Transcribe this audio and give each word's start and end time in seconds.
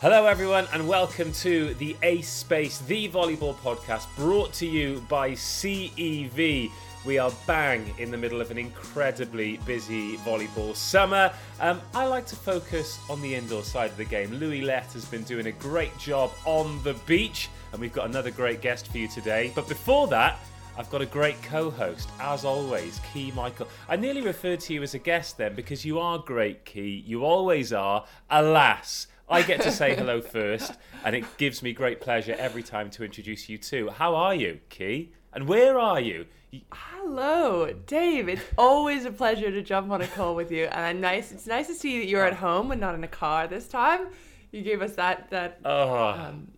Hello, 0.00 0.26
everyone, 0.26 0.68
and 0.72 0.86
welcome 0.86 1.32
to 1.32 1.74
the 1.74 1.96
Ace 2.04 2.28
Space, 2.28 2.78
the 2.78 3.08
volleyball 3.08 3.56
podcast 3.56 4.06
brought 4.14 4.52
to 4.52 4.64
you 4.64 5.04
by 5.08 5.32
CEV. 5.32 6.70
We 7.04 7.18
are 7.18 7.32
bang 7.48 7.92
in 7.98 8.12
the 8.12 8.16
middle 8.16 8.40
of 8.40 8.52
an 8.52 8.58
incredibly 8.58 9.56
busy 9.66 10.16
volleyball 10.18 10.76
summer. 10.76 11.32
Um, 11.58 11.80
I 11.96 12.06
like 12.06 12.26
to 12.26 12.36
focus 12.36 13.00
on 13.10 13.20
the 13.20 13.34
indoor 13.34 13.64
side 13.64 13.90
of 13.90 13.96
the 13.96 14.04
game. 14.04 14.32
Louis 14.34 14.60
Lett 14.60 14.92
has 14.92 15.04
been 15.04 15.24
doing 15.24 15.48
a 15.48 15.52
great 15.52 15.98
job 15.98 16.30
on 16.44 16.80
the 16.84 16.94
beach, 17.04 17.48
and 17.72 17.80
we've 17.80 17.92
got 17.92 18.08
another 18.08 18.30
great 18.30 18.60
guest 18.60 18.92
for 18.92 18.98
you 18.98 19.08
today. 19.08 19.50
But 19.52 19.66
before 19.66 20.06
that, 20.06 20.38
I've 20.76 20.90
got 20.90 21.02
a 21.02 21.06
great 21.06 21.42
co 21.42 21.70
host, 21.70 22.08
as 22.20 22.44
always, 22.44 23.00
Key 23.12 23.32
Michael. 23.32 23.66
I 23.88 23.96
nearly 23.96 24.20
referred 24.20 24.60
to 24.60 24.74
you 24.74 24.84
as 24.84 24.94
a 24.94 25.00
guest 25.00 25.38
then 25.38 25.56
because 25.56 25.84
you 25.84 25.98
are 25.98 26.20
great, 26.20 26.64
Key. 26.64 27.02
You 27.04 27.24
always 27.24 27.72
are. 27.72 28.04
Alas, 28.30 29.08
I 29.30 29.42
get 29.42 29.60
to 29.62 29.70
say 29.72 29.94
hello 29.94 30.20
first, 30.36 30.72
and 31.04 31.14
it 31.14 31.24
gives 31.36 31.62
me 31.62 31.72
great 31.72 32.00
pleasure 32.00 32.34
every 32.38 32.62
time 32.62 32.90
to 32.90 33.04
introduce 33.04 33.48
you 33.48 33.58
too. 33.58 33.90
How 33.90 34.14
are 34.14 34.34
you, 34.34 34.60
Key? 34.70 35.12
And 35.32 35.46
where 35.46 35.78
are 35.78 36.00
you? 36.00 36.26
Hello, 36.72 37.70
Dave. 37.86 38.28
It's 38.28 38.42
always 38.56 39.04
a 39.04 39.10
pleasure 39.10 39.50
to 39.50 39.60
jump 39.62 39.90
on 39.90 40.00
a 40.00 40.06
call 40.06 40.34
with 40.34 40.50
you, 40.50 40.64
and 40.66 41.00
nice. 41.00 41.30
It's 41.30 41.46
nice 41.46 41.66
to 41.66 41.74
see 41.74 41.98
that 41.98 42.06
you're 42.06 42.24
at 42.24 42.34
home 42.34 42.70
and 42.72 42.80
not 42.80 42.94
in 42.94 43.04
a 43.04 43.08
car 43.08 43.46
this 43.46 43.68
time. 43.68 44.06
You 44.50 44.62
gave 44.62 44.80
us 44.80 44.94
that 44.94 45.28
that 45.30 45.60
Oh, 45.64 46.08
um, 46.08 46.48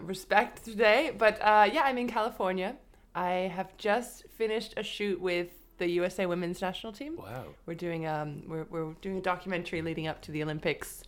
respect 0.00 0.64
today. 0.64 1.12
But 1.16 1.40
uh, 1.42 1.68
yeah, 1.72 1.82
I'm 1.82 1.98
in 1.98 2.06
California. 2.08 2.76
I 3.16 3.50
have 3.54 3.76
just 3.76 4.24
finished 4.28 4.74
a 4.76 4.82
shoot 4.84 5.20
with 5.20 5.48
the 5.78 5.88
USA 5.90 6.26
Women's 6.26 6.60
National 6.62 6.92
Team. 6.92 7.16
wow. 7.16 7.46
We're 7.66 7.74
doing 7.74 8.06
um 8.06 8.44
we're 8.46 8.64
we're 8.70 8.92
doing 9.02 9.18
a 9.18 9.20
documentary 9.22 9.82
leading 9.82 10.06
up 10.06 10.22
to 10.22 10.30
the 10.30 10.42
Olympics, 10.44 11.02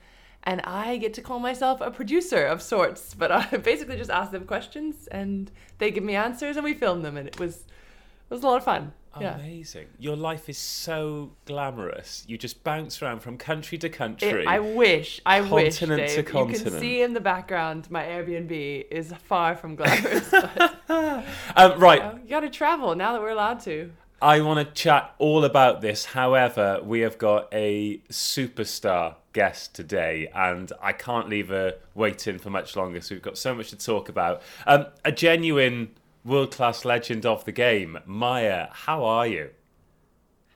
and 0.45 0.61
I 0.63 0.99
get 0.99 1.15
to 1.15 1.23
call 1.23 1.39
myself 1.39 1.81
a 1.81 1.91
producer 1.91 2.47
of 2.47 2.63
sorts. 2.63 3.15
But 3.15 3.33
I 3.33 3.45
basically 3.63 3.97
just 3.97 4.11
ask 4.11 4.31
them 4.31 4.45
questions, 4.45 5.09
and 5.09 5.51
they 5.79 5.91
give 5.91 6.05
me 6.05 6.15
answers, 6.15 6.57
and 6.57 6.65
we 6.65 6.75
film 6.75 7.03
them, 7.03 7.17
and 7.17 7.27
it 7.27 7.39
was 7.39 7.57
it 7.57 8.31
was 8.31 8.43
a 8.43 8.47
lot 8.47 8.57
of 8.59 8.65
fun. 8.65 8.93
Yeah. 9.21 9.37
Amazing. 9.37 9.87
Your 9.99 10.17
life 10.17 10.49
is 10.49 10.59
so 10.59 11.33
glamorous. 11.45 12.25
You 12.27 12.37
just 12.37 12.65
bounce 12.65 13.01
around 13.01 13.21
from 13.21 13.39
country 13.39 13.79
to 13.79 13.89
country. 13.89 14.43
It, 14.43 14.49
I 14.49 14.59
wish, 14.59 15.21
I 15.25 15.41
wish, 15.41 15.79
Continent 15.79 16.11
to 16.11 16.23
Dave. 16.23 16.35
You 16.35 16.47
can 16.47 16.81
see 16.81 17.03
in 17.03 17.13
the 17.13 17.21
background 17.21 17.91
my 17.91 18.03
Airbnb 18.03 18.87
is 18.91 19.13
far 19.13 19.55
from 19.55 19.77
glamorous. 19.77 20.29
but, 20.31 20.75
um, 20.89 21.79
right. 21.79 22.03
you, 22.03 22.09
know, 22.09 22.19
you 22.25 22.29
got 22.29 22.41
to 22.41 22.51
travel 22.51 22.95
now 22.95 23.13
that 23.13 23.23
we're 23.23 23.29
allowed 23.29 23.61
to. 23.61 23.93
I 24.25 24.41
want 24.41 24.67
to 24.67 24.75
chat 24.75 25.15
all 25.19 25.45
about 25.45 25.83
this. 25.83 26.07
However, 26.07 26.81
we 26.83 27.01
have 27.01 27.19
got 27.19 27.47
a 27.53 27.99
superstar 28.11 29.17
guest 29.35 29.75
today, 29.75 30.31
and 30.35 30.73
I 30.81 30.95
can't 30.95 31.29
leave 31.29 31.49
her 31.49 31.75
waiting 31.95 32.39
for 32.39 32.49
much 32.49 32.75
longer. 32.75 33.03
So 33.03 33.15
we've 33.15 33.21
got 33.21 33.37
so 33.37 33.55
much 33.55 33.69
to 33.69 33.77
talk 33.77 34.09
about. 34.09 34.41
Um, 34.67 34.87
a 35.05 35.13
genuine 35.13 35.91
world 36.25 36.53
class 36.53 36.87
legend 36.87 37.27
of 37.27 37.45
the 37.45 37.53
game, 37.53 37.99
Maja. 38.07 38.71
How 38.73 39.05
are 39.05 39.27
you? 39.27 39.51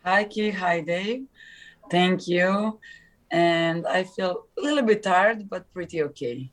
Hi, 0.02 0.24
Ki. 0.24 0.48
Hi, 0.48 0.80
Dave. 0.80 1.26
Thank 1.90 2.26
you. 2.26 2.80
And 3.30 3.86
I 3.86 4.04
feel 4.04 4.46
a 4.56 4.62
little 4.62 4.84
bit 4.84 5.02
tired, 5.02 5.46
but 5.50 5.70
pretty 5.74 6.02
okay. 6.04 6.50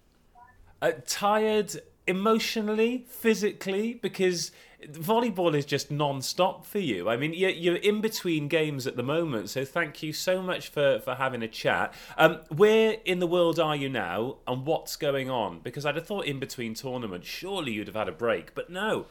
Uh, 0.81 0.91
tired 1.07 1.79
emotionally, 2.07 3.05
physically, 3.07 3.93
because 3.93 4.51
volleyball 4.91 5.55
is 5.55 5.65
just 5.65 5.91
non-stop 5.91 6.65
for 6.65 6.79
you. 6.79 7.09
I 7.09 7.17
mean, 7.17 7.33
you're, 7.33 7.49
you're 7.49 7.75
in 7.75 8.01
between 8.01 8.47
games 8.47 8.87
at 8.87 8.95
the 8.95 9.03
moment, 9.03 9.49
so 9.49 9.65
thank 9.65 10.03
you 10.03 10.13
so 10.13 10.41
much 10.41 10.69
for, 10.69 10.99
for 10.99 11.15
having 11.15 11.43
a 11.43 11.47
chat. 11.47 11.93
Um, 12.17 12.39
where 12.49 12.97
in 13.05 13.19
the 13.19 13.27
world 13.27 13.59
are 13.59 13.75
you 13.75 13.89
now, 13.89 14.37
and 14.47 14.65
what's 14.65 14.95
going 14.95 15.29
on? 15.29 15.59
Because 15.59 15.85
I'd 15.85 15.95
have 15.95 16.05
thought 16.05 16.25
in 16.25 16.39
between 16.39 16.73
tournaments, 16.73 17.27
surely 17.27 17.73
you'd 17.73 17.87
have 17.87 17.95
had 17.95 18.09
a 18.09 18.13
break, 18.13 18.55
but 18.55 18.69
no. 18.69 19.05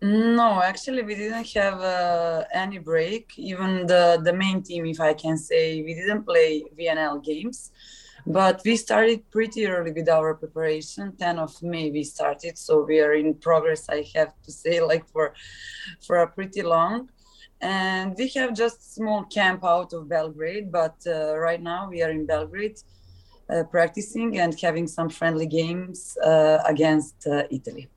No, 0.00 0.60
actually, 0.60 1.02
we 1.02 1.14
didn't 1.14 1.46
have 1.54 1.80
uh, 1.80 2.44
any 2.52 2.78
break. 2.78 3.38
Even 3.38 3.86
the, 3.86 4.20
the 4.24 4.32
main 4.32 4.60
team, 4.60 4.84
if 4.86 5.00
I 5.00 5.14
can 5.14 5.38
say, 5.38 5.80
we 5.82 5.94
didn't 5.94 6.24
play 6.24 6.64
VNL 6.76 7.22
games. 7.24 7.70
But 8.26 8.62
we 8.64 8.76
started 8.76 9.28
pretty 9.30 9.66
early 9.66 9.92
with 9.92 10.08
our 10.08 10.34
preparation. 10.34 11.16
10 11.16 11.38
of 11.38 11.60
May 11.62 11.90
we 11.90 12.04
started, 12.04 12.56
so 12.56 12.84
we 12.84 13.00
are 13.00 13.14
in 13.14 13.34
progress. 13.34 13.88
I 13.88 14.04
have 14.14 14.32
to 14.44 14.52
say, 14.52 14.80
like 14.92 15.08
for 15.08 15.34
for 16.06 16.18
a 16.18 16.26
pretty 16.26 16.62
long, 16.62 17.10
and 17.60 18.14
we 18.16 18.28
have 18.28 18.54
just 18.54 18.94
small 18.94 19.24
camp 19.24 19.64
out 19.64 19.92
of 19.92 20.08
Belgrade. 20.08 20.70
But 20.70 20.96
uh, 21.06 21.36
right 21.36 21.60
now 21.60 21.88
we 21.88 22.02
are 22.02 22.10
in 22.10 22.26
Belgrade, 22.26 22.78
uh, 23.50 23.64
practicing 23.64 24.38
and 24.38 24.58
having 24.60 24.86
some 24.86 25.08
friendly 25.08 25.46
games 25.46 26.16
uh, 26.18 26.58
against 26.66 27.26
uh, 27.26 27.44
Italy. 27.50 27.88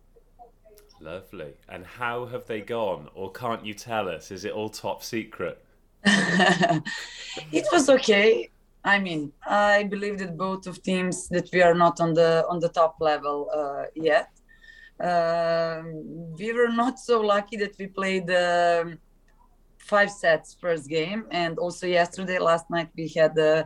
Lovely. 1.00 1.54
And 1.70 1.86
how 1.86 2.26
have 2.26 2.48
they 2.48 2.62
gone? 2.62 3.10
Or 3.14 3.32
can't 3.32 3.64
you 3.64 3.76
tell 3.76 4.10
us? 4.10 4.32
Is 4.32 4.44
it 4.44 4.54
all 4.54 4.70
top 4.70 5.04
secret? 5.04 5.64
it 6.06 7.66
was 7.72 7.90
okay. 7.90 8.50
I 8.86 9.00
mean, 9.00 9.34
I 9.48 9.84
believe 9.84 10.20
that 10.20 10.38
both 10.38 10.68
of 10.68 10.84
teams 10.84 11.28
that 11.30 11.50
we 11.52 11.64
are 11.64 11.74
not 11.74 12.00
on 12.00 12.14
the 12.14 12.46
on 12.48 12.60
the 12.60 12.70
top 12.70 12.98
level 13.02 13.50
uh, 13.52 13.86
yet. 13.96 14.30
Um, 15.00 16.34
we 16.38 16.54
were 16.54 16.70
not 16.70 17.00
so 17.00 17.20
lucky 17.20 17.58
that 17.58 17.76
we 17.80 17.88
played 17.88 18.30
um, 18.30 19.00
five 19.80 20.12
sets 20.12 20.56
first 20.62 20.88
game, 20.88 21.26
and 21.32 21.58
also 21.58 21.88
yesterday, 21.88 22.38
last 22.38 22.70
night 22.70 22.90
we 22.96 23.08
had 23.08 23.38
uh, 23.40 23.64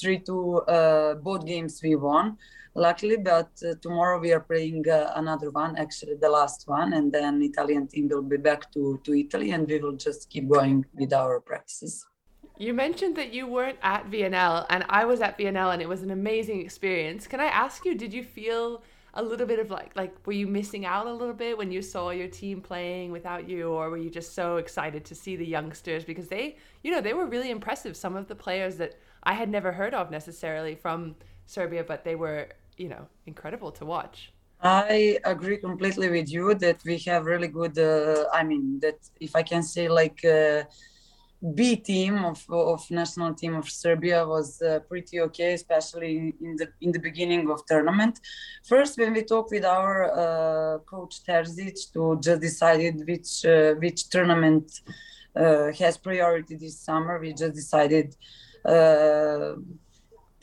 three 0.00 0.20
two 0.20 0.62
uh, 0.76 1.14
both 1.14 1.44
games 1.44 1.80
we 1.82 1.96
won. 1.96 2.38
Luckily, 2.76 3.16
but 3.16 3.50
uh, 3.62 3.74
tomorrow 3.82 4.18
we 4.20 4.32
are 4.32 4.40
playing 4.40 4.88
uh, 4.88 5.12
another 5.16 5.50
one, 5.50 5.76
actually 5.76 6.16
the 6.20 6.28
last 6.28 6.66
one, 6.66 6.92
and 6.92 7.12
then 7.12 7.42
Italian 7.42 7.86
team 7.88 8.08
will 8.08 8.22
be 8.22 8.36
back 8.36 8.72
to 8.72 9.00
to 9.04 9.14
Italy, 9.14 9.50
and 9.50 9.66
we 9.66 9.78
will 9.80 9.96
just 9.96 10.30
keep 10.30 10.48
going 10.48 10.84
with 10.94 11.12
our 11.12 11.40
practices. 11.40 12.06
You 12.56 12.72
mentioned 12.72 13.16
that 13.16 13.32
you 13.32 13.48
weren't 13.48 13.78
at 13.82 14.08
VNL, 14.08 14.66
and 14.70 14.84
I 14.88 15.04
was 15.06 15.20
at 15.20 15.36
VNL, 15.36 15.72
and 15.72 15.82
it 15.82 15.88
was 15.88 16.02
an 16.02 16.12
amazing 16.12 16.60
experience. 16.60 17.26
Can 17.26 17.40
I 17.40 17.46
ask 17.46 17.84
you, 17.84 17.96
did 17.96 18.14
you 18.14 18.22
feel 18.22 18.82
a 19.14 19.22
little 19.22 19.46
bit 19.46 19.58
of 19.58 19.70
like, 19.70 19.96
like, 19.96 20.14
were 20.24 20.34
you 20.34 20.46
missing 20.46 20.86
out 20.86 21.06
a 21.06 21.12
little 21.12 21.34
bit 21.34 21.58
when 21.58 21.72
you 21.72 21.82
saw 21.82 22.10
your 22.10 22.28
team 22.28 22.60
playing 22.60 23.10
without 23.10 23.48
you, 23.48 23.70
or 23.70 23.90
were 23.90 23.96
you 23.96 24.08
just 24.08 24.34
so 24.34 24.58
excited 24.58 25.04
to 25.06 25.16
see 25.16 25.34
the 25.34 25.46
youngsters 25.46 26.04
because 26.04 26.28
they, 26.28 26.56
you 26.84 26.92
know, 26.92 27.00
they 27.00 27.12
were 27.12 27.26
really 27.26 27.50
impressive. 27.50 27.96
Some 27.96 28.14
of 28.14 28.28
the 28.28 28.36
players 28.36 28.76
that 28.76 28.94
I 29.24 29.32
had 29.32 29.48
never 29.48 29.72
heard 29.72 29.94
of 29.94 30.12
necessarily 30.12 30.76
from 30.76 31.16
Serbia, 31.46 31.82
but 31.82 32.04
they 32.04 32.14
were, 32.14 32.48
you 32.76 32.88
know, 32.88 33.08
incredible 33.26 33.72
to 33.72 33.84
watch. 33.84 34.32
I 34.62 35.18
agree 35.24 35.58
completely 35.58 36.08
with 36.08 36.30
you 36.30 36.54
that 36.54 36.82
we 36.84 36.98
have 36.98 37.26
really 37.26 37.48
good. 37.48 37.76
Uh, 37.76 38.26
I 38.32 38.44
mean, 38.44 38.78
that 38.80 38.98
if 39.18 39.34
I 39.34 39.42
can 39.42 39.64
say 39.64 39.88
like. 39.88 40.24
Uh, 40.24 40.62
B 41.52 41.76
team 41.76 42.24
of, 42.24 42.42
of 42.48 42.90
national 42.90 43.34
team 43.34 43.54
of 43.54 43.68
Serbia 43.68 44.26
was 44.26 44.62
uh, 44.62 44.78
pretty 44.88 45.20
okay, 45.20 45.52
especially 45.52 46.34
in 46.40 46.56
the 46.56 46.68
in 46.80 46.90
the 46.90 46.98
beginning 46.98 47.50
of 47.50 47.66
tournament. 47.66 48.20
First, 48.64 48.96
when 48.98 49.12
we 49.12 49.22
talked 49.22 49.50
with 49.50 49.64
our 49.64 50.04
uh, 50.04 50.78
coach 50.78 51.22
Terzic 51.26 51.92
to 51.92 52.18
just 52.20 52.40
decided 52.40 53.06
which 53.06 53.44
uh, 53.44 53.74
which 53.74 54.08
tournament 54.08 54.72
uh, 55.36 55.70
has 55.72 55.98
priority 55.98 56.56
this 56.56 56.80
summer, 56.80 57.18
we 57.18 57.34
just 57.34 57.54
decided 57.54 58.16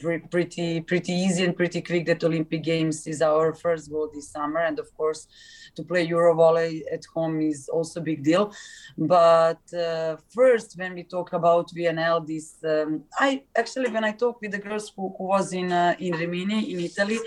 pre- 0.02 0.20
pretty 0.20 0.82
pretty 0.82 1.14
easy 1.14 1.46
and 1.46 1.56
pretty 1.56 1.82
quick 1.82 2.06
that 2.08 2.24
Olympic 2.24 2.64
Games 2.64 3.08
is 3.08 3.22
our 3.22 3.54
first 3.54 3.92
goal 3.92 4.10
this 4.14 4.30
summer, 4.30 4.60
and 4.60 4.80
of 4.80 4.88
course 4.98 5.28
to 5.76 5.84
play 5.84 6.08
Eurovolley 6.08 6.82
at 6.92 7.04
home 7.14 7.42
is 7.42 7.70
also 7.70 8.00
a 8.00 8.04
big 8.04 8.24
deal. 8.24 8.54
But 8.98 9.62
uh, 9.74 10.18
first, 10.34 10.78
when 10.78 10.94
we 10.94 11.04
talk 11.04 11.34
about 11.34 11.72
VNL, 11.72 12.26
this 12.28 12.58
um, 12.64 13.04
I 13.20 13.44
actually 13.56 13.90
when 13.92 14.04
I 14.04 14.12
talk 14.12 14.42
with 14.42 14.52
the 14.52 14.60
girls 14.60 14.92
who, 14.96 15.14
who 15.18 15.26
was 15.26 15.54
in 15.54 15.72
uh, 15.72 15.96
in 16.00 16.14
Rimini 16.14 16.74
in 16.74 16.80
Italy, 16.80 17.20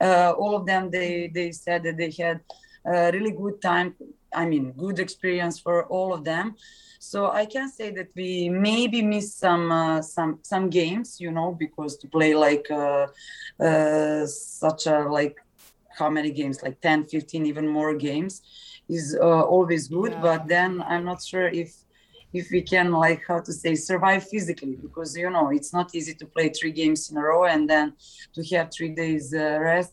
uh, 0.00 0.32
all 0.32 0.56
of 0.56 0.66
them 0.66 0.90
they 0.90 1.30
they 1.32 1.52
said 1.52 1.82
that 1.84 1.96
they 1.96 2.10
had 2.10 2.40
a 2.86 3.10
really 3.12 3.32
good 3.32 3.60
time. 3.60 3.94
I 4.34 4.46
mean, 4.46 4.72
good 4.72 4.98
experience 4.98 5.60
for 5.60 5.86
all 5.86 6.12
of 6.12 6.24
them. 6.24 6.56
So 7.10 7.30
I 7.30 7.46
can 7.46 7.70
say 7.70 7.90
that 7.92 8.08
we 8.16 8.48
maybe 8.48 9.02
miss 9.02 9.36
some 9.36 9.70
uh, 9.70 10.02
some 10.02 10.38
some 10.42 10.70
games, 10.70 11.20
you 11.20 11.30
know, 11.30 11.52
because 11.64 11.96
to 11.98 12.08
play 12.08 12.34
like 12.34 12.66
uh, 12.70 13.06
uh, 13.60 14.26
such 14.26 14.86
a 14.86 14.98
like 15.18 15.36
how 15.98 16.10
many 16.10 16.30
games? 16.32 16.62
Like 16.62 16.80
10 16.80 17.04
15 17.06 17.46
even 17.46 17.68
more 17.68 17.94
games 17.94 18.42
is 18.88 19.16
uh, 19.20 19.42
always 19.42 19.88
good. 19.88 20.12
Yeah. 20.12 20.20
but 20.28 20.48
then 20.48 20.82
i'm 20.92 21.04
not 21.04 21.20
sure 21.22 21.48
if 21.48 21.70
if 22.32 22.50
we 22.50 22.60
can 22.62 22.90
like 22.90 23.22
how 23.28 23.40
to 23.40 23.52
say 23.52 23.74
survive 23.74 24.22
physically 24.28 24.76
because 24.86 25.16
you 25.16 25.30
know 25.30 25.50
it's 25.50 25.72
not 25.72 25.94
easy 25.94 26.14
to 26.14 26.26
play 26.26 26.48
three 26.48 26.72
games 26.72 27.10
in 27.10 27.16
a 27.16 27.22
row 27.22 27.44
and 27.44 27.70
then 27.70 27.86
to 28.34 28.40
have 28.54 28.68
three 28.76 28.92
days 29.02 29.32
uh, 29.34 29.58
rest. 29.60 29.92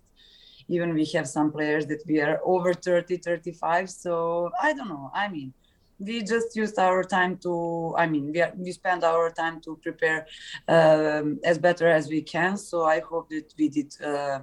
Even 0.68 0.94
we 0.94 1.06
have 1.16 1.28
some 1.28 1.52
players 1.52 1.86
that 1.88 2.02
we 2.08 2.22
are 2.22 2.40
over 2.46 2.74
30 2.74 3.18
35 3.18 3.90
so 3.90 4.50
i 4.62 4.74
don't 4.74 4.90
know. 4.90 5.12
I 5.14 5.28
mean 5.28 5.54
we 6.02 6.24
just 6.24 6.56
used 6.56 6.78
our 6.80 7.04
time 7.04 7.38
to 7.38 7.94
i 7.98 8.06
mean 8.08 8.32
we, 8.34 8.42
are, 8.42 8.52
we 8.58 8.72
spend 8.72 9.04
our 9.04 9.30
time 9.30 9.62
to 9.62 9.78
prepare 9.78 10.26
um, 10.68 11.40
as 11.44 11.58
better 11.58 11.88
as 11.88 12.10
we 12.10 12.22
can. 12.22 12.58
So 12.58 12.86
i 12.86 13.00
hope 13.00 13.30
that 13.30 13.54
we 13.58 13.70
did 13.70 13.94
uh, 14.04 14.40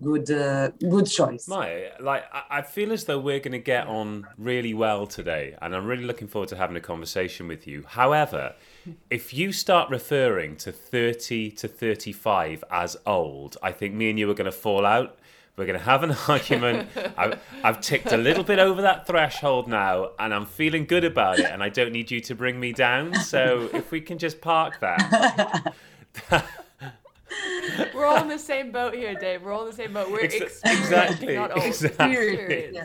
good 0.00 0.30
uh, 0.30 0.70
good 0.78 1.06
choice. 1.06 1.48
My 1.48 1.90
like 2.00 2.24
i 2.50 2.62
feel 2.62 2.92
as 2.92 3.04
though 3.04 3.18
we're 3.18 3.40
going 3.40 3.52
to 3.52 3.58
get 3.58 3.86
on 3.86 4.26
really 4.38 4.74
well 4.74 5.06
today 5.06 5.56
and 5.60 5.74
i'm 5.74 5.86
really 5.86 6.04
looking 6.04 6.28
forward 6.28 6.48
to 6.50 6.56
having 6.56 6.76
a 6.76 6.80
conversation 6.80 7.48
with 7.48 7.66
you. 7.66 7.84
However 7.86 8.54
if 9.10 9.34
you 9.34 9.52
start 9.52 9.90
referring 9.90 10.56
to 10.56 10.72
30 10.72 11.50
to 11.52 11.68
35 11.68 12.64
as 12.70 12.96
old 13.06 13.56
i 13.62 13.72
think 13.72 13.94
me 13.94 14.10
and 14.10 14.18
you 14.18 14.30
are 14.30 14.34
going 14.34 14.46
to 14.46 14.52
fall 14.52 14.84
out 14.84 15.18
we're 15.56 15.66
going 15.66 15.78
to 15.78 15.84
have 15.84 16.02
an 16.02 16.16
argument. 16.28 16.88
I've, 17.16 17.40
I've 17.62 17.80
ticked 17.80 18.12
a 18.12 18.16
little 18.16 18.44
bit 18.44 18.58
over 18.58 18.82
that 18.82 19.06
threshold 19.06 19.68
now, 19.68 20.10
and 20.18 20.32
I'm 20.32 20.46
feeling 20.46 20.86
good 20.86 21.04
about 21.04 21.38
it. 21.38 21.46
And 21.46 21.62
I 21.62 21.68
don't 21.68 21.92
need 21.92 22.10
you 22.10 22.20
to 22.22 22.34
bring 22.34 22.58
me 22.58 22.72
down. 22.72 23.14
So 23.14 23.68
if 23.72 23.90
we 23.90 24.00
can 24.00 24.18
just 24.18 24.40
park 24.40 24.80
that. 24.80 25.74
We're 27.94 28.04
all 28.04 28.20
in 28.22 28.28
the 28.28 28.38
same 28.38 28.72
boat 28.72 28.94
here, 28.94 29.14
Dave. 29.14 29.42
We're 29.42 29.52
all 29.52 29.62
in 29.62 29.70
the 29.70 29.76
same 29.76 29.92
boat. 29.92 30.10
We're 30.10 30.24
Ex- 30.24 30.60
exactly, 30.64 31.34
not 31.36 31.52
old. 31.52 31.64
exactly. 31.64 32.78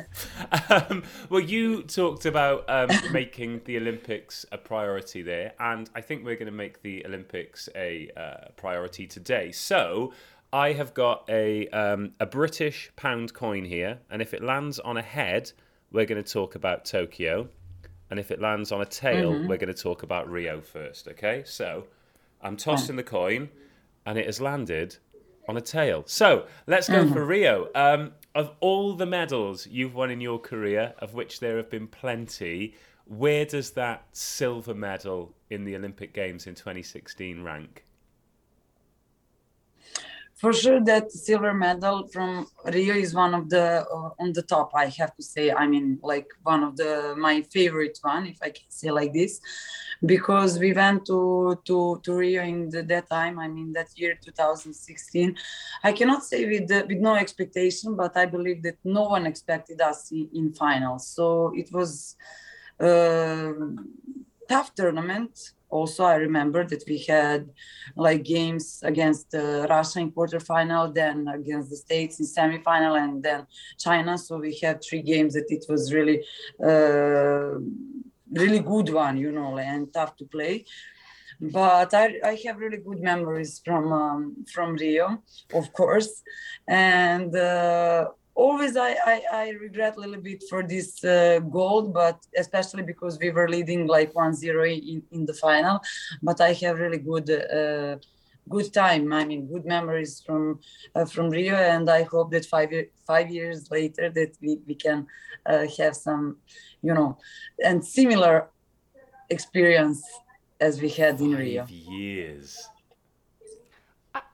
Um, 0.70 1.04
well, 1.30 1.42
you 1.42 1.84
talked 1.84 2.26
about 2.26 2.64
um, 2.70 2.90
making 3.12 3.62
the 3.66 3.78
Olympics 3.78 4.46
a 4.52 4.58
priority 4.58 5.22
there, 5.22 5.54
and 5.60 5.90
I 5.96 6.02
think 6.02 6.24
we're 6.24 6.36
going 6.36 6.46
to 6.48 6.52
make 6.52 6.82
the 6.82 7.06
Olympics 7.06 7.68
a 7.76 8.10
uh, 8.16 8.50
priority 8.56 9.08
today. 9.08 9.52
So 9.52 10.14
I 10.54 10.74
have 10.74 10.94
got 10.94 11.26
a 11.30 11.68
um, 11.70 12.12
a 12.20 12.26
British 12.26 12.92
pound 12.96 13.34
coin 13.34 13.66
here, 13.66 14.00
and 14.10 14.22
if 14.22 14.34
it 14.34 14.42
lands 14.42 14.80
on 14.80 14.98
a 14.98 15.02
head, 15.02 15.52
we're 15.92 16.06
going 16.06 16.24
to 16.24 16.32
talk 16.32 16.56
about 16.56 16.86
Tokyo, 16.86 17.50
and 18.10 18.20
if 18.20 18.32
it 18.32 18.40
lands 18.40 18.72
on 18.72 18.82
a 18.82 18.86
tail, 18.86 19.34
mm-hmm. 19.34 19.48
we're 19.48 19.58
going 19.58 19.74
to 19.74 19.82
talk 19.82 20.04
about 20.04 20.30
Rio 20.30 20.62
first. 20.62 21.08
Okay, 21.08 21.44
so 21.46 21.86
I'm 22.42 22.56
tossing 22.56 22.96
the 22.96 23.04
coin, 23.04 23.50
and 24.06 24.18
it 24.18 24.26
has 24.26 24.40
landed 24.40 24.96
on 25.50 25.58
a 25.58 25.62
tail. 25.62 26.04
So 26.06 26.46
let's 26.66 26.88
go 26.88 27.04
mm-hmm. 27.04 27.14
for 27.14 27.26
Rio. 27.26 27.70
Um, 27.76 28.14
of 28.36 28.52
all 28.60 28.94
the 28.94 29.06
medals 29.06 29.68
you've 29.68 29.96
won 29.96 30.12
in 30.12 30.22
your 30.22 30.40
career, 30.40 30.94
of 31.00 31.14
which 31.14 31.40
there 31.40 31.58
have 31.58 31.70
been 31.70 31.88
plenty, 31.88 32.76
where 33.06 33.46
does 33.46 33.72
that 33.72 34.06
silver 34.12 34.74
medal 34.74 35.34
in 35.50 35.64
the 35.64 35.76
Olympic 35.76 36.14
Games 36.14 36.48
in 36.48 36.56
2016 36.56 37.42
rank? 37.42 37.87
For 40.38 40.54
sure 40.54 40.80
that 40.84 41.12
silver 41.12 41.54
medal 41.54 42.08
from 42.14 42.48
rio 42.66 42.94
is 42.94 43.14
one 43.14 43.34
of 43.34 43.50
the 43.50 43.86
uh, 43.92 44.10
on 44.20 44.32
the 44.34 44.44
top 44.44 44.72
i 44.76 44.86
have 44.86 45.16
to 45.16 45.24
say. 45.24 45.52
I 45.52 45.66
mean 45.68 46.00
like 46.04 46.28
one 46.44 46.64
of 46.64 46.78
the 46.78 47.16
my 47.18 47.42
favorite 47.42 47.98
one 48.02 48.28
if 48.28 48.38
i 48.42 48.50
can 48.50 48.70
say 48.70 48.92
like 48.92 49.14
this. 49.14 49.40
Because 50.06 50.60
we 50.60 50.74
went 50.74 51.06
to 51.08 51.60
to 51.66 52.00
to 52.04 52.14
rio 52.14 52.44
in 52.44 52.70
the, 52.70 52.84
that 52.84 53.10
time 53.10 53.40
i 53.40 53.48
mean 53.48 53.74
that 53.74 53.90
year 53.96 54.14
2016 54.24 55.36
i 55.84 55.92
cannot 55.92 56.24
say 56.24 56.46
with 56.46 56.68
the, 56.68 56.86
with 56.88 57.00
no 57.00 57.16
expectation 57.16 57.96
but 57.96 58.16
i 58.16 58.26
believe 58.26 58.62
that 58.62 58.78
no 58.84 59.04
one 59.16 59.26
expected 59.26 59.82
us 59.82 60.12
in, 60.12 60.30
in 60.34 60.54
finals. 60.54 61.08
So 61.08 61.52
it 61.56 61.72
was 61.72 62.16
a 62.80 63.54
tough 64.48 64.76
tournament 64.76 65.54
also 65.70 66.04
i 66.04 66.16
remember 66.16 66.66
that 66.66 66.84
we 66.88 66.98
had 67.00 67.50
like 67.96 68.24
games 68.24 68.80
against 68.84 69.34
uh, 69.36 69.66
russia 69.70 70.00
in 70.00 70.12
quarterfinal 70.12 70.94
then 70.94 71.28
against 71.28 71.70
the 71.70 71.76
states 71.76 72.20
in 72.20 72.26
semifinal 72.26 72.98
and 72.98 73.24
then 73.24 73.46
china. 73.78 74.18
So 74.18 74.38
we 74.38 74.58
had 74.62 74.82
three 74.82 75.02
games 75.02 75.34
that 75.34 75.50
it 75.50 75.66
was 75.70 75.94
really 75.94 76.24
uh, 76.64 77.60
really 78.42 78.60
good 78.60 78.90
one 78.90 79.18
you 79.18 79.32
know 79.32 79.58
and 79.58 79.92
tough 79.94 80.16
to 80.18 80.26
play. 80.26 80.66
But 81.40 81.94
I, 81.94 82.16
I 82.24 82.40
have 82.46 82.58
really 82.58 82.78
good 82.78 83.00
memories 83.00 83.62
from 83.64 83.94
um, 83.94 84.46
from 84.52 84.76
Rio, 84.76 85.22
of 85.54 85.72
course, 85.72 86.24
and 86.68 87.36
uh, 87.36 88.08
always 88.38 88.78
I, 88.78 88.92
I, 89.14 89.22
I, 89.34 89.50
regret 89.60 89.98
a 89.98 90.00
little 90.00 90.22
bit 90.22 90.44
for 90.50 90.62
this 90.64 91.04
uh, 91.04 91.40
goal, 91.40 91.82
but 92.02 92.18
especially 92.38 92.84
because 92.84 93.18
we 93.20 93.32
were 93.32 93.50
leading 93.50 93.88
like 93.88 94.14
1-0 94.14 94.92
in, 94.92 95.02
in 95.12 95.26
the 95.26 95.34
final. 95.34 95.80
But 96.22 96.40
I 96.40 96.54
have 96.54 96.80
really 96.80 97.00
good 97.00 97.30
uh, 97.30 97.98
good 98.48 98.72
time. 98.74 99.12
I 99.12 99.26
mean, 99.26 99.48
good 99.48 99.66
memories 99.66 100.22
from 100.26 100.60
uh, 100.96 101.06
from 101.06 101.30
Rio, 101.30 101.56
and 101.56 101.90
I 101.90 102.04
hope 102.04 102.32
that 102.32 102.46
five 102.46 102.72
five 103.06 103.30
years 103.30 103.70
later 103.72 104.10
that 104.12 104.38
we, 104.42 104.60
we 104.68 104.76
can 104.76 105.08
uh, 105.46 105.66
have 105.80 105.96
some, 105.96 106.38
you 106.82 106.94
know, 106.94 107.18
and 107.64 107.84
similar 107.84 108.50
experience 109.30 110.02
as 110.62 110.82
we 110.82 110.90
had 110.90 111.20
in 111.20 111.36
Rio. 111.36 111.66
Years. 111.68 112.70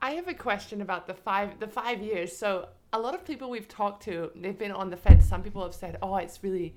I 0.01 0.11
have 0.11 0.27
a 0.27 0.33
question 0.33 0.81
about 0.81 1.07
the 1.07 1.13
five 1.13 1.59
the 1.59 1.67
five 1.67 2.01
years. 2.01 2.35
So 2.35 2.67
a 2.93 2.99
lot 2.99 3.15
of 3.15 3.25
people 3.25 3.49
we've 3.49 3.67
talked 3.67 4.03
to, 4.03 4.31
they've 4.35 4.57
been 4.57 4.71
on 4.71 4.89
the 4.89 4.97
fence. 4.97 5.25
Some 5.25 5.41
people 5.41 5.63
have 5.63 5.73
said, 5.73 5.97
"Oh, 6.01 6.15
it's 6.17 6.43
really," 6.43 6.75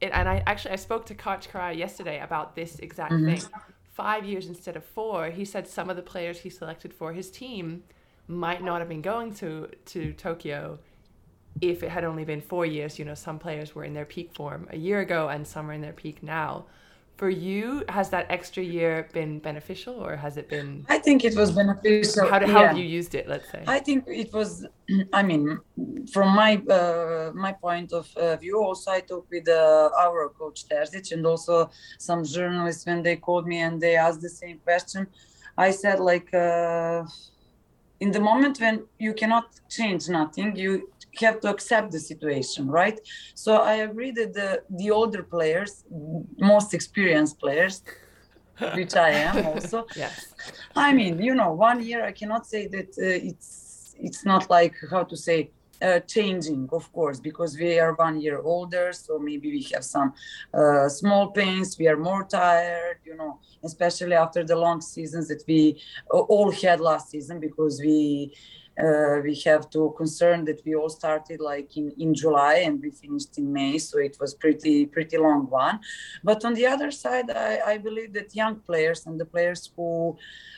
it, 0.00 0.10
and 0.12 0.28
I 0.28 0.42
actually 0.46 0.72
I 0.72 0.76
spoke 0.76 1.06
to 1.06 1.14
Karch 1.14 1.48
Kiraly 1.48 1.78
yesterday 1.78 2.20
about 2.20 2.56
this 2.56 2.78
exact 2.80 3.12
mm-hmm. 3.12 3.36
thing. 3.36 3.42
Five 3.92 4.24
years 4.24 4.46
instead 4.46 4.76
of 4.76 4.84
four. 4.84 5.30
He 5.30 5.44
said 5.44 5.66
some 5.68 5.88
of 5.88 5.96
the 5.96 6.02
players 6.02 6.40
he 6.40 6.50
selected 6.50 6.92
for 6.92 7.12
his 7.12 7.30
team 7.30 7.84
might 8.26 8.62
not 8.62 8.80
have 8.80 8.88
been 8.88 9.02
going 9.02 9.34
to 9.34 9.70
to 9.86 10.12
Tokyo 10.14 10.78
if 11.60 11.82
it 11.82 11.90
had 11.90 12.04
only 12.04 12.24
been 12.24 12.40
four 12.40 12.66
years. 12.66 12.98
You 12.98 13.04
know, 13.04 13.14
some 13.14 13.38
players 13.38 13.74
were 13.74 13.84
in 13.84 13.94
their 13.94 14.04
peak 14.04 14.32
form 14.34 14.68
a 14.70 14.76
year 14.76 15.00
ago, 15.00 15.28
and 15.28 15.46
some 15.46 15.70
are 15.70 15.72
in 15.72 15.80
their 15.80 15.92
peak 15.92 16.22
now 16.22 16.66
for 17.20 17.28
you 17.28 17.84
has 17.96 18.08
that 18.14 18.24
extra 18.36 18.62
year 18.76 18.92
been 19.12 19.32
beneficial 19.48 19.94
or 20.06 20.12
has 20.24 20.34
it 20.40 20.46
been 20.54 20.70
i 20.96 20.98
think 21.06 21.18
it 21.28 21.34
was 21.40 21.48
beneficial 21.60 22.24
how, 22.32 22.40
how 22.54 22.62
have 22.66 22.78
you 22.80 22.86
used 22.98 23.12
it 23.20 23.24
let's 23.32 23.48
say? 23.52 23.62
I 23.76 23.78
think 23.86 23.98
it 24.24 24.30
was 24.38 24.50
i 25.20 25.22
mean 25.30 25.42
from 26.14 26.28
my 26.42 26.52
uh, 26.78 27.30
my 27.46 27.52
point 27.66 27.90
of 28.00 28.06
uh, 28.16 28.36
view 28.42 28.56
also 28.66 28.86
i 28.98 29.00
talked 29.10 29.30
with 29.36 29.46
uh, 29.48 30.04
our 30.04 30.20
coach 30.40 30.58
Terzic 30.68 31.06
and 31.14 31.22
also 31.32 31.54
some 32.08 32.20
journalists 32.36 32.82
when 32.88 33.00
they 33.06 33.16
called 33.26 33.46
me 33.52 33.58
and 33.66 33.74
they 33.84 33.94
asked 34.06 34.22
the 34.28 34.34
same 34.42 34.58
question. 34.68 35.02
I 35.66 35.70
said 35.82 35.98
like 36.12 36.28
uh, 36.46 37.00
in 38.04 38.10
the 38.16 38.22
moment 38.30 38.54
when 38.64 38.76
you 39.06 39.12
cannot 39.20 39.46
change 39.76 40.02
nothing 40.20 40.48
you 40.64 40.72
have 41.18 41.40
to 41.40 41.48
accept 41.50 41.92
the 41.92 42.00
situation, 42.00 42.68
right? 42.68 42.98
So 43.34 43.56
I 43.56 43.74
agree 43.88 44.12
that 44.12 44.34
the, 44.34 44.62
the 44.70 44.90
older 44.90 45.22
players, 45.22 45.84
most 46.38 46.74
experienced 46.74 47.38
players, 47.38 47.82
which 48.74 48.94
I 48.96 49.10
am 49.10 49.46
also. 49.46 49.86
yes. 49.96 50.34
I 50.76 50.92
mean, 50.92 51.20
you 51.22 51.34
know, 51.34 51.52
one 51.52 51.82
year 51.82 52.04
I 52.04 52.12
cannot 52.12 52.46
say 52.46 52.66
that 52.68 52.90
uh, 52.98 53.28
it's 53.28 53.94
it's 54.02 54.24
not 54.24 54.48
like 54.48 54.74
how 54.90 55.02
to 55.04 55.16
say 55.16 55.50
uh, 55.82 56.00
changing, 56.00 56.68
of 56.72 56.92
course, 56.92 57.20
because 57.20 57.56
we 57.56 57.78
are 57.78 57.94
one 57.94 58.20
year 58.20 58.38
older, 58.40 58.92
so 58.92 59.18
maybe 59.18 59.50
we 59.50 59.62
have 59.72 59.84
some 59.84 60.12
uh, 60.52 60.88
small 60.88 61.30
pains. 61.30 61.78
We 61.78 61.88
are 61.88 61.96
more 61.96 62.24
tired, 62.24 62.98
you 63.04 63.16
know, 63.16 63.40
especially 63.64 64.14
after 64.14 64.44
the 64.44 64.56
long 64.56 64.80
seasons 64.80 65.28
that 65.28 65.42
we 65.48 65.80
all 66.10 66.50
had 66.50 66.80
last 66.80 67.10
season 67.10 67.40
because 67.40 67.80
we 67.80 68.32
uh, 68.82 69.20
we 69.22 69.34
have 69.44 69.68
to 69.70 69.94
concern 69.96 70.44
that 70.44 70.60
we 70.64 70.74
all 70.74 70.88
started 70.88 71.40
like 71.40 71.76
in, 71.76 71.92
in 71.98 72.14
July 72.14 72.56
and 72.66 72.80
we 72.80 72.90
finished 72.90 73.36
in 73.38 73.52
May, 73.52 73.78
so 73.78 73.98
it 73.98 74.16
was 74.20 74.34
pretty 74.34 74.86
pretty 74.86 75.18
long 75.18 75.48
one. 75.48 75.80
But 76.24 76.44
on 76.44 76.54
the 76.54 76.66
other 76.66 76.90
side, 76.90 77.30
I, 77.30 77.60
I 77.72 77.78
believe 77.78 78.12
that 78.14 78.34
young 78.34 78.56
players 78.56 79.06
and 79.06 79.20
the 79.20 79.26
players 79.26 79.70
who 79.74 80.16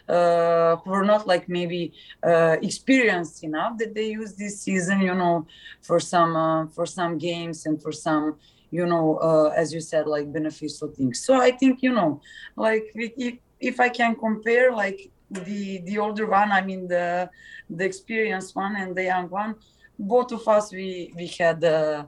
uh, 0.08 0.76
who 0.76 0.92
are 0.92 1.04
not 1.04 1.26
like 1.26 1.48
maybe 1.48 1.92
uh, 2.22 2.56
experienced 2.62 3.44
enough 3.44 3.78
that 3.78 3.94
they 3.94 4.08
use 4.10 4.34
this 4.34 4.60
season, 4.60 5.00
you 5.00 5.14
know, 5.14 5.46
for 5.80 5.98
some 6.00 6.36
uh, 6.36 6.66
for 6.68 6.86
some 6.86 7.18
games 7.18 7.66
and 7.66 7.82
for 7.82 7.92
some 7.92 8.36
you 8.72 8.86
know, 8.86 9.18
uh, 9.18 9.52
as 9.54 9.72
you 9.72 9.80
said, 9.80 10.06
like 10.06 10.32
beneficial 10.32 10.88
things. 10.88 11.20
So 11.20 11.38
I 11.38 11.50
think, 11.50 11.82
you 11.82 11.92
know, 11.92 12.22
like 12.56 12.84
if, 12.94 13.34
if 13.60 13.78
I 13.78 13.90
can 13.90 14.16
compare, 14.16 14.72
like 14.72 15.10
the 15.32 15.78
the 15.78 15.98
older 15.98 16.26
one 16.26 16.50
i 16.52 16.60
mean 16.60 16.86
the 16.88 17.28
the 17.70 17.84
experienced 17.84 18.54
one 18.54 18.76
and 18.76 18.94
the 18.94 19.04
young 19.04 19.28
one 19.28 19.54
both 19.98 20.32
of 20.32 20.46
us 20.48 20.72
we 20.72 21.12
we 21.16 21.26
had 21.26 21.62
uh, 21.64 22.04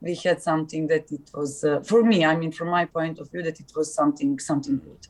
we 0.00 0.14
had 0.14 0.42
something 0.42 0.86
that 0.86 1.10
it 1.10 1.30
was 1.34 1.64
uh, 1.64 1.80
for 1.80 2.02
me 2.02 2.24
i 2.24 2.36
mean 2.36 2.52
from 2.52 2.68
my 2.68 2.84
point 2.84 3.18
of 3.18 3.30
view 3.30 3.42
that 3.42 3.58
it 3.60 3.72
was 3.74 3.94
something 3.94 4.38
something 4.38 4.78
good. 4.78 5.06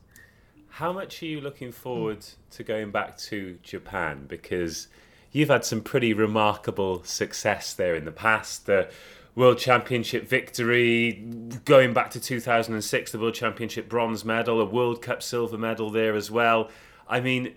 How 0.69 0.91
much 0.91 1.21
are 1.21 1.27
you 1.27 1.39
looking 1.39 1.71
forward 1.71 2.25
to 2.51 2.63
going 2.63 2.89
back 2.89 3.15
to 3.29 3.59
japan? 3.61 4.25
Because 4.27 4.87
you've 5.31 5.49
had 5.49 5.63
some 5.63 5.81
pretty 5.81 6.13
remarkable 6.13 7.03
success 7.03 7.73
there 7.75 7.93
in 7.93 8.05
the 8.05 8.11
past. 8.11 8.65
The 8.65 8.89
World 9.35 9.59
Championship 9.59 10.27
victory, 10.27 11.27
going 11.65 11.93
back 11.93 12.09
to 12.11 12.19
2006, 12.19 13.11
the 13.11 13.19
World 13.19 13.33
Championship 13.35 13.87
bronze 13.89 14.23
medal, 14.25 14.61
a 14.61 14.65
World 14.65 15.01
Cup 15.03 15.21
silver 15.21 15.57
medal 15.59 15.91
there 15.91 16.15
as 16.15 16.31
well. 16.31 16.69
I 17.07 17.19
mean, 17.19 17.53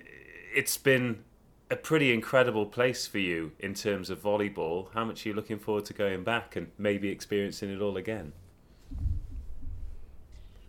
it's 0.54 0.76
been 0.76 1.24
a 1.70 1.76
pretty 1.76 2.12
incredible 2.12 2.66
place 2.66 3.06
for 3.06 3.18
you 3.18 3.52
in 3.58 3.74
terms 3.74 4.10
of 4.10 4.22
volleyball. 4.22 4.88
How 4.94 5.04
much 5.04 5.24
are 5.24 5.30
you 5.30 5.34
looking 5.34 5.58
forward 5.58 5.84
to 5.86 5.92
going 5.92 6.22
back 6.24 6.56
and 6.56 6.68
maybe 6.78 7.08
experiencing 7.08 7.70
it 7.70 7.80
all 7.80 7.96
again? 7.96 8.32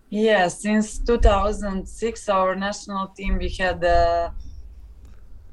Yeah, 0.10 0.48
since 0.48 1.00
2006, 1.00 2.30
our 2.30 2.56
national 2.56 3.08
team 3.10 3.38
we 3.38 3.50
had 3.50 3.84
uh, 3.84 4.30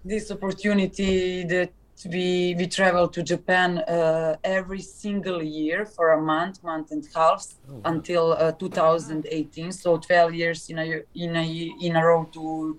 this 0.04 0.30
opportunity 0.30 1.44
that 1.44 1.72
we 2.06 2.54
we 2.58 2.66
travel 2.66 3.08
to 3.08 3.22
Japan 3.22 3.78
uh, 3.78 4.36
every 4.44 4.80
single 4.80 5.42
year 5.42 5.86
for 5.86 6.12
a 6.12 6.20
month, 6.20 6.62
month 6.62 6.90
and 6.90 7.04
a 7.04 7.18
half 7.18 7.46
oh, 7.68 7.74
wow. 7.74 7.80
until 7.84 8.32
uh, 8.32 8.52
2018. 8.52 9.72
So 9.72 9.98
12 9.98 10.34
years 10.34 10.70
in 10.70 10.78
a 10.78 11.02
in 11.14 11.36
a 11.36 11.72
in 11.80 11.96
a 11.96 12.04
row 12.04 12.24
to 12.32 12.78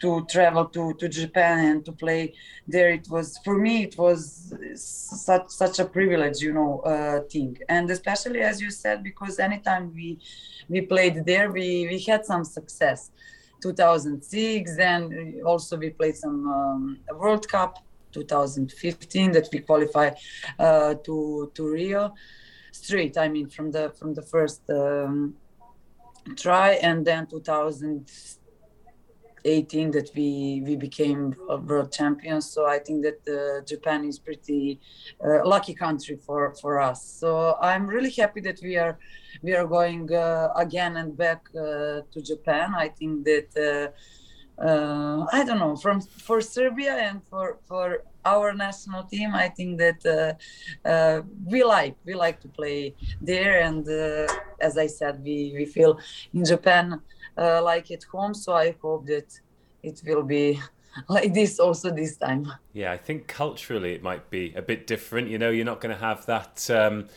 to 0.00 0.24
travel 0.30 0.66
to, 0.66 0.94
to 0.94 1.08
Japan 1.08 1.64
and 1.64 1.84
to 1.84 1.92
play 1.92 2.34
there. 2.66 2.90
It 2.90 3.08
was 3.08 3.38
for 3.44 3.56
me 3.58 3.84
it 3.84 3.96
was 3.98 4.54
such 4.74 5.48
such 5.50 5.78
a 5.78 5.84
privilege, 5.84 6.40
you 6.40 6.52
know, 6.52 6.80
uh, 6.80 7.20
thing. 7.22 7.58
And 7.68 7.90
especially 7.90 8.40
as 8.40 8.60
you 8.60 8.70
said, 8.70 9.02
because 9.02 9.38
anytime 9.38 9.92
we 9.94 10.18
we 10.68 10.82
played 10.82 11.24
there, 11.24 11.50
we 11.50 11.86
we 11.90 11.98
had 12.00 12.24
some 12.24 12.44
success. 12.44 13.10
2006, 13.60 14.76
then 14.76 15.40
also 15.44 15.76
we 15.76 15.90
played 15.90 16.16
some 16.16 16.46
um, 16.46 16.98
World 17.12 17.48
Cup 17.48 17.82
2015 18.12 19.32
that 19.32 19.48
we 19.52 19.58
qualify 19.58 20.10
uh, 20.58 20.94
to 21.04 21.50
to 21.54 21.68
Rio 21.68 22.14
straight. 22.72 23.18
I 23.18 23.28
mean 23.28 23.48
from 23.48 23.70
the 23.72 23.90
from 23.98 24.14
the 24.14 24.22
first 24.22 24.62
um, 24.70 25.34
try, 26.36 26.72
and 26.82 27.04
then 27.04 27.26
2018 29.44 29.90
that 29.92 30.10
we 30.14 30.62
we 30.64 30.76
became 30.76 31.34
world 31.48 31.92
champions. 31.92 32.50
So 32.50 32.66
I 32.66 32.78
think 32.78 33.04
that 33.04 33.20
uh, 33.28 33.64
Japan 33.64 34.04
is 34.04 34.18
pretty 34.18 34.80
uh, 35.24 35.46
lucky 35.46 35.74
country 35.74 36.16
for 36.16 36.54
for 36.60 36.80
us. 36.80 37.02
So 37.04 37.56
I'm 37.60 37.86
really 37.86 38.10
happy 38.10 38.40
that 38.42 38.60
we 38.62 38.76
are 38.76 38.98
we 39.42 39.54
are 39.54 39.66
going 39.66 40.12
uh, 40.12 40.48
again 40.56 40.96
and 40.96 41.16
back 41.16 41.48
uh, 41.54 42.02
to 42.12 42.22
Japan. 42.22 42.74
I 42.76 42.88
think 42.88 43.24
that 43.24 43.92
uh, 44.60 45.24
I 45.32 45.44
don't 45.44 45.58
know 45.58 45.76
from 45.76 46.00
for 46.00 46.40
Serbia 46.40 46.94
and 46.96 47.22
for 47.30 47.58
for 47.66 48.02
our 48.24 48.52
national 48.52 49.04
team. 49.04 49.34
I 49.34 49.48
think 49.48 49.78
that 49.78 50.00
uh, 50.06 50.88
uh, 50.88 51.22
we 51.44 51.62
like 51.64 51.96
we 52.04 52.14
like 52.14 52.40
to 52.40 52.48
play 52.48 52.94
there, 53.20 53.60
and 53.60 53.88
uh, 53.88 54.26
as 54.60 54.76
I 54.76 54.86
said, 54.86 55.22
we 55.22 55.52
we 55.54 55.64
feel 55.64 55.98
in 56.34 56.44
Japan 56.44 57.00
uh, 57.36 57.62
like 57.62 57.90
at 57.90 58.04
home. 58.04 58.34
So 58.34 58.52
I 58.54 58.74
hope 58.82 59.06
that 59.06 59.40
it 59.82 60.02
will 60.04 60.24
be 60.24 60.60
like 61.08 61.34
this 61.34 61.60
also 61.60 61.90
this 61.90 62.16
time. 62.16 62.52
Yeah, 62.72 62.92
I 62.92 62.96
think 62.96 63.28
culturally 63.28 63.92
it 63.92 64.02
might 64.02 64.28
be 64.30 64.52
a 64.54 64.62
bit 64.62 64.86
different. 64.86 65.28
You 65.28 65.38
know, 65.38 65.50
you're 65.50 65.64
not 65.64 65.80
going 65.80 65.94
to 65.94 66.00
have 66.00 66.26
that. 66.26 66.68
Um, 66.70 67.08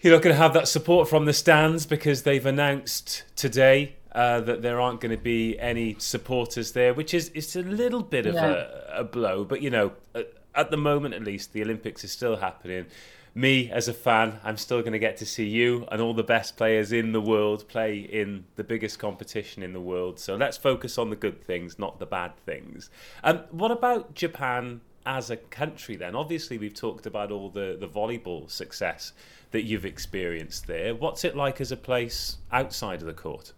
you're 0.00 0.14
not 0.14 0.22
going 0.22 0.34
to 0.34 0.42
have 0.42 0.54
that 0.54 0.66
support 0.66 1.08
from 1.08 1.26
the 1.26 1.32
stands 1.32 1.86
because 1.86 2.24
they've 2.24 2.44
announced 2.44 3.22
today 3.36 3.94
uh, 4.14 4.40
that 4.40 4.62
there 4.62 4.80
aren't 4.80 5.00
going 5.00 5.16
to 5.16 5.22
be 5.22 5.58
any 5.58 5.96
supporters 5.98 6.72
there, 6.72 6.92
which 6.92 7.14
is 7.14 7.30
it's 7.34 7.56
a 7.56 7.62
little 7.62 8.02
bit 8.02 8.26
of 8.26 8.34
yeah. 8.34 8.66
a, 8.90 9.00
a, 9.00 9.04
blow. 9.04 9.44
But 9.44 9.62
you 9.62 9.70
know, 9.70 9.92
at, 10.14 10.32
at, 10.54 10.70
the 10.70 10.76
moment 10.76 11.14
at 11.14 11.22
least, 11.22 11.52
the 11.52 11.62
Olympics 11.62 12.04
is 12.04 12.12
still 12.12 12.36
happening. 12.36 12.86
Me 13.34 13.70
as 13.70 13.88
a 13.88 13.94
fan, 13.94 14.38
I'm 14.44 14.58
still 14.58 14.80
going 14.80 14.92
to 14.92 14.98
get 14.98 15.16
to 15.18 15.26
see 15.26 15.48
you 15.48 15.86
and 15.90 16.02
all 16.02 16.12
the 16.12 16.22
best 16.22 16.58
players 16.58 16.92
in 16.92 17.12
the 17.12 17.20
world 17.22 17.66
play 17.66 18.00
in 18.00 18.44
the 18.56 18.64
biggest 18.64 18.98
competition 18.98 19.62
in 19.62 19.72
the 19.72 19.80
world. 19.80 20.20
So 20.20 20.36
let's 20.36 20.58
focus 20.58 20.98
on 20.98 21.08
the 21.08 21.16
good 21.16 21.42
things, 21.42 21.78
not 21.78 21.98
the 21.98 22.04
bad 22.04 22.36
things. 22.44 22.90
And 23.24 23.38
um, 23.38 23.44
what 23.50 23.70
about 23.70 24.14
Japan 24.14 24.82
as 25.06 25.30
a 25.30 25.38
country 25.38 25.96
then? 25.96 26.14
Obviously, 26.14 26.58
we've 26.58 26.74
talked 26.74 27.06
about 27.06 27.32
all 27.32 27.48
the, 27.48 27.78
the 27.80 27.88
volleyball 27.88 28.50
success 28.50 29.14
that 29.52 29.62
you've 29.62 29.86
experienced 29.86 30.66
there. 30.66 30.94
What's 30.94 31.24
it 31.24 31.34
like 31.34 31.62
as 31.62 31.72
a 31.72 31.76
place 31.78 32.36
outside 32.52 33.00
of 33.00 33.06
the 33.06 33.14
court? 33.14 33.54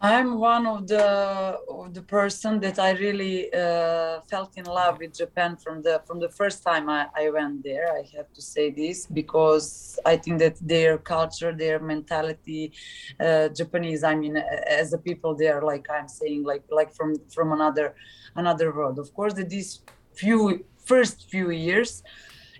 I'm 0.00 0.38
one 0.38 0.66
of 0.66 0.86
the 0.88 1.58
of 1.70 1.94
the 1.94 2.02
person 2.02 2.60
that 2.60 2.78
I 2.78 2.90
really 2.90 3.50
uh, 3.52 4.20
felt 4.28 4.52
in 4.58 4.66
love 4.66 4.98
with 4.98 5.16
Japan 5.16 5.56
from 5.56 5.82
the 5.82 6.02
from 6.06 6.20
the 6.20 6.28
first 6.28 6.62
time 6.62 6.90
I, 6.90 7.06
I 7.16 7.30
went 7.30 7.64
there. 7.64 7.90
I 7.90 8.02
have 8.14 8.30
to 8.34 8.42
say 8.42 8.70
this 8.70 9.06
because 9.06 9.98
I 10.04 10.18
think 10.18 10.38
that 10.40 10.56
their 10.60 10.98
culture, 10.98 11.52
their 11.54 11.78
mentality, 11.78 12.72
uh, 13.18 13.48
Japanese. 13.48 14.04
I 14.04 14.14
mean, 14.14 14.36
as 14.36 14.92
a 14.92 14.98
people, 14.98 15.34
they 15.34 15.48
are 15.48 15.62
like 15.62 15.86
I'm 15.88 16.08
saying, 16.08 16.44
like 16.44 16.64
like 16.70 16.92
from 16.92 17.14
from 17.34 17.52
another 17.52 17.94
another 18.34 18.72
world. 18.76 18.98
Of 18.98 19.14
course, 19.14 19.32
that 19.34 19.48
these 19.48 19.80
few 20.12 20.62
first 20.84 21.30
few 21.30 21.50
years, 21.50 22.02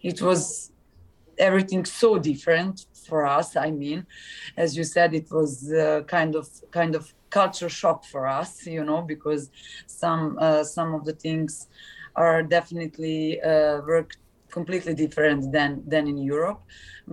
it 0.03 0.23
was 0.23 0.73
everything 1.39 1.85
so 1.85 2.17
different 2.17 2.87
for 3.07 3.27
us 3.27 3.57
i 3.57 3.71
mean 3.71 4.07
as 4.57 4.77
you 4.77 4.83
said 4.83 5.15
it 5.15 5.31
was 5.31 5.71
uh, 5.71 6.01
kind 6.07 6.35
of 6.35 6.49
kind 6.71 6.95
of 6.95 7.13
culture 7.39 7.73
shock 7.81 7.99
for 8.13 8.23
us 8.41 8.51
you 8.67 8.85
know 8.89 9.01
because 9.13 9.43
some 10.03 10.25
uh, 10.47 10.63
some 10.77 10.91
of 10.95 11.03
the 11.09 11.17
things 11.25 11.53
are 12.17 12.43
definitely 12.43 13.41
uh, 13.43 13.81
work 13.93 14.11
completely 14.51 14.95
different 14.95 15.53
than 15.53 15.83
than 15.93 16.09
in 16.13 16.19
Europe. 16.35 16.61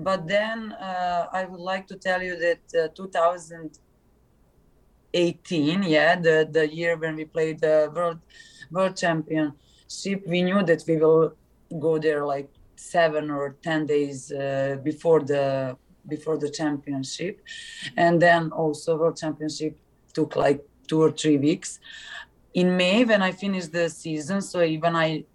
But 0.08 0.20
then 0.36 0.58
uh, 0.89 1.24
I 1.39 1.42
would 1.50 1.60
like 1.60 1.86
to 1.88 1.96
tell 2.08 2.22
you 2.27 2.36
that 2.46 2.62
uh, 2.82 2.88
2018 2.96 5.84
yeah 5.84 6.15
the 6.27 6.38
the 6.58 6.65
year 6.80 6.94
when 7.03 7.13
we 7.20 7.25
played 7.25 7.58
the 7.60 7.77
world 7.96 8.20
world 8.72 8.96
championship 9.03 10.20
we 10.34 10.39
knew 10.48 10.62
that 10.70 10.82
we 10.89 10.96
will 11.03 11.25
go 11.88 11.94
there 12.06 12.24
like 12.36 12.50
seven 12.75 13.24
or 13.38 13.46
ten 13.68 13.82
days 13.86 14.20
uh, 14.32 14.77
before 14.89 15.22
the 15.32 15.44
before 16.08 16.38
the 16.38 16.50
championship. 16.50 17.42
And 17.96 18.22
then 18.22 18.51
also 18.51 18.98
world 18.98 19.18
championship 19.18 19.77
took 20.13 20.36
like 20.36 20.62
two 20.88 21.01
or 21.01 21.12
three 21.12 21.38
weeks. 21.38 21.79
In 22.53 22.77
May, 22.77 23.03
when 23.03 23.22
I 23.22 23.32
finished 23.32 23.72
the 23.72 23.89
season, 23.89 24.41
so 24.41 24.62
even 24.62 24.96
I 24.96 25.25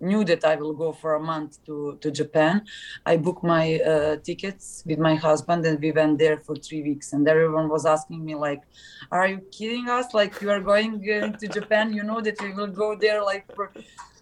knew 0.00 0.24
that 0.24 0.44
I 0.44 0.56
will 0.56 0.72
go 0.72 0.92
for 0.92 1.14
a 1.14 1.20
month 1.20 1.64
to, 1.66 1.98
to 2.00 2.10
Japan. 2.10 2.62
I 3.06 3.16
booked 3.16 3.44
my 3.44 3.80
uh, 3.80 4.16
tickets 4.16 4.82
with 4.86 4.98
my 4.98 5.14
husband 5.14 5.64
and 5.66 5.80
we 5.80 5.92
went 5.92 6.18
there 6.18 6.38
for 6.38 6.56
three 6.56 6.82
weeks. 6.82 7.12
And 7.12 7.26
everyone 7.26 7.68
was 7.68 7.86
asking 7.86 8.24
me 8.24 8.34
like, 8.34 8.62
"Are 9.10 9.26
you 9.28 9.40
kidding 9.50 9.88
us? 9.88 10.12
Like 10.14 10.40
you 10.40 10.50
are 10.50 10.60
going 10.60 10.94
uh, 11.10 11.36
to 11.38 11.46
Japan? 11.48 11.92
You 11.92 12.02
know 12.02 12.20
that 12.20 12.40
we 12.40 12.52
will 12.52 12.72
go 12.84 12.96
there 12.96 13.22
like 13.22 13.44
for 13.54 13.72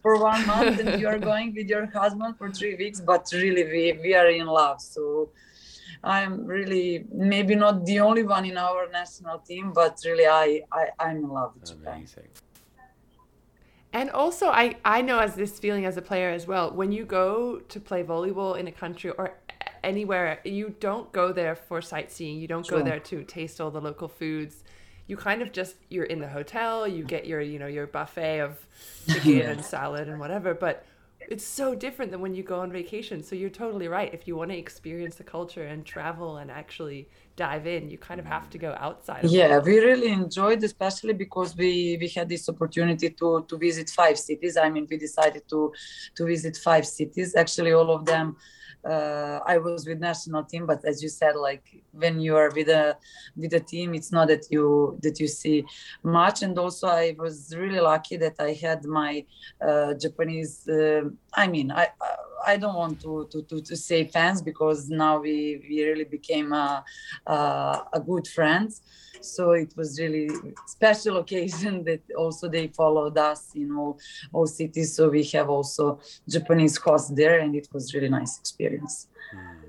for 0.02 0.20
one 0.22 0.46
month 0.46 0.80
and 0.80 1.00
you 1.00 1.08
are 1.08 1.18
going 1.30 1.54
with 1.54 1.68
your 1.68 1.86
husband 1.86 2.36
for 2.38 2.50
three 2.50 2.74
weeks." 2.76 3.00
But 3.00 3.28
really, 3.32 3.64
we 3.64 3.84
we 4.04 4.14
are 4.14 4.28
in 4.28 4.46
love. 4.46 4.80
So 4.80 5.30
I'm 6.04 6.44
really 6.46 7.04
maybe 7.12 7.54
not 7.54 7.84
the 7.86 8.00
only 8.00 8.24
one 8.24 8.44
in 8.44 8.58
our 8.58 8.88
national 8.90 9.38
team, 9.38 9.72
but 9.72 10.00
really 10.04 10.26
I, 10.26 10.62
I 10.72 10.88
I'm 10.98 11.18
in 11.18 11.28
love 11.28 11.54
with 11.54 11.68
Japan. 11.68 12.06
And 13.92 14.10
also, 14.10 14.48
I, 14.48 14.76
I 14.84 15.02
know 15.02 15.18
as 15.18 15.34
this 15.34 15.58
feeling 15.58 15.84
as 15.84 15.96
a 15.96 16.02
player 16.02 16.30
as 16.30 16.46
well, 16.46 16.70
when 16.70 16.92
you 16.92 17.04
go 17.04 17.58
to 17.58 17.78
play 17.78 18.02
volleyball 18.02 18.58
in 18.58 18.66
a 18.66 18.72
country 18.72 19.10
or 19.10 19.34
anywhere, 19.84 20.40
you 20.44 20.74
don't 20.80 21.12
go 21.12 21.32
there 21.32 21.54
for 21.54 21.82
sightseeing. 21.82 22.38
You 22.38 22.48
don't 22.48 22.64
sure. 22.64 22.78
go 22.78 22.84
there 22.84 23.00
to 23.00 23.22
taste 23.24 23.60
all 23.60 23.70
the 23.70 23.80
local 23.80 24.08
foods. 24.08 24.64
You 25.08 25.16
kind 25.18 25.42
of 25.42 25.52
just, 25.52 25.76
you're 25.90 26.04
in 26.04 26.20
the 26.20 26.28
hotel, 26.28 26.88
you 26.88 27.04
get 27.04 27.26
your, 27.26 27.42
you 27.42 27.58
know, 27.58 27.66
your 27.66 27.86
buffet 27.86 28.40
of 28.40 28.66
chicken 29.08 29.30
yeah. 29.36 29.50
and 29.50 29.64
salad 29.64 30.08
and 30.08 30.18
whatever. 30.18 30.54
But 30.54 30.86
it's 31.30 31.44
so 31.44 31.74
different 31.74 32.10
than 32.10 32.20
when 32.20 32.34
you 32.34 32.42
go 32.42 32.60
on 32.60 32.72
vacation. 32.72 33.22
So 33.22 33.34
you're 33.34 33.50
totally 33.50 33.88
right. 33.88 34.12
If 34.12 34.26
you 34.28 34.36
want 34.36 34.50
to 34.50 34.56
experience 34.56 35.16
the 35.16 35.24
culture 35.24 35.64
and 35.64 35.84
travel 35.84 36.38
and 36.38 36.50
actually 36.50 37.08
dive 37.36 37.66
in, 37.66 37.88
you 37.90 37.98
kind 37.98 38.20
of 38.20 38.26
have 38.26 38.50
to 38.50 38.58
go 38.58 38.76
outside. 38.78 39.24
yeah, 39.24 39.58
we 39.58 39.78
really 39.78 40.08
enjoyed, 40.08 40.62
especially 40.64 41.14
because 41.14 41.56
we 41.56 41.96
we 42.00 42.08
had 42.08 42.28
this 42.28 42.48
opportunity 42.48 43.10
to 43.10 43.44
to 43.48 43.56
visit 43.56 43.90
five 43.90 44.18
cities. 44.18 44.56
I 44.56 44.68
mean, 44.70 44.86
we 44.90 44.96
decided 44.96 45.48
to 45.48 45.72
to 46.16 46.26
visit 46.26 46.56
five 46.56 46.86
cities. 46.86 47.34
Actually, 47.36 47.72
all 47.72 47.90
of 47.90 48.04
them 48.04 48.36
uh, 48.84 49.40
I 49.46 49.58
was 49.58 49.86
with 49.86 50.00
national 50.00 50.44
team, 50.44 50.66
but 50.66 50.84
as 50.84 51.02
you 51.02 51.08
said, 51.08 51.36
like 51.36 51.82
when 51.92 52.20
you 52.20 52.36
are 52.36 52.50
with 52.50 52.68
a 52.68 52.96
with 53.36 53.54
a 53.54 53.60
team, 53.60 53.94
it's 53.94 54.12
not 54.12 54.28
that 54.28 54.46
you 54.50 54.98
that 55.02 55.20
you 55.20 55.28
see 55.28 55.64
much. 56.02 56.42
And 56.42 56.58
also, 56.58 56.88
I 56.88 57.14
was 57.18 57.54
really 57.56 57.80
lucky 57.80 58.16
that 58.18 58.36
I 58.40 58.52
had 58.52 58.84
my 58.84 59.24
uh, 59.60 59.94
Japanese. 59.94 60.68
Uh, 60.68 61.02
I 61.34 61.46
mean, 61.46 61.70
I 61.70 61.88
I 62.44 62.56
don't 62.56 62.74
want 62.74 63.00
to, 63.02 63.28
to, 63.30 63.42
to, 63.42 63.60
to, 63.60 63.76
say 63.76 64.04
fans 64.04 64.42
because 64.42 64.88
now 64.88 65.20
we, 65.20 65.64
we 65.68 65.84
really 65.84 66.04
became 66.04 66.52
a, 66.52 66.84
a, 67.26 67.82
a 67.92 68.00
good 68.00 68.26
friends 68.26 68.82
so 69.24 69.52
it 69.52 69.72
was 69.76 69.98
really 70.00 70.28
special 70.66 71.18
occasion 71.18 71.84
that 71.84 72.00
also 72.16 72.48
they 72.48 72.68
followed 72.68 73.16
us 73.18 73.50
in 73.54 73.72
all, 73.72 73.98
all 74.32 74.46
cities 74.46 74.94
so 74.94 75.08
we 75.08 75.22
have 75.24 75.48
also 75.48 75.98
japanese 76.28 76.76
hosts 76.76 77.10
there 77.10 77.40
and 77.40 77.54
it 77.54 77.68
was 77.72 77.94
really 77.94 78.08
nice 78.08 78.38
experience 78.38 79.08
hmm. 79.30 79.66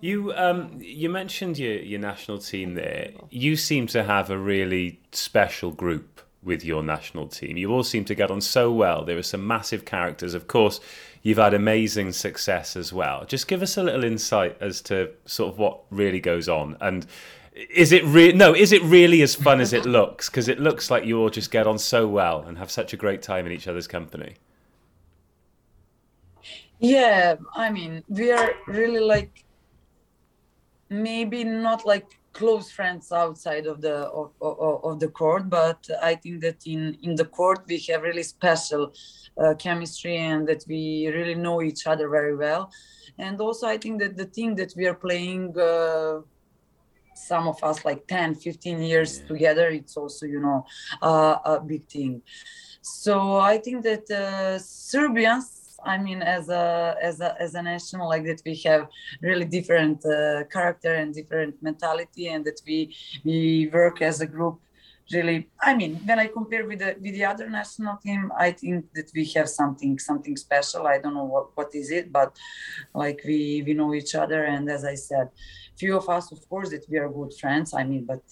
you 0.00 0.32
um, 0.34 0.78
you 0.78 1.08
mentioned 1.08 1.58
your 1.58 1.78
your 1.88 2.00
national 2.00 2.38
team 2.38 2.74
there. 2.74 3.10
You 3.30 3.56
seem 3.56 3.86
to 3.88 4.04
have 4.04 4.30
a 4.30 4.38
really 4.38 5.00
special 5.12 5.70
group 5.70 6.20
with 6.42 6.64
your 6.64 6.82
national 6.82 7.28
team. 7.28 7.56
You 7.56 7.72
all 7.72 7.82
seem 7.82 8.04
to 8.06 8.14
get 8.14 8.30
on 8.30 8.40
so 8.40 8.70
well. 8.72 9.04
There 9.04 9.18
are 9.18 9.22
some 9.22 9.46
massive 9.46 9.84
characters. 9.84 10.34
Of 10.34 10.46
course, 10.46 10.80
you've 11.22 11.38
had 11.38 11.52
amazing 11.54 12.12
success 12.12 12.76
as 12.76 12.92
well. 12.92 13.24
Just 13.26 13.48
give 13.48 13.62
us 13.62 13.76
a 13.76 13.82
little 13.82 14.04
insight 14.04 14.56
as 14.60 14.80
to 14.82 15.10
sort 15.26 15.52
of 15.52 15.58
what 15.58 15.80
really 15.90 16.20
goes 16.20 16.48
on 16.48 16.76
and 16.80 17.06
is 17.58 17.90
it 17.90 18.04
re- 18.04 18.32
no 18.32 18.54
is 18.54 18.72
it 18.72 18.82
really 18.82 19.20
as 19.22 19.34
fun 19.34 19.60
as 19.60 19.72
it 19.72 19.84
looks? 19.84 20.28
Because 20.28 20.48
it 20.48 20.60
looks 20.60 20.90
like 20.90 21.04
you 21.04 21.18
all 21.18 21.30
just 21.30 21.50
get 21.50 21.66
on 21.66 21.78
so 21.78 22.06
well 22.06 22.42
and 22.42 22.56
have 22.58 22.70
such 22.70 22.92
a 22.92 22.96
great 22.96 23.20
time 23.20 23.46
in 23.46 23.52
each 23.52 23.66
other's 23.66 23.88
company. 23.88 24.36
Yeah 26.78 27.34
i 27.56 27.70
mean 27.70 28.04
we 28.08 28.30
are 28.30 28.52
really 28.68 29.00
like 29.00 29.44
maybe 30.88 31.42
not 31.42 31.84
like 31.84 32.06
close 32.32 32.70
friends 32.70 33.10
outside 33.10 33.66
of 33.66 33.80
the 33.80 34.06
of, 34.10 34.30
of, 34.40 34.84
of, 34.84 35.00
the 35.00 35.08
court 35.08 35.50
but 35.50 35.84
i 36.00 36.14
think 36.14 36.40
that 36.40 36.64
in 36.66 36.96
in 37.02 37.16
the 37.16 37.24
court 37.24 37.64
we 37.66 37.78
have 37.88 38.02
really 38.02 38.22
special 38.22 38.92
uh, 39.42 39.54
chemistry 39.54 40.18
and 40.18 40.46
that 40.46 40.62
we 40.68 41.08
really 41.08 41.34
know 41.34 41.62
each 41.62 41.86
other 41.86 42.08
very 42.08 42.36
well. 42.36 42.70
And 43.18 43.40
also 43.40 43.66
i 43.66 43.76
think 43.76 44.00
that 44.00 44.16
the 44.16 44.26
thing 44.26 44.54
that 44.54 44.72
we 44.76 44.86
are 44.86 44.94
playing 44.94 45.58
uh, 45.58 46.20
some 47.26 47.48
of 47.48 47.62
us 47.62 47.84
like 47.84 48.06
10 48.06 48.34
15 48.34 48.82
years 48.82 49.20
yeah. 49.20 49.26
together 49.28 49.68
it's 49.68 49.96
also 49.96 50.26
you 50.26 50.40
know 50.40 50.64
uh, 51.02 51.36
a 51.44 51.60
big 51.60 51.86
thing 51.88 52.22
so 52.80 53.36
i 53.36 53.58
think 53.58 53.82
that 53.82 54.08
uh, 54.10 54.58
serbians 54.58 55.58
I 55.84 55.98
mean, 55.98 56.22
as 56.22 56.48
a 56.48 56.96
as 57.00 57.20
a 57.20 57.40
as 57.40 57.54
a 57.54 57.62
national, 57.62 58.08
like 58.08 58.24
that, 58.24 58.42
we 58.44 58.56
have 58.66 58.88
really 59.22 59.44
different 59.44 60.04
uh, 60.04 60.44
character 60.44 60.94
and 60.94 61.14
different 61.14 61.62
mentality, 61.62 62.28
and 62.28 62.44
that 62.44 62.60
we 62.66 62.94
we 63.24 63.70
work 63.72 64.02
as 64.02 64.20
a 64.20 64.26
group. 64.26 64.60
Really, 65.10 65.48
I 65.62 65.74
mean, 65.74 65.96
when 66.04 66.18
I 66.18 66.26
compare 66.26 66.66
with 66.66 66.80
the 66.80 66.94
with 67.00 67.14
the 67.14 67.24
other 67.24 67.48
national 67.48 67.96
team, 67.96 68.30
I 68.38 68.50
think 68.52 68.84
that 68.94 69.10
we 69.14 69.24
have 69.36 69.48
something 69.48 69.98
something 69.98 70.36
special. 70.36 70.86
I 70.86 70.98
don't 70.98 71.14
know 71.14 71.24
what 71.24 71.46
what 71.56 71.74
is 71.74 71.90
it, 71.90 72.12
but 72.12 72.36
like 72.94 73.22
we 73.24 73.62
we 73.66 73.72
know 73.72 73.94
each 73.94 74.14
other, 74.14 74.44
and 74.44 74.68
as 74.68 74.84
I 74.84 74.96
said, 74.96 75.28
few 75.78 75.96
of 75.96 76.08
us, 76.08 76.30
of 76.32 76.46
course, 76.48 76.70
that 76.70 76.84
we 76.90 76.98
are 76.98 77.08
good 77.08 77.32
friends. 77.40 77.72
I 77.72 77.84
mean, 77.84 78.04
but 78.04 78.22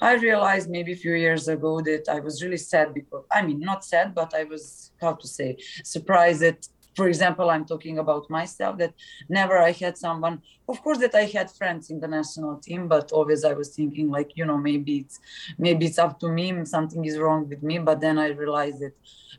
I 0.00 0.14
realized 0.14 0.68
maybe 0.68 0.92
a 0.92 0.96
few 1.04 1.14
years 1.14 1.48
ago 1.48 1.80
that 1.80 2.04
I 2.08 2.20
was 2.20 2.42
really 2.42 2.58
sad 2.58 2.92
because, 2.92 3.24
I 3.30 3.42
mean, 3.42 3.60
not 3.60 3.84
sad, 3.84 4.14
but 4.14 4.34
I 4.34 4.44
was, 4.44 4.92
how 5.00 5.14
to 5.14 5.26
say, 5.26 5.56
surprised 5.84 6.40
that 6.42 6.66
for 6.96 7.06
example 7.08 7.48
i'm 7.50 7.64
talking 7.64 7.98
about 7.98 8.28
myself 8.28 8.76
that 8.76 8.92
never 9.28 9.56
i 9.58 9.70
had 9.70 9.96
someone 9.96 10.40
of 10.70 10.76
course 10.82 10.98
that 10.98 11.14
i 11.14 11.24
had 11.36 11.50
friends 11.50 11.90
in 11.90 11.98
the 12.00 12.10
national 12.18 12.54
team 12.66 12.88
but 12.94 13.06
always 13.12 13.44
i 13.44 13.54
was 13.60 13.68
thinking 13.78 14.06
like 14.16 14.30
you 14.38 14.44
know 14.44 14.58
maybe 14.68 14.92
it's 15.02 15.16
maybe 15.58 15.86
it's 15.86 15.98
up 15.98 16.18
to 16.20 16.28
me 16.28 16.46
something 16.64 17.04
is 17.04 17.18
wrong 17.18 17.48
with 17.48 17.62
me 17.62 17.78
but 17.78 18.00
then 18.00 18.16
i 18.18 18.28
realized 18.28 18.78
that 18.80 18.94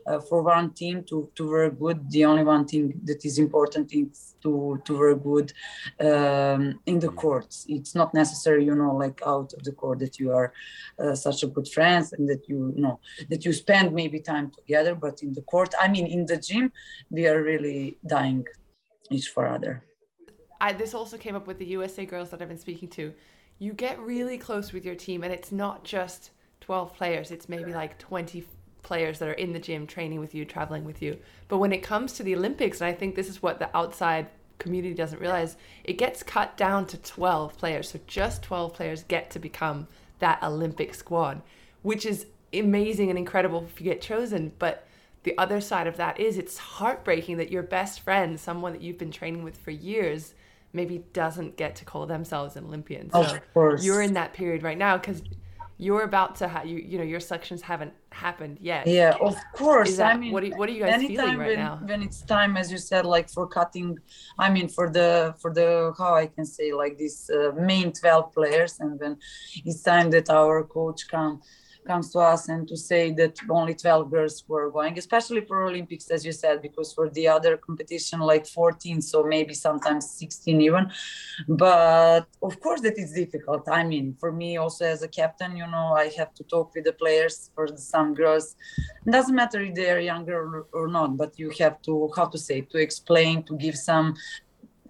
uh, 0.07 0.19
for 0.19 0.41
one 0.41 0.71
team 0.71 1.03
to, 1.03 1.29
to 1.35 1.49
work 1.49 1.79
good, 1.79 2.09
the 2.09 2.25
only 2.25 2.43
one 2.43 2.65
thing 2.65 2.99
that 3.03 3.23
is 3.25 3.37
important 3.37 3.93
is 3.93 4.35
to, 4.41 4.81
to 4.85 4.97
work 4.97 5.23
good 5.23 5.53
um, 5.99 6.79
in 6.85 6.99
the 6.99 7.09
courts. 7.09 7.65
It's 7.69 7.95
not 7.95 8.13
necessary, 8.13 8.65
you 8.65 8.75
know, 8.75 8.95
like 8.95 9.21
out 9.25 9.53
of 9.53 9.63
the 9.63 9.71
court 9.71 9.99
that 9.99 10.19
you 10.19 10.31
are 10.31 10.53
uh, 10.99 11.15
such 11.15 11.43
a 11.43 11.47
good 11.47 11.67
friends 11.67 12.13
and 12.13 12.27
that 12.29 12.47
you, 12.47 12.73
you 12.75 12.81
know, 12.81 12.99
that 13.29 13.45
you 13.45 13.53
spend 13.53 13.93
maybe 13.93 14.19
time 14.19 14.51
together, 14.51 14.95
but 14.95 15.21
in 15.21 15.33
the 15.33 15.41
court, 15.41 15.73
I 15.79 15.87
mean, 15.87 16.07
in 16.07 16.25
the 16.25 16.37
gym, 16.37 16.71
we 17.09 17.27
are 17.27 17.41
really 17.41 17.97
dying 18.05 18.45
each 19.09 19.29
for 19.29 19.47
other. 19.47 19.83
I, 20.61 20.73
this 20.73 20.93
also 20.93 21.17
came 21.17 21.35
up 21.35 21.47
with 21.47 21.57
the 21.57 21.65
USA 21.65 22.05
girls 22.05 22.29
that 22.29 22.41
I've 22.41 22.47
been 22.47 22.57
speaking 22.57 22.87
to. 22.89 23.11
You 23.57 23.73
get 23.73 23.99
really 23.99 24.37
close 24.37 24.71
with 24.71 24.85
your 24.85 24.95
team, 24.95 25.23
and 25.23 25.33
it's 25.33 25.51
not 25.51 25.83
just 25.83 26.29
12 26.61 26.95
players, 26.95 27.31
it's 27.31 27.49
maybe 27.49 27.73
like 27.73 27.97
20 27.97 28.45
players 28.83 29.17
that 29.19 29.27
are 29.27 29.33
in 29.33 29.53
the 29.53 29.59
gym 29.59 29.87
training 29.87 30.19
with 30.19 30.35
you, 30.35 30.45
traveling 30.45 30.85
with 30.85 31.01
you. 31.01 31.17
But 31.47 31.57
when 31.57 31.73
it 31.73 31.81
comes 31.81 32.13
to 32.13 32.23
the 32.23 32.35
Olympics, 32.35 32.79
and 32.79 32.87
I 32.87 32.93
think 32.93 33.15
this 33.15 33.27
is 33.27 33.41
what 33.41 33.57
the 33.57 33.75
outside 33.75 34.27
community 34.59 34.93
doesn't 34.93 35.19
realize, 35.19 35.57
it 35.83 35.97
gets 35.97 36.21
cut 36.21 36.55
down 36.57 36.85
to 36.87 36.97
12 36.97 37.57
players. 37.57 37.89
So 37.89 37.99
just 38.05 38.43
12 38.43 38.73
players 38.73 39.03
get 39.03 39.31
to 39.31 39.39
become 39.39 39.87
that 40.19 40.43
Olympic 40.43 40.93
squad, 40.93 41.41
which 41.81 42.05
is 42.05 42.27
amazing 42.53 43.09
and 43.09 43.17
incredible 43.17 43.65
if 43.67 43.81
you 43.81 43.85
get 43.85 44.01
chosen. 44.01 44.51
But 44.59 44.87
the 45.23 45.35
other 45.39 45.59
side 45.59 45.87
of 45.87 45.97
that 45.97 46.19
is 46.19 46.37
it's 46.37 46.59
heartbreaking 46.59 47.37
that 47.37 47.51
your 47.51 47.63
best 47.63 48.01
friend, 48.01 48.39
someone 48.39 48.73
that 48.73 48.81
you've 48.83 48.99
been 48.99 49.11
training 49.11 49.43
with 49.43 49.57
for 49.57 49.71
years, 49.71 50.35
maybe 50.73 51.03
doesn't 51.13 51.57
get 51.57 51.75
to 51.77 51.85
call 51.85 52.05
themselves 52.05 52.55
an 52.55 52.65
Olympian. 52.65 53.11
So 53.11 53.21
of 53.21 53.53
course. 53.53 53.83
you're 53.83 54.01
in 54.01 54.13
that 54.13 54.33
period 54.33 54.63
right 54.63 54.77
now 54.77 54.97
because 54.97 55.21
you're 55.81 56.03
about 56.03 56.35
to 56.35 56.47
have 56.47 56.67
you 56.67 56.77
you 56.77 56.97
know 56.99 57.03
your 57.03 57.19
selections 57.19 57.59
haven't 57.59 57.91
happened 58.11 58.59
yet 58.61 58.85
yeah 58.85 59.15
of 59.19 59.35
course 59.55 59.97
that, 59.97 60.13
i 60.13 60.17
mean 60.17 60.31
what 60.31 60.43
are, 60.43 60.55
what 60.59 60.69
are 60.69 60.71
you 60.71 60.83
guys 60.83 61.01
feeling 61.01 61.37
right 61.39 61.47
when, 61.47 61.57
now 61.57 61.79
when 61.83 62.03
it's 62.03 62.21
time 62.21 62.55
as 62.55 62.71
you 62.71 62.77
said 62.77 63.03
like 63.03 63.27
for 63.27 63.47
cutting 63.47 63.97
i 64.37 64.47
mean 64.47 64.67
for 64.67 64.91
the 64.91 65.33
for 65.39 65.51
the 65.51 65.91
how 65.97 66.13
i 66.13 66.27
can 66.27 66.45
say 66.45 66.71
like 66.71 66.97
these 66.99 67.31
uh, 67.31 67.51
main 67.55 67.91
12 67.91 68.31
players 68.31 68.79
and 68.79 68.99
when 68.99 69.17
it's 69.65 69.81
time 69.81 70.11
that 70.11 70.29
our 70.29 70.63
coach 70.65 71.07
come 71.07 71.41
comes 71.85 72.11
to 72.11 72.19
us 72.19 72.49
and 72.49 72.67
to 72.67 72.77
say 72.77 73.11
that 73.13 73.37
only 73.49 73.73
12 73.73 74.11
girls 74.11 74.43
were 74.47 74.69
going, 74.71 74.97
especially 74.97 75.41
for 75.41 75.63
Olympics, 75.63 76.09
as 76.09 76.25
you 76.25 76.31
said, 76.31 76.61
because 76.61 76.93
for 76.93 77.09
the 77.09 77.27
other 77.27 77.57
competition, 77.57 78.19
like 78.19 78.45
14, 78.47 79.01
so 79.01 79.23
maybe 79.23 79.53
sometimes 79.53 80.11
16 80.11 80.61
even. 80.61 80.91
But 81.47 82.25
of 82.41 82.59
course, 82.59 82.81
that 82.81 82.97
is 82.97 83.13
difficult. 83.13 83.67
I 83.69 83.83
mean, 83.83 84.15
for 84.19 84.31
me, 84.31 84.57
also 84.57 84.85
as 84.85 85.03
a 85.03 85.07
captain, 85.07 85.57
you 85.57 85.67
know, 85.67 85.93
I 85.95 86.11
have 86.17 86.33
to 86.35 86.43
talk 86.43 86.73
with 86.75 86.85
the 86.85 86.93
players 86.93 87.51
for 87.55 87.67
some 87.75 88.13
girls. 88.13 88.55
It 89.05 89.11
doesn't 89.11 89.35
matter 89.35 89.61
if 89.61 89.75
they 89.75 89.89
are 89.91 89.99
younger 89.99 90.65
or 90.73 90.87
not, 90.87 91.17
but 91.17 91.37
you 91.37 91.51
have 91.59 91.81
to, 91.83 92.11
how 92.15 92.25
to 92.25 92.37
say, 92.37 92.61
to 92.61 92.77
explain, 92.77 93.43
to 93.43 93.55
give 93.55 93.75
some 93.75 94.15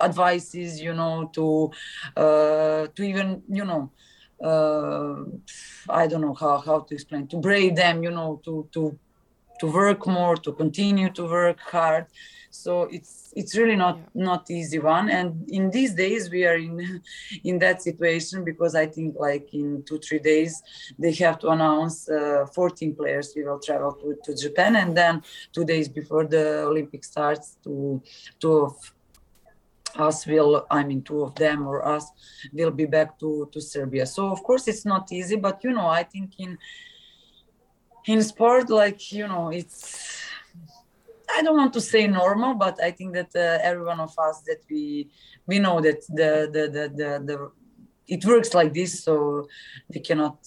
advices, 0.01 0.82
you 0.82 0.93
know, 0.93 1.30
to 1.34 1.71
uh, 2.17 2.88
to 2.95 3.04
even, 3.04 3.43
you 3.49 3.65
know, 3.65 3.91
I 4.43 6.08
don't 6.08 6.21
know 6.21 6.34
how, 6.34 6.58
how 6.60 6.80
to 6.82 6.93
explain 6.93 7.27
to 7.27 7.38
braid 7.38 7.75
them, 7.75 8.04
you 8.04 8.12
know, 8.12 8.41
to 8.45 8.67
to 8.73 8.97
to 9.60 9.67
work 9.67 10.08
more, 10.08 10.36
to 10.38 10.51
continue 10.54 11.10
to 11.12 11.23
work 11.23 11.60
hard. 11.60 12.08
So 12.49 12.84
it's 12.91 13.32
it's 13.36 13.56
really 13.56 13.77
not 13.77 13.97
yeah. 13.97 14.23
not 14.25 14.51
easy 14.51 14.80
one. 14.80 15.10
And 15.10 15.49
in 15.49 15.69
these 15.69 15.93
days 15.93 16.30
we 16.30 16.45
are 16.45 16.58
in 16.58 17.01
in 17.43 17.60
that 17.60 17.82
situation 17.82 18.43
because 18.43 18.75
I 18.75 18.88
think 18.88 19.15
like 19.17 19.54
in 19.54 19.84
two 19.84 19.99
three 19.99 20.19
days 20.19 20.62
they 20.99 21.13
have 21.13 21.39
to 21.39 21.49
announce 21.49 22.10
uh, 22.10 22.45
14 22.54 22.95
players 22.95 23.34
we 23.36 23.43
will 23.43 23.60
travel 23.60 23.93
to, 23.93 24.17
to 24.25 24.36
Japan, 24.36 24.75
and 24.75 24.97
then 24.97 25.23
two 25.54 25.65
days 25.65 25.88
before 25.88 26.25
the 26.25 26.63
Olympic 26.63 27.04
starts 27.04 27.58
to 27.63 28.01
to 28.41 28.75
us 29.97 30.25
will 30.25 30.65
i 30.69 30.84
mean 30.84 31.01
two 31.01 31.21
of 31.21 31.36
them 31.36 31.67
or 31.67 31.86
us 31.86 32.06
will 32.54 32.71
be 32.71 32.86
back 32.86 33.19
to 33.19 33.49
to 33.51 33.62
serbia. 33.62 34.06
So 34.06 34.32
of 34.32 34.43
course 34.43 34.67
it's 34.67 34.86
not 34.86 35.12
easy 35.12 35.36
but 35.36 35.63
you 35.63 35.71
know 35.71 35.88
i 35.88 36.04
think 36.04 36.39
in 36.39 36.58
in 38.06 38.23
sport 38.23 38.69
like 38.69 39.12
you 39.12 39.27
know 39.27 39.49
it's 39.49 40.23
i 41.36 41.41
don't 41.41 41.58
want 41.58 41.73
to 41.73 41.82
say 41.82 42.08
normal 42.08 42.54
but 42.56 42.82
i 42.82 42.91
think 42.91 43.13
that 43.13 43.30
uh, 43.36 43.60
every 43.62 43.86
one 43.86 43.99
of 43.99 44.17
us 44.17 44.41
that 44.41 44.62
we 44.69 45.10
we 45.45 45.60
know 45.60 45.80
that 45.82 46.01
the 46.08 46.49
the 46.51 46.63
the 46.75 46.84
the, 46.89 47.10
the 47.25 47.51
it 48.08 48.25
works 48.25 48.54
like 48.54 48.73
this 48.73 49.04
so 49.04 49.47
we 49.93 49.99
cannot 49.99 50.38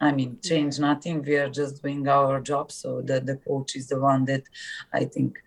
I 0.00 0.12
mean, 0.12 0.38
change 0.42 0.78
nothing. 0.78 1.22
We 1.22 1.36
are 1.36 1.48
just 1.48 1.82
doing 1.82 2.06
our 2.08 2.40
job. 2.40 2.72
So 2.72 3.00
the, 3.00 3.20
the 3.20 3.36
coach 3.36 3.76
is 3.76 3.88
the 3.88 4.00
one 4.00 4.24
that 4.26 4.42
I 4.92 5.04
think 5.04 5.38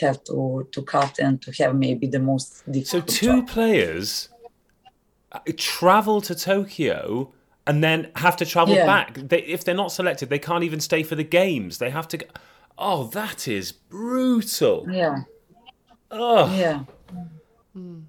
have 0.00 0.22
to 0.24 0.68
to 0.72 0.82
cut 0.82 1.18
and 1.18 1.40
to 1.42 1.52
have 1.62 1.74
maybe 1.74 2.06
the 2.06 2.18
most 2.18 2.64
difficult. 2.70 3.10
So 3.10 3.16
two 3.16 3.40
job. 3.40 3.48
players 3.48 4.28
uh, 5.32 5.40
travel 5.56 6.20
to 6.22 6.34
Tokyo 6.34 7.32
and 7.66 7.82
then 7.82 8.10
have 8.16 8.36
to 8.36 8.46
travel 8.46 8.74
yeah. 8.74 8.86
back. 8.86 9.14
They, 9.14 9.42
if 9.42 9.64
they're 9.64 9.74
not 9.74 9.92
selected, 9.92 10.28
they 10.28 10.38
can't 10.38 10.64
even 10.64 10.80
stay 10.80 11.02
for 11.02 11.14
the 11.14 11.24
games. 11.24 11.78
They 11.78 11.90
have 11.90 12.08
to. 12.08 12.18
Go. 12.18 12.26
Oh, 12.78 13.04
that 13.08 13.46
is 13.46 13.72
brutal. 13.72 14.86
Yeah. 14.90 15.22
Oh. 16.10 16.54
Yeah. 16.54 16.84
Mm 17.76 18.04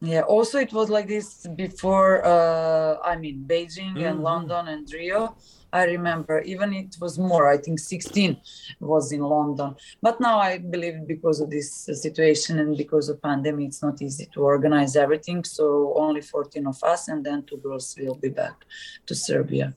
yeah 0.00 0.20
also 0.20 0.58
it 0.58 0.72
was 0.72 0.90
like 0.90 1.08
this 1.08 1.46
before 1.56 2.24
uh 2.24 2.98
i 3.02 3.16
mean 3.16 3.44
beijing 3.46 3.94
mm-hmm. 3.94 4.04
and 4.04 4.22
london 4.22 4.68
and 4.68 4.92
rio. 4.92 5.36
I 5.72 5.84
remember 5.84 6.40
even 6.42 6.72
it 6.72 6.96
was 7.00 7.18
more 7.18 7.48
i 7.48 7.56
think 7.58 7.78
16 7.78 8.36
was 8.80 9.12
in 9.12 9.20
london. 9.20 9.74
But 10.00 10.20
now 10.20 10.38
i 10.38 10.58
believe 10.58 11.06
because 11.06 11.40
of 11.40 11.50
this 11.50 11.70
situation 11.72 12.58
and 12.60 12.76
because 12.76 13.08
of 13.08 13.20
pandemic 13.20 13.66
it's 13.66 13.82
not 13.82 14.00
easy 14.00 14.26
to 14.32 14.40
organize 14.42 14.96
everything. 14.96 15.44
So 15.44 15.92
only 15.96 16.22
14 16.22 16.66
of 16.66 16.82
us 16.82 17.08
and 17.08 17.24
then 17.26 17.42
two 17.42 17.58
girls 17.58 17.94
will 17.98 18.14
be 18.14 18.28
back 18.28 18.64
to 19.06 19.14
serbia. 19.14 19.74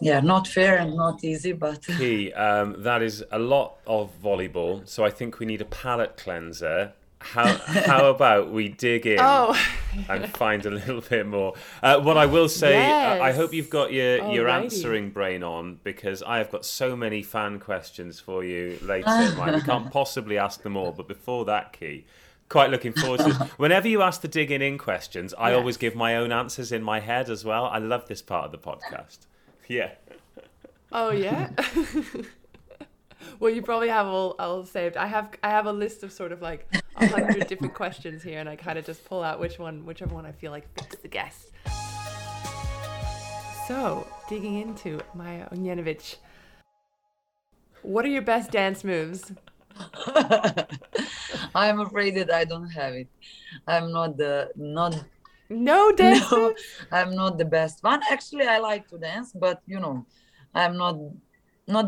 Yeah 0.00 0.20
not 0.20 0.48
fair 0.48 0.78
and 0.78 0.94
not 0.94 1.22
easy 1.24 1.52
but 1.52 1.86
key 1.98 2.32
um, 2.32 2.76
that 2.78 3.02
is 3.02 3.24
a 3.30 3.38
lot 3.38 3.78
of 3.86 4.10
volleyball. 4.22 4.86
So 4.86 5.04
i 5.04 5.10
think 5.10 5.38
we 5.38 5.46
need 5.46 5.62
a 5.62 5.70
palate 5.82 6.16
cleanser 6.16 6.92
how 7.20 7.54
how 7.58 8.06
about 8.10 8.50
we 8.50 8.68
dig 8.68 9.06
in 9.06 9.18
Oh, 9.20 9.54
and 10.08 10.28
find 10.30 10.64
a 10.66 10.70
little 10.70 11.00
bit 11.02 11.26
more? 11.26 11.54
Uh, 11.82 12.00
what 12.00 12.16
I 12.16 12.26
will 12.26 12.48
say, 12.48 12.80
uh, 12.90 13.22
I 13.22 13.32
hope 13.32 13.52
you've 13.52 13.70
got 13.70 13.92
your 13.92 14.32
your 14.32 14.48
answering 14.48 15.10
brain 15.10 15.42
on 15.42 15.78
because 15.84 16.22
I 16.22 16.38
have 16.38 16.50
got 16.50 16.64
so 16.64 16.96
many 16.96 17.22
fan 17.22 17.60
questions 17.60 18.18
for 18.20 18.42
you 18.44 18.78
later. 18.82 19.06
Mike. 19.36 19.54
We 19.54 19.60
can't 19.62 19.90
possibly 19.92 20.38
ask 20.38 20.62
them 20.62 20.76
all, 20.76 20.92
but 20.92 21.06
before 21.08 21.44
that, 21.44 21.72
Key. 21.72 22.04
Quite 22.48 22.70
looking 22.70 22.92
forward 22.94 23.18
to 23.20 23.24
this. 23.26 23.36
Whenever 23.58 23.86
you 23.86 24.02
ask 24.02 24.22
the 24.22 24.26
digging 24.28 24.60
in 24.60 24.76
questions, 24.76 25.32
I 25.38 25.52
always 25.52 25.76
give 25.76 25.94
my 25.94 26.16
own 26.16 26.32
answers 26.32 26.72
in 26.72 26.82
my 26.82 26.98
head 26.98 27.30
as 27.30 27.44
well. 27.44 27.66
I 27.66 27.78
love 27.78 28.08
this 28.08 28.22
part 28.22 28.44
of 28.46 28.50
the 28.50 28.58
podcast. 28.58 29.18
Yeah. 29.68 29.92
oh 30.90 31.12
yeah. 31.12 31.50
Well, 33.40 33.50
you 33.50 33.62
probably 33.62 33.88
have 33.88 34.06
all 34.06 34.36
all 34.38 34.66
saved. 34.66 34.98
I 34.98 35.06
have 35.06 35.30
I 35.42 35.48
have 35.48 35.64
a 35.64 35.72
list 35.72 36.02
of 36.02 36.12
sort 36.12 36.30
of 36.30 36.42
like 36.42 36.68
a 36.96 37.06
hundred 37.06 37.46
different 37.46 37.72
questions 37.82 38.22
here, 38.22 38.38
and 38.38 38.48
I 38.48 38.54
kind 38.54 38.78
of 38.78 38.84
just 38.84 39.02
pull 39.06 39.22
out 39.22 39.40
which 39.40 39.58
one, 39.58 39.86
whichever 39.86 40.14
one 40.14 40.26
I 40.26 40.32
feel 40.32 40.50
like 40.50 40.66
fits 40.78 40.96
the 41.00 41.08
guest. 41.08 41.50
So, 43.66 44.06
digging 44.28 44.58
into 44.58 45.00
Maja 45.14 45.48
Ognjenović, 45.52 46.16
what 47.82 48.04
are 48.04 48.08
your 48.08 48.22
best 48.22 48.50
dance 48.50 48.84
moves? 48.84 49.32
I'm 51.54 51.80
afraid 51.80 52.16
that 52.16 52.30
I 52.30 52.44
don't 52.44 52.68
have 52.68 52.92
it. 52.92 53.08
I'm 53.66 53.90
not 53.90 54.18
the 54.18 54.50
not 54.54 55.02
No 55.48 55.92
dance 55.92 56.30
no. 56.32 56.54
I'm 56.92 57.14
not 57.14 57.38
the 57.38 57.46
best 57.46 57.82
one. 57.82 58.02
Actually, 58.10 58.46
I 58.48 58.58
like 58.58 58.86
to 58.88 58.98
dance, 58.98 59.32
but 59.32 59.62
you 59.66 59.80
know, 59.80 60.04
I'm 60.54 60.76
not 60.76 60.98
not 61.66 61.86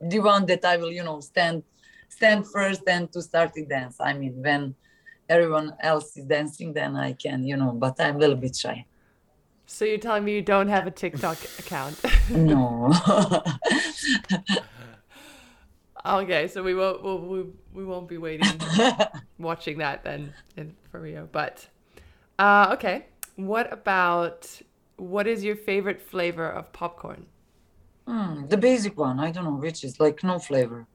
the 0.00 0.20
one 0.20 0.46
that 0.46 0.64
I 0.64 0.76
will, 0.76 0.92
you 0.92 1.04
know, 1.04 1.20
stand 1.20 1.62
stand 2.08 2.46
first 2.46 2.82
and 2.88 3.12
to 3.12 3.22
start 3.22 3.52
the 3.54 3.64
dance. 3.64 3.96
I 4.00 4.14
mean, 4.14 4.42
when 4.42 4.74
everyone 5.28 5.74
else 5.80 6.16
is 6.16 6.24
dancing, 6.24 6.72
then 6.72 6.96
I 6.96 7.12
can, 7.12 7.44
you 7.44 7.56
know, 7.56 7.72
but 7.72 8.00
I'm 8.00 8.16
a 8.16 8.18
little 8.18 8.36
bit 8.36 8.56
shy. 8.56 8.86
So 9.66 9.84
you're 9.84 9.98
telling 9.98 10.24
me 10.24 10.32
you 10.32 10.42
don't 10.42 10.68
have 10.68 10.86
a 10.86 10.90
TikTok 10.90 11.36
account? 11.58 12.00
No. 12.30 12.90
okay, 16.06 16.48
so 16.48 16.62
we 16.62 16.74
won't 16.74 17.02
we'll, 17.02 17.18
we, 17.18 17.44
we 17.74 17.84
won't 17.84 18.08
be 18.08 18.16
waiting 18.16 18.60
watching 19.38 19.78
that 19.78 20.04
then 20.04 20.32
in, 20.56 20.74
for 20.90 21.00
Rio. 21.00 21.28
But 21.30 21.68
uh, 22.38 22.70
okay, 22.72 23.06
what 23.36 23.70
about 23.72 24.60
what 24.96 25.26
is 25.26 25.44
your 25.44 25.56
favorite 25.56 26.00
flavor 26.00 26.48
of 26.48 26.72
popcorn? 26.72 27.26
Hmm, 28.08 28.46
the 28.46 28.56
basic 28.56 28.96
one, 28.96 29.20
I 29.20 29.30
don't 29.30 29.44
know 29.44 29.56
which 29.56 29.84
is 29.84 30.00
like 30.00 30.24
no 30.24 30.38
flavor. 30.38 30.86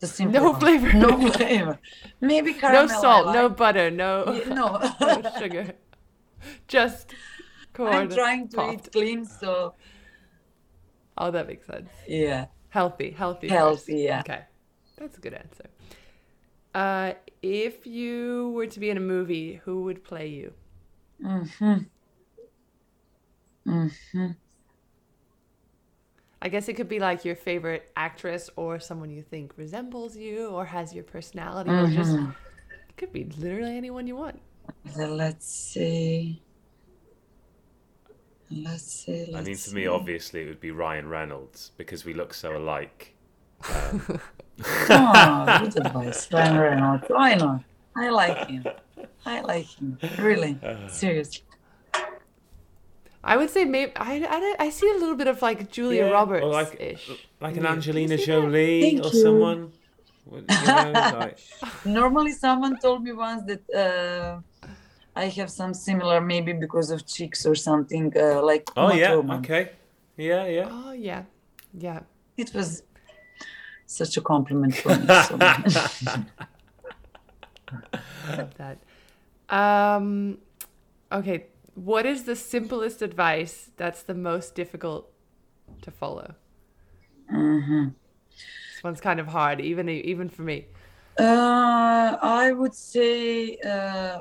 The 0.00 0.06
simple 0.06 0.40
No 0.40 0.50
one. 0.52 0.60
flavor. 0.60 0.92
No 0.92 1.30
flavor. 1.38 1.78
Maybe 2.20 2.52
No 2.52 2.58
caramel. 2.60 2.90
I 2.96 3.00
salt, 3.00 3.34
no 3.34 3.48
butter, 3.48 3.90
no, 3.90 4.32
Yeah, 4.46 4.54
no. 4.54 4.66
no 5.00 5.22
sugar, 5.38 5.72
just 6.68 7.14
corn. 7.72 7.92
I'm 7.94 8.08
trying 8.10 8.48
to 8.50 8.56
popped. 8.56 8.86
eat 8.86 8.92
clean, 8.92 9.24
so 9.24 9.74
Oh, 11.18 11.30
that 11.30 11.46
makes 11.46 11.66
sense. 11.66 11.90
yeah. 12.08 12.46
Healthy, 12.70 13.10
healthy. 13.10 13.48
Healthy, 13.48 13.92
first. 13.92 14.02
yeah. 14.02 14.20
Okay, 14.20 14.42
that's 14.98 15.16
a 15.18 15.20
good 15.20 15.34
answer. 15.34 15.66
Uh, 16.74 17.12
if 17.42 17.86
you 17.86 18.50
were 18.54 18.66
to 18.66 18.80
be 18.80 18.90
in 18.90 18.96
a 18.96 19.00
movie, 19.14 19.60
who 19.64 19.82
would 19.84 20.02
play 20.04 20.26
you? 20.28 20.52
Mm-hmm. 21.24 21.78
Mm-hmm. 23.66 24.26
I 26.44 26.48
guess 26.48 26.68
it 26.68 26.74
could 26.74 26.88
be 26.90 26.98
like 27.00 27.24
your 27.24 27.36
favorite 27.36 27.90
actress 27.96 28.50
or 28.56 28.78
someone 28.78 29.10
you 29.10 29.22
think 29.22 29.52
resembles 29.56 30.14
you 30.16 30.48
or 30.48 30.66
has 30.66 30.94
your 30.94 31.02
personality 31.04 31.70
or 31.70 31.86
just 31.88 32.12
Mhm. 32.12 32.34
it 32.90 32.96
could 32.98 33.12
be 33.12 33.24
literally 33.24 33.76
anyone 33.76 34.06
you 34.06 34.14
want. 34.16 34.40
Then 34.96 35.16
let's 35.16 35.46
see. 35.46 36.42
Let's 38.50 38.82
see. 38.84 39.28
I 39.30 39.36
Let's 39.36 39.46
mean, 39.46 39.56
for 39.56 39.74
me, 39.74 39.86
obviously, 39.86 40.42
it 40.42 40.48
would 40.48 40.60
be 40.60 40.70
Ryan 40.70 41.08
Reynolds 41.08 41.72
because 41.78 42.04
we 42.04 42.12
look 42.12 42.34
so 42.34 42.56
alike. 42.56 43.14
Um, 43.72 44.20
Oh, 44.90 45.60
good 45.64 45.86
advice. 45.86 46.30
Ryan 46.32 46.58
Reynolds. 46.58 47.04
Why 47.08 47.34
not? 47.34 47.64
I 47.96 48.10
like 48.10 48.46
him. 48.48 48.64
I 49.26 49.40
like 49.40 49.66
him. 49.66 49.98
Really. 50.18 50.58
Seriously. 50.88 51.42
I 53.26 53.36
would 53.38 53.48
say 53.50 53.64
maybe 53.64 53.92
I, 53.96 54.14
I, 54.36 54.56
I 54.66 54.70
see 54.70 54.88
a 54.90 54.94
little 55.02 55.16
bit 55.16 55.28
of 55.28 55.40
like 55.40 55.70
Julia 55.70 56.04
Yeah, 56.06 56.10
Roberts 56.18 56.44
like- 56.46 56.76
ish. 56.80 57.10
like 57.40 57.56
an 57.56 57.64
Angelina 57.66 58.14
you 58.14 58.18
see 58.18 58.26
that? 58.26 58.40
Jolie 58.42 58.80
Thank 58.82 59.04
or 59.06 59.10
you. 59.16 59.22
someone. 59.22 59.72
You 60.30 60.42
know, 60.48 60.92
like, 61.20 61.38
Normally, 61.84 62.32
someone 62.32 62.78
told 62.78 63.02
me 63.06 63.12
once 63.12 63.42
that 63.50 63.62
uh, 63.84 64.40
I 65.14 65.26
have 65.38 65.50
some 65.50 65.74
similar, 65.74 66.18
maybe 66.20 66.52
because 66.54 66.90
of 66.90 67.06
cheeks 67.06 67.44
or 67.46 67.54
something, 67.54 68.10
uh, 68.16 68.42
like 68.42 68.64
oh 68.76 68.88
Uma 68.88 68.96
yeah, 68.96 69.08
Thurman. 69.10 69.38
okay, 69.40 69.70
yeah, 70.16 70.46
yeah. 70.46 70.68
Oh 70.70 70.92
yeah, 70.92 71.22
yeah. 71.86 72.00
It 72.38 72.52
was 72.54 72.82
such 73.86 74.16
a 74.16 74.22
compliment 74.22 74.74
for 74.76 74.96
me. 74.96 75.06
So. 75.28 75.36
Love 78.38 78.54
that. 78.62 78.78
Um, 79.48 80.38
okay, 81.12 81.46
what 81.74 82.06
is 82.06 82.24
the 82.24 82.36
simplest 82.36 83.02
advice 83.02 83.70
that's 83.76 84.02
the 84.02 84.14
most 84.14 84.54
difficult 84.54 85.10
to 85.82 85.90
follow? 85.90 86.34
Mhm. 87.30 87.94
This 88.68 88.82
one's 88.82 89.00
kind 89.00 89.20
of 89.20 89.28
hard, 89.28 89.60
even 89.60 89.88
even 89.88 90.28
for 90.28 90.42
me. 90.42 90.66
Uh, 91.18 92.16
I 92.20 92.52
would 92.52 92.74
say, 92.74 93.56
uh, 93.58 94.20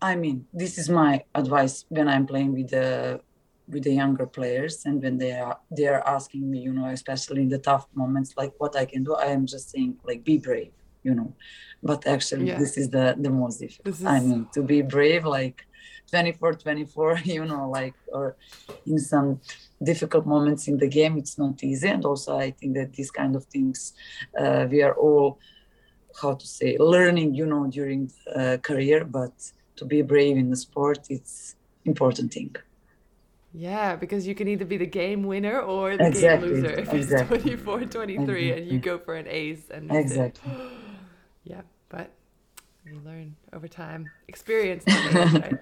I 0.00 0.16
mean, 0.16 0.46
this 0.52 0.78
is 0.78 0.88
my 0.90 1.24
advice 1.34 1.84
when 1.88 2.08
I'm 2.08 2.26
playing 2.26 2.52
with 2.52 2.70
the 2.70 3.20
with 3.68 3.84
the 3.84 3.94
younger 3.94 4.26
players, 4.26 4.82
and 4.84 5.02
when 5.02 5.18
they 5.18 5.32
are 5.32 5.58
they 5.70 5.86
are 5.86 6.06
asking 6.06 6.50
me, 6.50 6.58
you 6.60 6.72
know, 6.72 6.86
especially 6.86 7.42
in 7.42 7.48
the 7.48 7.58
tough 7.58 7.86
moments, 7.94 8.34
like 8.36 8.52
what 8.58 8.76
I 8.76 8.84
can 8.86 9.04
do. 9.04 9.14
I 9.14 9.26
am 9.26 9.46
just 9.46 9.70
saying, 9.70 9.98
like, 10.04 10.24
be 10.24 10.38
brave, 10.38 10.72
you 11.02 11.14
know. 11.14 11.36
But 11.82 12.06
actually, 12.06 12.48
Yeah. 12.48 12.58
this 12.58 12.76
is 12.76 12.90
the 12.90 13.16
the 13.18 13.30
most 13.30 13.58
difficult. 13.60 13.96
This 13.98 14.02
I 14.06 14.20
mean, 14.20 14.48
to 14.54 14.62
be 14.62 14.82
brave, 14.82 15.24
like 15.24 15.66
24, 16.10 16.54
24, 16.54 17.18
you 17.24 17.44
know, 17.44 17.68
like 17.70 17.96
or 18.12 18.36
in 18.86 18.98
some 18.98 19.40
difficult 19.82 20.26
moments 20.26 20.68
in 20.68 20.78
the 20.78 20.88
game, 20.88 21.18
it's 21.18 21.38
not 21.38 21.62
easy. 21.62 21.88
And 21.88 22.04
also, 22.04 22.36
I 22.38 22.50
think 22.52 22.74
that 22.76 22.92
these 22.94 23.10
kind 23.10 23.36
of 23.36 23.44
things, 23.46 23.92
uh, 24.38 24.66
we 24.70 24.82
are 24.82 24.94
all 24.94 25.38
how 26.20 26.34
to 26.34 26.46
say 26.46 26.76
learning 26.78 27.34
you 27.34 27.46
know 27.46 27.66
during 27.68 28.10
uh, 28.36 28.56
career 28.62 29.04
but 29.04 29.32
to 29.76 29.84
be 29.84 30.00
brave 30.02 30.36
in 30.36 30.50
the 30.50 30.56
sport 30.56 30.98
it's 31.10 31.56
important 31.84 32.32
thing 32.32 32.54
Yeah, 33.52 33.96
because 33.96 34.26
you 34.26 34.34
can 34.34 34.48
either 34.48 34.64
be 34.64 34.76
the 34.76 34.86
game 34.86 35.22
winner 35.22 35.60
or 35.60 35.96
the 35.96 36.06
Exactly, 36.06 36.10
game 36.10 36.40
loser 36.40 36.70
if 36.70 36.92
exactly. 36.92 36.94
it's 36.94 37.14
24 37.14 37.84
23 37.84 38.52
and 38.52 38.66
you 38.68 38.78
go 38.78 38.98
for 38.98 39.14
an 39.14 39.26
ace. 39.28 39.70
And 39.70 39.90
exactly 39.90 40.52
Yeah, 41.44 41.62
but 41.88 42.10
you 42.84 43.00
learn 43.04 43.36
over 43.52 43.68
time. 43.68 44.10
Experience, 44.28 44.88
age, 45.04 45.34
right? 45.34 45.58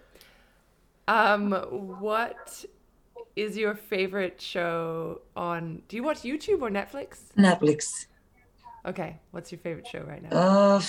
Um, 1.08 1.52
what 1.98 2.64
is 3.34 3.56
your 3.56 3.74
favorite 3.74 4.40
show 4.40 5.22
on? 5.36 5.82
Do 5.88 5.96
you 5.96 6.02
watch 6.02 6.20
YouTube 6.22 6.62
or 6.62 6.70
Netflix? 6.70 7.18
netflix 7.36 8.06
Okay, 8.84 9.20
what's 9.30 9.52
your 9.52 9.60
favorite 9.60 9.86
show 9.86 10.00
right 10.00 10.22
now? 10.22 10.30
uh, 10.30 10.80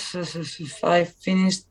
i 0.82 1.04
finished 1.04 1.66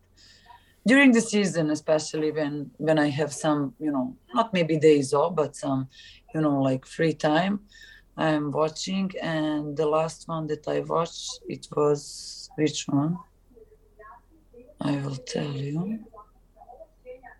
during 0.85 1.11
the 1.11 1.21
season 1.21 1.69
especially 1.71 2.31
when 2.31 2.69
when 2.77 2.97
i 2.99 3.09
have 3.09 3.33
some 3.33 3.73
you 3.79 3.91
know 3.91 4.15
not 4.33 4.53
maybe 4.53 4.77
days 4.77 5.13
off 5.13 5.35
but 5.35 5.55
some 5.55 5.87
you 6.33 6.41
know 6.41 6.61
like 6.61 6.85
free 6.85 7.13
time 7.13 7.59
i'm 8.17 8.51
watching 8.51 9.11
and 9.21 9.77
the 9.77 9.85
last 9.85 10.27
one 10.27 10.45
that 10.47 10.67
i 10.67 10.79
watched 10.81 11.39
it 11.47 11.67
was 11.75 12.49
which 12.55 12.85
one 12.87 13.17
i 14.81 14.91
will 14.97 15.15
tell 15.15 15.51
you 15.51 15.99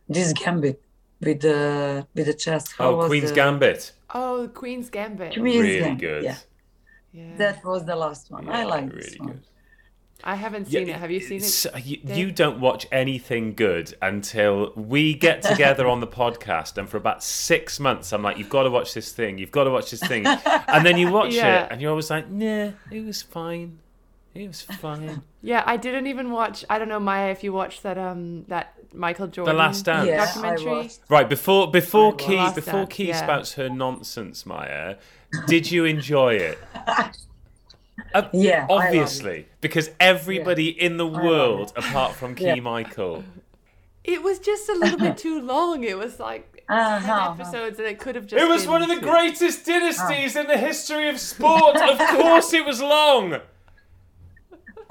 this 0.09 0.33
gambit 0.33 0.81
with 1.25 1.41
the 1.41 2.05
with 2.15 2.25
the 2.25 2.33
chess 2.33 2.71
How 2.73 2.89
Oh, 2.91 2.95
was 2.97 3.07
Queen's 3.07 3.29
the- 3.29 3.35
Gambit, 3.35 3.91
oh, 4.13 4.49
Queen's 4.53 4.89
Gambit. 4.89 5.33
Queen's 5.33 5.61
really 5.61 5.79
Gambit, 5.79 5.99
good. 5.99 6.23
yeah 6.23 6.37
Yeah, 7.11 7.37
that 7.37 7.63
was 7.65 7.85
the 7.85 7.95
last 7.95 8.31
one 8.31 8.49
i 8.49 8.59
Yeah, 8.61 8.65
like 8.65 8.89
really 8.89 9.01
this 9.01 9.17
one 9.19 9.27
good. 9.29 9.43
I 10.25 10.35
haven't 10.35 10.67
seen 10.71 10.87
it. 10.87 10.95
Have 10.95 11.11
you 11.11 11.19
seen 11.19 11.39
it? 11.39 11.43
So 11.43 11.69
uh, 11.73 11.79
you, 11.83 11.97
you 12.05 12.31
don't 12.31 12.61
watch 12.61 12.87
anything 12.93 13.55
good 13.55 13.93
until 14.01 14.71
we 14.77 15.13
get 15.15 15.41
together 15.41 15.85
on 15.85 15.99
the 15.99 16.07
podcast, 16.07 16.77
and 16.77 16.87
for 16.87 16.95
about 16.95 17.21
six 17.21 17.77
months, 17.77 18.13
I'm 18.13 18.23
like, 18.23 18.37
"You've 18.37 18.47
got 18.57 18.63
to 18.63 18.69
watch 18.69 18.93
this 18.93 19.11
thing. 19.11 19.37
You've 19.37 19.51
got 19.51 19.65
to 19.65 19.69
watch 19.69 19.91
this 19.91 19.99
thing," 19.99 20.25
and 20.73 20.85
then 20.85 20.97
you 20.97 21.11
watch 21.11 21.33
Yeah. 21.33 21.65
it, 21.65 21.71
and 21.73 21.81
you're 21.81 21.89
always 21.89 22.09
like, 22.09 22.29
"Nah, 22.29 22.71
it 22.89 23.03
was 23.05 23.21
fine. 23.21 23.79
It 24.35 24.47
was 24.47 24.61
fine." 24.61 25.21
Yeah, 25.41 25.63
I 25.65 25.77
didn't 25.77 26.07
even 26.07 26.31
watch. 26.31 26.65
I 26.69 26.79
don't 26.79 26.89
know, 26.89 26.99
Maja, 26.99 27.29
if 27.31 27.43
you 27.43 27.53
watched 27.53 27.83
that 27.83 27.97
um 27.97 28.45
that 28.47 28.73
Michael 28.93 29.27
Jordan 29.27 29.53
The 29.55 29.59
Last 29.59 29.85
Dance. 29.85 30.07
yeah 30.07 30.25
documentary. 30.25 30.65
watched 30.71 30.99
Right 31.09 31.29
before 31.29 31.69
before 31.71 32.13
Key 32.15 32.37
Last 32.37 32.55
before 32.55 32.73
Dance, 32.81 32.93
Key 32.93 33.07
yeah. 33.09 33.17
spouts 33.23 33.53
her 33.53 33.69
nonsense, 33.69 34.45
Maja, 34.45 34.95
did 35.47 35.71
you 35.71 35.85
enjoy 35.85 36.35
it? 36.35 36.57
Uh, 38.13 38.27
Yeah, 38.33 38.65
I 38.69 38.73
love 38.73 38.81
obviously, 38.85 39.47
because 39.61 39.89
everybody 39.99 40.69
in 40.69 40.97
the 40.97 41.05
love 41.05 41.23
world, 41.23 41.73
apart 41.75 42.13
from 42.13 42.33
Key 42.41 42.45
Yeah. 42.45 42.55
Michael, 42.55 43.23
It 44.03 44.21
was 44.23 44.39
just 44.39 44.67
a 44.69 44.73
little 44.73 44.97
bit 44.99 45.17
too 45.25 45.39
long. 45.41 45.83
It 45.83 45.97
was 45.97 46.19
like 46.19 46.63
10 46.67 46.77
Uh-huh. 46.77 47.31
episodes, 47.33 47.77
and 47.79 47.87
it 47.87 47.99
could 47.99 48.15
have 48.15 48.25
just. 48.27 48.41
it 48.43 48.47
was 48.47 48.63
been 48.63 48.71
one 48.71 48.81
of 48.81 48.87
the 48.89 48.95
two. 48.95 49.01
greatest 49.01 49.65
dynasties 49.65 50.35
in 50.35 50.47
the 50.47 50.57
history 50.57 51.07
of 51.07 51.19
sport. 51.19 51.75
of 51.77 51.97
course, 52.09 52.51
it 52.53 52.65
was 52.65 52.81
long. 52.81 53.39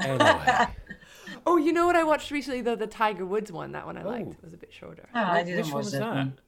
Anyway, 0.04 0.66
Oh, 1.46 1.56
you 1.56 1.72
know 1.72 1.86
what 1.86 1.96
I 1.96 2.04
watched 2.04 2.30
recently 2.30 2.60
though? 2.60 2.76
The 2.76 2.86
Tiger 2.86 3.26
Woods 3.26 3.50
one. 3.50 3.72
That 3.72 3.84
one 3.86 3.96
I 3.96 4.02
liked. 4.04 4.28
Oh. 4.28 4.32
It 4.32 4.44
was 4.44 4.54
a 4.54 4.56
bit 4.56 4.72
shorter. 4.72 5.08
Ah, 5.14 5.32
I 5.32 5.42
didn't 5.42 5.64
which 5.64 5.72
one 5.72 5.82
was 5.84 5.92
that, 5.92 5.98
that? 6.00 6.08
one. 6.14 6.38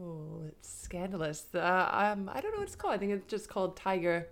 Oh, 0.00 0.42
it's 0.48 0.68
scandalous. 0.82 1.46
Uh, 1.54 1.58
um, 1.92 2.30
I 2.32 2.40
don't 2.40 2.52
know 2.52 2.58
what 2.58 2.66
it's 2.66 2.74
called. 2.76 2.94
I 2.94 2.98
think 2.98 3.12
it's 3.12 3.30
just 3.30 3.48
called 3.48 3.76
Tiger. 3.76 4.28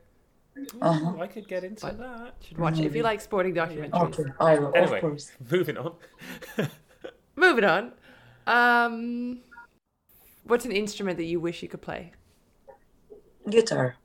Uh-huh. 0.81 1.17
I 1.21 1.27
could 1.27 1.47
get 1.49 1.65
into 1.65 1.87
that. 1.87 2.35
Should 2.47 2.59
watch 2.59 2.79
it 2.79 2.85
if 2.87 2.95
you 2.95 3.03
like 3.03 3.21
sporting 3.21 3.55
documentaries. 3.55 3.93
Okay, 3.95 4.25
I 4.41 4.59
will, 4.59 4.73
Anyway, 4.75 4.97
of 4.97 5.01
course. 5.01 5.33
moving 5.51 5.77
on. 5.79 5.95
Moving 7.37 7.65
on. 7.65 7.93
Um, 8.47 9.41
what's 10.45 10.67
an 10.67 10.73
instrument 10.73 11.17
that 11.17 11.25
you 11.25 11.41
wish 11.41 11.63
you 11.63 11.69
could 11.69 11.81
play? 11.81 12.13
Guitar, 13.49 13.97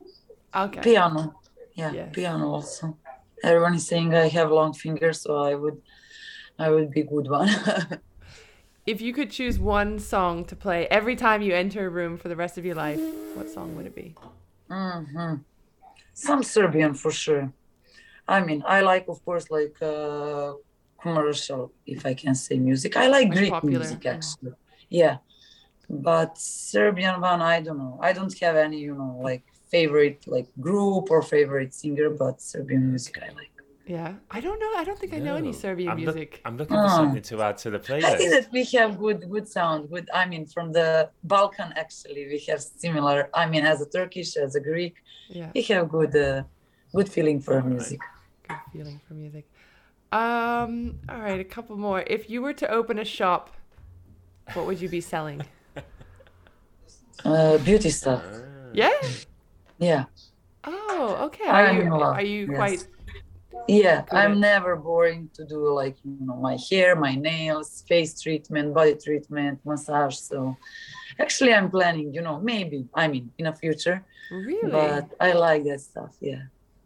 Okay. 0.56 0.80
piano. 0.82 1.36
Yeah, 1.74 1.92
Yes. 1.92 2.10
piano 2.14 2.48
also. 2.50 2.98
Everyone 3.44 3.76
is 3.76 3.88
saying 3.88 4.14
I 4.14 4.28
have 4.30 4.52
long 4.52 4.74
fingers, 4.74 5.22
so 5.22 5.38
I 5.38 5.56
would, 5.56 5.82
I 6.58 6.70
would 6.70 6.92
be 6.92 7.04
good 7.04 7.30
one. 7.30 7.50
If 8.88 9.02
you 9.02 9.12
could 9.12 9.32
choose 9.32 9.60
one 9.60 10.00
song 10.00 10.46
to 10.46 10.56
play 10.56 10.88
every 10.88 11.18
time 11.18 11.42
you 11.42 11.54
enter 11.54 11.86
a 11.86 11.90
room 11.90 12.16
for 12.16 12.30
the 12.30 12.38
rest 12.38 12.58
of 12.58 12.64
your 12.64 12.76
life, 12.76 13.02
what 13.36 13.50
song 13.50 13.76
would 13.76 13.86
it 13.86 13.94
be? 13.94 14.16
hmm 14.70 15.34
Some 16.14 16.42
Serbian 16.42 16.94
for 16.94 17.12
sure. 17.12 17.52
I 18.30 18.42
mean, 18.42 18.64
I 18.66 18.80
like, 18.80 19.10
of 19.10 19.24
course, 19.26 19.52
like 19.52 19.76
uh, 19.82 20.54
commercial, 21.02 21.74
if 21.86 22.06
I 22.06 22.14
can 22.14 22.34
say 22.34 22.58
music. 22.58 22.96
I 22.96 23.08
like 23.08 23.30
Greek 23.30 23.52
popular, 23.52 23.80
music 23.80 24.06
yeah. 24.06 24.12
actually. 24.12 24.54
Yeah, 24.90 25.18
but 25.90 26.38
Serbian 26.38 27.20
one, 27.20 27.42
I 27.42 27.62
don't 27.62 27.78
know. 27.78 28.00
I 28.02 28.14
don't 28.14 28.34
have 28.40 28.56
any, 28.56 28.80
you 28.80 28.96
know, 28.96 29.20
like 29.22 29.44
favorite 29.70 30.20
like 30.28 30.48
group 30.60 31.10
or 31.12 31.22
favorite 31.22 31.74
singer, 31.74 32.10
but 32.10 32.42
Serbian 32.42 32.90
music 32.90 33.20
I 33.22 33.28
like. 33.36 33.52
Yeah, 33.86 34.16
I 34.30 34.42
don't 34.42 34.60
know. 34.60 34.74
I 34.76 34.84
don't 34.84 35.00
think 35.00 35.14
I 35.14 35.20
know 35.20 35.36
any 35.36 35.54
Serbian 35.54 35.90
I'm 35.92 35.98
look- 36.04 36.16
music. 36.16 36.42
I'm 36.46 36.58
looking 36.58 36.76
for 36.76 36.84
Oh. 36.86 36.98
something 37.02 37.22
to 37.22 37.42
add 37.42 37.58
to 37.60 37.70
the 37.70 37.80
playlist. 37.80 38.04
I 38.04 38.18
think 38.18 38.32
that 38.32 38.52
we 38.52 38.64
have 38.78 39.00
good, 39.00 39.20
good 39.32 39.48
sound. 39.48 39.90
Good. 39.90 40.10
I 40.14 40.26
mean, 40.26 40.46
from 40.46 40.74
the 40.74 41.10
Balkan 41.24 41.72
actually, 41.78 42.24
we 42.28 42.40
have 42.50 42.62
similar. 42.62 43.30
I 43.34 43.46
mean, 43.52 43.66
as 43.66 43.80
a 43.82 43.90
Turkish, 43.98 44.36
as 44.36 44.56
a 44.56 44.60
Greek, 44.60 44.96
Yeah, 45.30 45.52
we 45.56 45.62
have 45.72 45.88
good, 45.88 46.14
uh, 46.16 46.44
good 46.94 47.08
feeling 47.16 47.40
for 47.40 47.62
music. 47.62 48.02
good 48.50 48.58
feeling 48.74 49.00
for 49.08 49.14
music. 49.14 49.46
Um, 50.12 51.00
all 51.10 51.20
right, 51.28 51.40
a 51.40 51.50
couple 51.56 51.78
more. 51.78 52.02
If 52.08 52.30
you 52.30 52.42
were 52.42 52.54
to 52.64 52.68
open 52.70 53.00
a 53.00 53.06
shop, 53.06 53.44
what 54.54 54.66
would 54.68 54.80
you 54.82 54.90
be 54.90 55.02
selling? 55.02 55.42
Uh, 57.26 57.58
beauty 57.58 57.90
stuff. 57.90 58.24
Yeah. 58.74 58.92
Yeah. 59.80 60.06
Oh, 60.64 61.26
okay. 61.28 61.48
Are 61.48 61.72
you 61.74 61.92
are 61.94 62.22
you 62.22 62.48
yes. 62.52 62.56
quite 62.56 62.88
Yeah, 63.68 64.04
Good. 64.10 64.18
I'm 64.18 64.40
never 64.40 64.76
boring 64.76 65.30
to 65.36 65.46
do 65.46 65.60
like 65.74 65.98
you 66.04 66.18
know 66.22 66.38
my 66.38 66.58
hair, 66.70 66.96
my 66.96 67.16
nails, 67.16 67.84
face 67.88 68.20
treatment, 68.22 68.74
body 68.74 68.96
treatment, 68.96 69.60
massage. 69.66 70.18
So 70.18 70.56
actually, 71.20 71.54
I'm 71.54 71.70
planning. 71.70 72.14
You 72.14 72.22
know, 72.22 72.40
maybe 72.40 72.88
I 72.94 73.08
mean 73.08 73.32
in 73.38 73.46
the 73.46 73.54
future, 73.54 74.06
really? 74.30 74.72
but 74.72 75.06
I 75.20 75.34
like 75.34 75.64
that 75.66 75.82
stuff. 75.82 76.16
Yeah. 76.22 76.44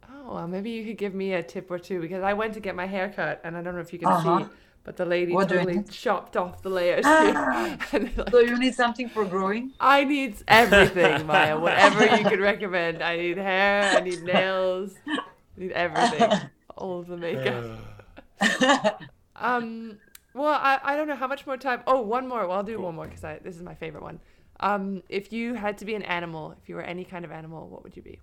Oh, 0.10 0.36
well, 0.36 0.48
maybe 0.48 0.72
you 0.72 0.84
could 0.86 0.98
give 0.98 1.14
me 1.14 1.34
a 1.34 1.44
tip 1.44 1.70
or 1.72 1.80
two 1.80 2.02
because 2.02 2.24
I 2.24 2.34
went 2.34 2.54
to 2.56 2.60
get 2.60 2.76
my 2.76 2.86
hair 2.88 3.10
cut 3.10 3.42
and 3.44 3.58
I 3.58 3.62
don't 3.62 3.76
know 3.76 3.82
if 3.82 3.94
you 3.94 4.00
can 4.00 4.12
Uh-huh. 4.12 4.40
see, 4.40 4.52
but 4.84 4.98
the 4.98 5.06
lady 5.06 5.34
What 5.34 5.50
totally 5.50 5.84
chopped 5.84 6.36
off 6.36 6.62
the 6.62 6.70
layers. 6.70 7.06
Ah, 7.06 7.78
like, 7.94 8.30
so 8.32 8.40
you 8.40 8.58
need 8.58 8.74
something 8.74 9.10
for 9.10 9.26
growing? 9.26 9.74
I 9.80 10.04
need 10.04 10.36
everything, 10.48 11.26
Maja. 11.28 11.60
Whatever 11.60 12.18
you 12.18 12.24
could 12.28 12.40
recommend. 12.40 13.02
I 13.04 13.18
need 13.18 13.38
hair. 13.38 13.84
I 13.96 14.00
need 14.02 14.24
nails. 14.24 14.94
I 15.08 15.20
need 15.58 15.72
everything. 15.72 16.32
All 16.76 17.00
of 17.00 17.08
the 17.08 17.18
makeup. 17.18 19.02
Um. 19.36 19.98
Well, 20.36 20.54
I, 20.54 20.80
I 20.84 20.96
don't 20.96 21.08
know 21.08 21.16
how 21.16 21.28
much 21.28 21.48
more 21.48 21.58
time. 21.58 21.82
Oh, 21.88 22.02
one 22.02 22.28
more. 22.28 22.48
Well, 22.48 22.58
I'll 22.58 22.64
do 22.64 22.80
one 22.80 22.94
more 22.94 23.08
because 23.08 23.24
I 23.24 23.40
this 23.40 23.56
is 23.56 23.64
my 23.64 23.74
favorite 23.74 24.04
one. 24.04 24.20
Um, 24.60 25.02
if 25.10 25.34
you 25.34 25.56
had 25.56 25.80
to 25.80 25.86
be 25.86 25.96
an 25.96 26.04
animal, 26.04 26.56
if 26.62 26.70
you 26.70 26.76
were 26.76 26.84
any 26.84 27.04
kind 27.04 27.26
of 27.26 27.32
animal, 27.32 27.68
what 27.68 27.84
would 27.84 27.96
you 27.98 28.04
be? 28.04 28.20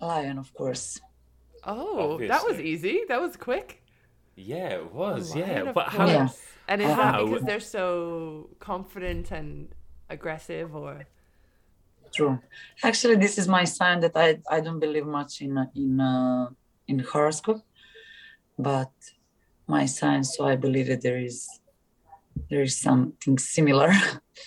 Lion, 0.00 0.38
of 0.38 0.54
course. 0.54 1.00
Oh, 1.64 2.18
that 2.18 2.44
was 2.46 2.60
easy. 2.60 3.02
That 3.08 3.20
was 3.20 3.36
quick. 3.36 3.82
Yeah, 4.36 4.68
it 4.68 4.92
was. 4.92 5.34
Lion, 5.34 5.66
Yeah, 5.66 5.72
but 5.72 5.88
how? 5.88 6.06
Yeah. 6.06 6.18
course. 6.26 6.42
And 6.68 6.82
is 6.82 6.88
that 6.88 7.24
because 7.24 7.44
they're 7.44 7.60
so 7.60 8.50
confident 8.58 9.30
and 9.30 9.68
aggressive, 10.10 10.74
or 10.74 11.06
True. 12.12 12.38
Actually, 12.82 13.16
this 13.16 13.38
is 13.38 13.48
my 13.48 13.64
sign 13.64 14.00
that 14.00 14.12
I 14.14 14.38
I 14.50 14.60
don't 14.60 14.80
believe 14.80 15.06
much 15.06 15.40
in 15.40 15.58
uh, 15.58 15.66
in 15.74 16.00
uh, 16.00 16.48
in 16.88 16.98
horoscope, 17.00 17.62
but 18.58 18.92
my 19.66 19.86
sign, 19.86 20.22
so 20.24 20.46
I 20.46 20.56
believe 20.56 20.86
that 20.88 21.02
there 21.02 21.18
is 21.18 21.48
there 22.50 22.62
is 22.62 22.78
something 22.78 23.38
similar. 23.38 23.92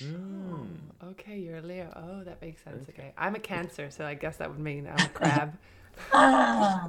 Mm. 0.01 0.67
okay, 1.11 1.37
you're 1.39 1.57
a 1.57 1.61
Leo. 1.61 1.91
Oh, 1.95 2.23
that 2.23 2.41
makes 2.41 2.63
sense. 2.63 2.87
Okay, 2.89 3.11
I'm 3.17 3.35
a 3.35 3.39
Cancer, 3.39 3.89
so 3.89 4.05
I 4.05 4.13
guess 4.13 4.37
that 4.37 4.49
would 4.49 4.59
mean 4.59 4.87
I'm 4.87 5.05
a 5.05 5.09
crab. 5.19 5.57
ah, 6.13 6.87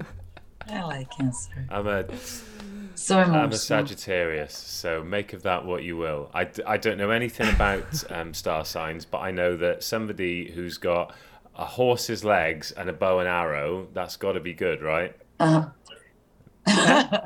I 0.69 0.83
like 0.83 1.11
Cancer. 1.11 1.67
I'm 1.71 1.87
a 1.87 2.05
So 2.95 3.19
I'm 3.19 3.51
a. 3.51 3.57
Sagittarius, 3.57 4.57
so 4.57 5.03
make 5.03 5.33
of 5.33 5.43
that 5.43 5.65
what 5.65 5.83
you 5.83 5.97
will. 5.97 6.31
I, 6.35 6.49
I 6.67 6.77
don't 6.77 6.99
know 6.99 7.11
anything 7.11 7.49
about 7.55 8.05
um, 8.11 8.35
star 8.35 8.65
signs, 8.65 9.05
but 9.05 9.19
I 9.19 9.31
know 9.31 9.57
that 9.57 9.83
somebody 9.83 10.51
who's 10.51 10.79
got 10.79 11.15
a 11.57 11.65
horse's 11.65 12.25
legs 12.25 12.73
and 12.73 12.89
a 12.89 12.93
bow 12.93 13.19
and 13.19 13.29
arrow, 13.29 13.89
that's 13.93 14.17
got 14.17 14.33
to 14.33 14.41
be 14.41 14.55
good, 14.55 14.83
right? 14.83 15.15
Uh-huh. 15.39 15.69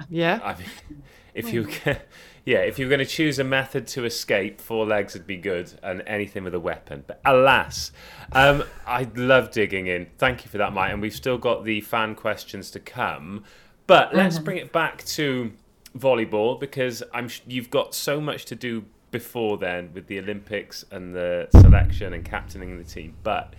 Yeah. 0.08 0.40
I 0.44 0.54
mean, 0.56 1.02
if 1.34 1.52
you, 1.52 1.68
yeah, 2.44 2.58
if 2.58 2.78
you're 2.78 2.88
going 2.88 3.00
to 3.00 3.06
choose 3.06 3.38
a 3.38 3.44
method 3.44 3.86
to 3.88 4.04
escape, 4.04 4.60
four 4.60 4.86
legs 4.86 5.14
would 5.14 5.26
be 5.26 5.36
good, 5.36 5.72
and 5.82 6.02
anything 6.06 6.44
with 6.44 6.54
a 6.54 6.60
weapon. 6.60 7.04
But 7.06 7.20
alas, 7.24 7.92
um, 8.32 8.64
I 8.86 9.08
love 9.14 9.50
digging 9.50 9.86
in. 9.86 10.06
Thank 10.18 10.44
you 10.44 10.50
for 10.50 10.58
that, 10.58 10.72
Mike. 10.72 10.92
And 10.92 11.02
we've 11.02 11.14
still 11.14 11.38
got 11.38 11.64
the 11.64 11.80
fan 11.80 12.14
questions 12.14 12.70
to 12.72 12.80
come. 12.80 13.44
But 13.86 14.14
let's 14.14 14.36
mm-hmm. 14.36 14.44
bring 14.44 14.56
it 14.58 14.72
back 14.72 15.04
to 15.04 15.52
volleyball 15.96 16.58
because 16.58 17.02
I'm 17.12 17.28
sh- 17.28 17.42
you've 17.46 17.70
got 17.70 17.94
so 17.94 18.20
much 18.20 18.46
to 18.46 18.54
do 18.54 18.84
before 19.10 19.58
then 19.58 19.90
with 19.94 20.06
the 20.06 20.18
Olympics 20.18 20.84
and 20.90 21.14
the 21.14 21.48
selection 21.52 22.12
and 22.14 22.24
captaining 22.24 22.78
the 22.78 22.84
team. 22.84 23.14
But 23.22 23.54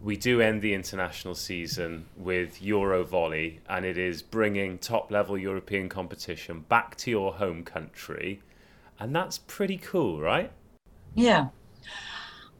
we 0.00 0.16
do 0.16 0.40
end 0.40 0.62
the 0.62 0.74
international 0.74 1.34
season 1.34 2.06
with 2.16 2.62
Euro 2.62 3.04
Volley, 3.04 3.60
and 3.68 3.84
it 3.84 3.98
is 3.98 4.22
bringing 4.22 4.78
top 4.78 5.10
level 5.10 5.36
European 5.38 5.88
competition 5.88 6.64
back 6.68 6.96
to 6.96 7.10
your 7.10 7.34
home 7.34 7.64
country. 7.64 8.40
And 8.98 9.14
that's 9.14 9.38
pretty 9.38 9.78
cool, 9.78 10.20
right? 10.20 10.50
yeah, 11.14 11.48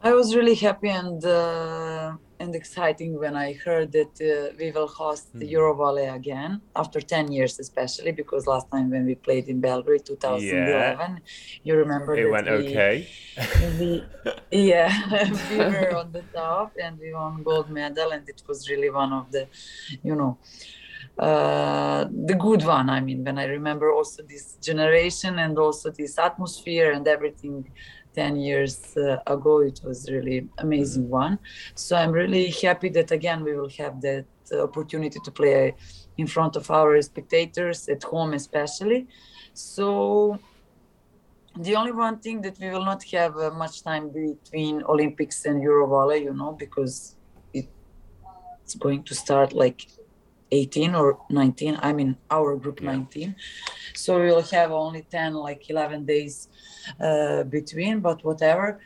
I 0.03 0.13
was 0.15 0.35
really 0.35 0.55
happy 0.55 0.89
and 0.89 1.23
uh, 1.25 2.17
and 2.39 2.55
exciting 2.55 3.19
when 3.19 3.37
I 3.37 3.53
heard 3.65 3.93
that 3.93 4.15
uh, 4.21 4.55
we 4.59 4.71
will 4.73 4.89
host 4.89 5.27
the 5.39 5.47
Hmm. 5.47 5.55
Eurovolley 5.57 6.09
again 6.15 6.63
after 6.75 7.01
10 7.01 7.31
years, 7.33 7.59
especially 7.61 8.13
because 8.13 8.47
last 8.47 8.67
time 8.73 8.91
when 8.91 9.05
we 9.05 9.15
played 9.15 9.47
in 9.49 9.61
Belgrade 9.61 10.07
2011, 10.07 11.21
you 11.65 11.75
remember 11.77 12.15
It 12.15 12.31
went 12.31 12.49
we, 12.49 12.53
okay. 12.73 13.09
we 13.79 14.09
yeah 14.51 14.91
we 15.51 15.59
were 15.59 15.95
on 15.97 16.13
the 16.13 16.25
top 16.35 16.73
and 16.83 16.99
we 16.99 17.13
won 17.13 17.43
gold 17.43 17.71
medal 17.71 18.11
and 18.13 18.27
it 18.29 18.43
was 18.49 18.69
really 18.71 18.91
one 18.91 19.13
of 19.13 19.31
the 19.31 19.49
you 20.03 20.15
know 20.17 20.39
uh 21.19 22.05
the 22.29 22.35
good 22.35 22.63
one 22.65 22.89
i 22.89 23.01
mean 23.01 23.25
when 23.25 23.39
i 23.39 23.45
remember 23.45 23.93
also 23.93 24.23
this 24.23 24.57
generation 24.63 25.39
and 25.39 25.59
also 25.59 25.91
this 25.91 26.19
atmosphere 26.19 26.93
and 26.93 27.07
everything 27.09 27.65
10 28.15 28.37
years 28.37 28.97
uh, 28.97 29.19
ago 29.27 29.61
it 29.61 29.81
was 29.85 30.11
really 30.11 30.49
amazing 30.59 31.09
one. 31.09 31.39
So 31.75 31.97
i'm 31.97 32.13
really 32.13 32.51
happy 32.51 32.89
that 32.91 33.11
again 33.11 33.45
we 33.45 33.55
will 33.57 33.71
have 33.79 34.01
that 34.01 34.27
uh, 34.53 34.63
opportunity 34.63 35.19
to 35.25 35.31
play 35.31 35.75
in 36.19 36.27
front 36.27 36.57
of 36.57 36.71
our 36.71 37.01
spectators 37.03 37.89
at 37.89 38.03
home 38.03 38.35
especially. 38.35 39.07
So 39.55 40.39
the 41.57 41.75
only 41.77 41.93
one 41.93 42.19
thing 42.19 42.41
that 42.43 42.59
we 42.59 42.71
will 42.71 42.85
not 42.85 43.03
have 43.13 43.37
uh, 43.37 43.51
much 43.51 43.83
time 43.83 44.11
between 44.11 44.83
Olympics 44.85 45.45
and 45.45 45.63
Eurovolley, 45.63 46.23
you 46.23 46.35
know, 46.35 46.53
because 46.53 47.17
it's 47.53 48.75
going 48.79 49.03
to 49.03 49.15
start 49.15 49.53
like 49.53 49.87
18 50.53 50.95
or 50.95 51.19
19. 51.31 51.79
I 51.83 51.93
mean, 51.93 52.17
our 52.31 52.57
group 52.57 52.81
Yeah. 52.81 52.93
19. 52.93 53.37
So 53.95 54.21
we 54.21 54.27
will 54.27 54.43
have 54.43 54.73
only 54.73 55.03
10, 55.03 55.35
like 55.35 55.69
11 55.71 56.05
days 56.07 56.49
uh, 57.01 57.45
between, 57.45 58.01
but 58.01 58.25
whatever. 58.25 58.81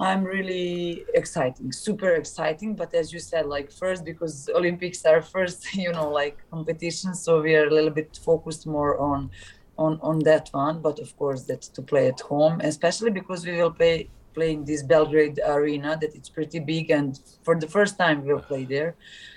I'm 0.00 0.24
really 0.24 1.04
exciting, 1.12 1.72
super 1.72 2.14
exciting. 2.14 2.74
But 2.74 2.94
as 2.94 3.12
you 3.12 3.18
said, 3.18 3.44
like 3.46 3.70
first 3.70 4.02
because 4.04 4.48
Olympics 4.54 5.04
are 5.04 5.20
first, 5.20 5.74
you 5.84 5.92
know, 5.92 6.08
like 6.08 6.38
competition, 6.50 7.14
so 7.14 7.42
we 7.42 7.54
are 7.54 7.66
a 7.68 7.70
little 7.70 7.90
bit 7.90 8.18
focused 8.24 8.66
more 8.66 8.98
on 8.98 9.30
on 9.76 9.98
on 10.00 10.20
that 10.20 10.48
one. 10.52 10.80
But 10.80 10.98
of 11.00 11.14
course, 11.18 11.42
that's 11.44 11.68
to 11.68 11.82
play 11.82 12.08
at 12.08 12.20
home, 12.20 12.60
especially 12.62 13.10
because 13.10 13.44
we 13.46 13.56
will 13.58 13.72
play 13.72 14.08
play 14.32 14.52
in 14.52 14.64
this 14.64 14.82
Belgrade 14.82 15.38
arena 15.46 15.98
that 16.00 16.14
it's 16.14 16.30
pretty 16.30 16.60
big, 16.60 16.90
and 16.90 17.20
for 17.42 17.54
the 17.60 17.68
first 17.68 17.98
time 17.98 18.24
we'll 18.24 18.40
play 18.40 18.64
there. 18.64 18.96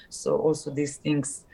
So 0.09 0.37
also 0.37 0.71
these 0.71 0.95
things 0.97 1.45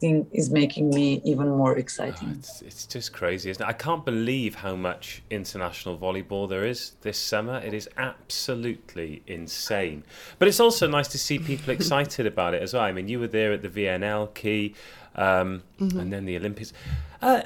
thing 0.00 0.26
is 0.32 0.50
making 0.50 0.90
me 0.90 1.20
even 1.24 1.48
more 1.50 1.76
exciting. 1.76 2.28
Oh, 2.30 2.38
it's, 2.38 2.62
it's 2.62 2.86
just 2.86 3.12
crazy, 3.12 3.50
isn't 3.50 3.62
it? 3.62 3.68
I 3.68 3.72
can't 3.72 4.04
believe 4.04 4.56
how 4.56 4.74
much 4.74 5.22
international 5.30 5.98
volleyball 5.98 6.48
there 6.48 6.64
is 6.64 6.92
this 7.02 7.18
summer. 7.18 7.58
It 7.58 7.74
is 7.74 7.88
absolutely 7.96 9.22
insane. 9.26 10.04
But 10.38 10.48
it's 10.48 10.60
also 10.60 10.88
nice 10.88 11.08
to 11.08 11.18
see 11.18 11.38
people 11.38 11.72
excited 11.72 12.26
about 12.26 12.54
it 12.54 12.62
as 12.62 12.74
well. 12.74 12.82
I 12.82 12.92
mean, 12.92 13.08
you 13.08 13.20
were 13.20 13.28
there 13.28 13.52
at 13.52 13.62
the 13.62 13.68
VNL 13.68 14.32
key 14.34 14.74
um, 15.14 15.62
mm-hmm. 15.78 15.98
and 15.98 16.12
then 16.12 16.24
the 16.24 16.36
Olympics. 16.36 16.72
Uh, 17.20 17.42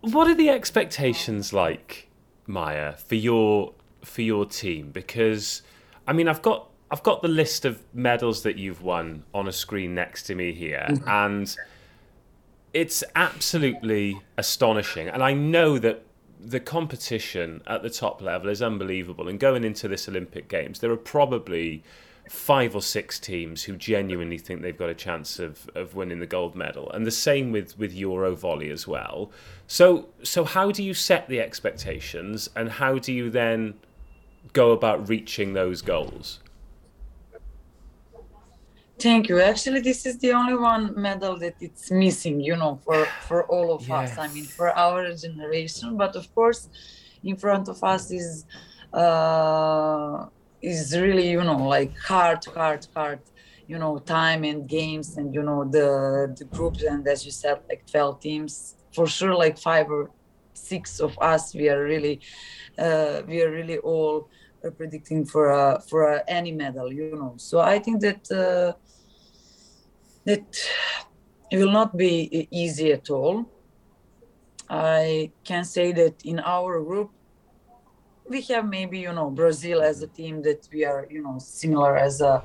what 0.00 0.26
are 0.28 0.34
the 0.34 0.48
expectations 0.48 1.52
like, 1.52 2.08
Maja, 2.46 2.94
for 2.96 3.14
your 3.14 3.74
for 4.02 4.22
your 4.22 4.46
team? 4.46 4.90
Because 4.90 5.62
I 6.06 6.12
mean, 6.12 6.28
I've 6.28 6.42
got 6.42 6.69
I've 6.90 7.02
got 7.02 7.22
the 7.22 7.28
list 7.28 7.64
of 7.64 7.82
medals 7.94 8.42
that 8.42 8.56
you've 8.56 8.82
won 8.82 9.24
on 9.32 9.46
a 9.46 9.52
screen 9.52 9.94
next 9.94 10.24
to 10.24 10.34
me 10.34 10.52
here, 10.52 10.86
mm-hmm. 10.88 11.08
and 11.08 11.56
it's 12.72 13.04
absolutely 13.14 14.20
astonishing. 14.36 15.08
And 15.08 15.22
I 15.22 15.32
know 15.32 15.78
that 15.78 16.04
the 16.40 16.60
competition 16.60 17.62
at 17.66 17.82
the 17.82 17.90
top 17.90 18.22
level 18.22 18.48
is 18.48 18.62
unbelievable. 18.62 19.28
And 19.28 19.38
going 19.38 19.64
into 19.64 19.88
this 19.88 20.08
Olympic 20.08 20.48
Games, 20.48 20.80
there 20.80 20.90
are 20.90 20.96
probably 20.96 21.82
five 22.28 22.76
or 22.76 22.82
six 22.82 23.18
teams 23.18 23.64
who 23.64 23.76
genuinely 23.76 24.38
think 24.38 24.62
they've 24.62 24.78
got 24.78 24.88
a 24.88 24.94
chance 24.94 25.38
of, 25.38 25.68
of 25.74 25.94
winning 25.94 26.20
the 26.20 26.26
gold 26.26 26.54
medal. 26.54 26.90
And 26.92 27.04
the 27.04 27.10
same 27.10 27.50
with, 27.50 27.76
with 27.76 27.94
EuroVolley 27.94 28.70
as 28.70 28.86
well. 28.86 29.30
So 29.66 30.08
so 30.22 30.44
how 30.44 30.70
do 30.70 30.82
you 30.82 30.94
set 30.94 31.28
the 31.28 31.40
expectations 31.40 32.48
and 32.54 32.70
how 32.70 32.98
do 32.98 33.12
you 33.12 33.30
then 33.30 33.74
go 34.52 34.70
about 34.70 35.08
reaching 35.08 35.54
those 35.54 35.82
goals? 35.82 36.38
Thank 39.00 39.30
you. 39.30 39.40
Actually, 39.40 39.80
this 39.80 40.04
is 40.04 40.18
the 40.18 40.32
only 40.32 40.54
one 40.54 40.84
medal 40.94 41.34
that 41.38 41.56
it's 41.60 41.90
missing, 41.90 42.38
you 42.40 42.54
know, 42.54 42.78
for 42.84 43.06
for 43.28 43.44
all 43.44 43.72
of 43.72 43.88
yes. 43.88 44.12
us. 44.12 44.18
I 44.18 44.28
mean, 44.34 44.44
for 44.44 44.68
our 44.76 45.00
generation. 45.14 45.96
But 45.96 46.16
of 46.16 46.26
course, 46.34 46.68
in 47.24 47.36
front 47.36 47.68
of 47.68 47.82
us 47.82 48.10
is 48.10 48.44
uh, 48.92 50.26
is 50.60 50.94
really, 51.04 51.30
you 51.30 51.42
know, 51.42 51.56
like 51.76 51.92
hard, 51.96 52.44
hard, 52.44 52.86
hard, 52.94 53.20
you 53.66 53.78
know, 53.78 53.98
time 53.98 54.44
and 54.44 54.68
games 54.68 55.16
and 55.16 55.34
you 55.34 55.42
know 55.42 55.64
the 55.64 55.88
the 56.38 56.44
groups 56.44 56.82
and 56.82 57.08
as 57.08 57.24
you 57.26 57.32
said, 57.32 57.56
like 57.70 57.82
twelve 57.86 58.20
teams. 58.20 58.76
For 58.92 59.06
sure, 59.06 59.34
like 59.44 59.56
five 59.56 59.88
or 59.88 60.10
six 60.52 61.00
of 61.00 61.16
us, 61.20 61.54
we 61.54 61.70
are 61.70 61.82
really, 61.84 62.20
uh, 62.76 63.22
we 63.26 63.40
are 63.40 63.50
really 63.52 63.78
all 63.78 64.28
predicting 64.76 65.24
for 65.24 65.44
a, 65.50 65.80
for 65.88 66.00
a, 66.14 66.24
any 66.26 66.52
medal, 66.52 66.92
you 66.92 67.16
know. 67.16 67.34
So 67.38 67.60
I 67.60 67.78
think 67.78 68.02
that. 68.02 68.22
Uh, 68.30 68.72
that 68.72 68.89
it 70.26 70.68
will 71.52 71.72
not 71.72 71.96
be 71.96 72.48
easy 72.50 72.92
at 72.92 73.10
all. 73.10 73.48
I 74.68 75.32
can 75.44 75.64
say 75.64 75.92
that 75.92 76.24
in 76.24 76.38
our 76.40 76.80
group, 76.80 77.10
we 78.28 78.42
have 78.42 78.68
maybe 78.68 79.00
you 79.00 79.12
know 79.12 79.28
Brazil 79.28 79.82
as 79.82 80.02
a 80.02 80.06
team 80.06 80.40
that 80.42 80.68
we 80.72 80.84
are 80.84 81.04
you 81.10 81.20
know 81.20 81.36
similar 81.40 81.96
as 81.96 82.20
a, 82.20 82.44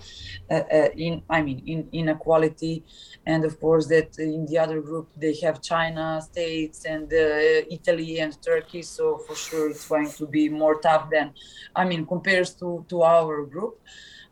a, 0.49 0.65
a 0.71 0.91
in 0.97 1.21
I 1.29 1.43
mean 1.43 1.61
in 1.67 1.87
inequality, 1.91 2.83
and 3.27 3.45
of 3.45 3.59
course 3.59 3.85
that 3.87 4.17
in 4.17 4.47
the 4.47 4.57
other 4.57 4.81
group 4.81 5.09
they 5.15 5.35
have 5.43 5.61
China, 5.61 6.19
States, 6.23 6.85
and 6.85 7.05
uh, 7.13 7.75
Italy 7.77 8.19
and 8.19 8.35
Turkey. 8.41 8.81
So 8.81 9.19
for 9.19 9.35
sure 9.35 9.69
it's 9.69 9.87
going 9.87 10.09
to 10.09 10.25
be 10.25 10.49
more 10.49 10.79
tough 10.81 11.11
than 11.11 11.33
I 11.75 11.85
mean 11.85 12.07
compares 12.07 12.55
to 12.55 12.83
to 12.89 13.03
our 13.03 13.45
group 13.45 13.79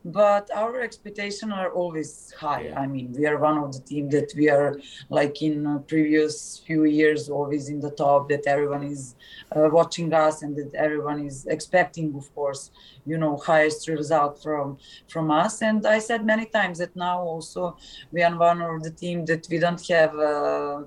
but 0.06 0.50
our 0.54 0.82
expectations 0.82 1.52
are 1.54 1.72
always 1.72 2.34
high. 2.38 2.74
I 2.76 2.88
mean 2.88 3.14
we 3.18 3.26
are 3.26 3.38
one 3.38 3.58
of 3.58 3.72
the 3.74 3.80
team 3.80 4.10
that 4.10 4.34
we 4.36 4.50
are 4.50 4.80
like 5.10 5.42
in 5.42 5.84
previous 5.88 6.62
few 6.66 6.84
years 6.84 7.30
always 7.30 7.70
in 7.70 7.80
the 7.80 7.92
top 7.92 8.30
that 8.30 8.46
everyone 8.46 8.84
is 8.84 9.16
uh, 9.56 9.70
watching 9.72 10.14
us 10.14 10.42
and 10.42 10.56
that 10.58 10.74
everyone 10.76 11.26
is 11.26 11.46
expecting 11.46 12.14
of 12.16 12.34
course 12.36 12.72
you 13.06 13.18
know 13.18 13.38
highest 13.38 13.88
result 13.88 14.42
from 14.44 14.78
from 15.08 15.32
us. 15.32 15.62
And 15.62 15.86
i 15.86 16.00
said 16.00 16.26
many 16.26 16.46
times 16.46 16.80
that 16.80 16.96
now 16.96 17.22
also 17.22 17.78
we 18.12 18.24
are 18.24 18.38
one 18.38 18.62
of 18.62 18.84
the 18.84 18.92
team 18.92 19.26
that 19.26 19.48
we 19.50 19.58
don't 19.60 19.88
have 19.88 20.14
uh, 20.18 20.82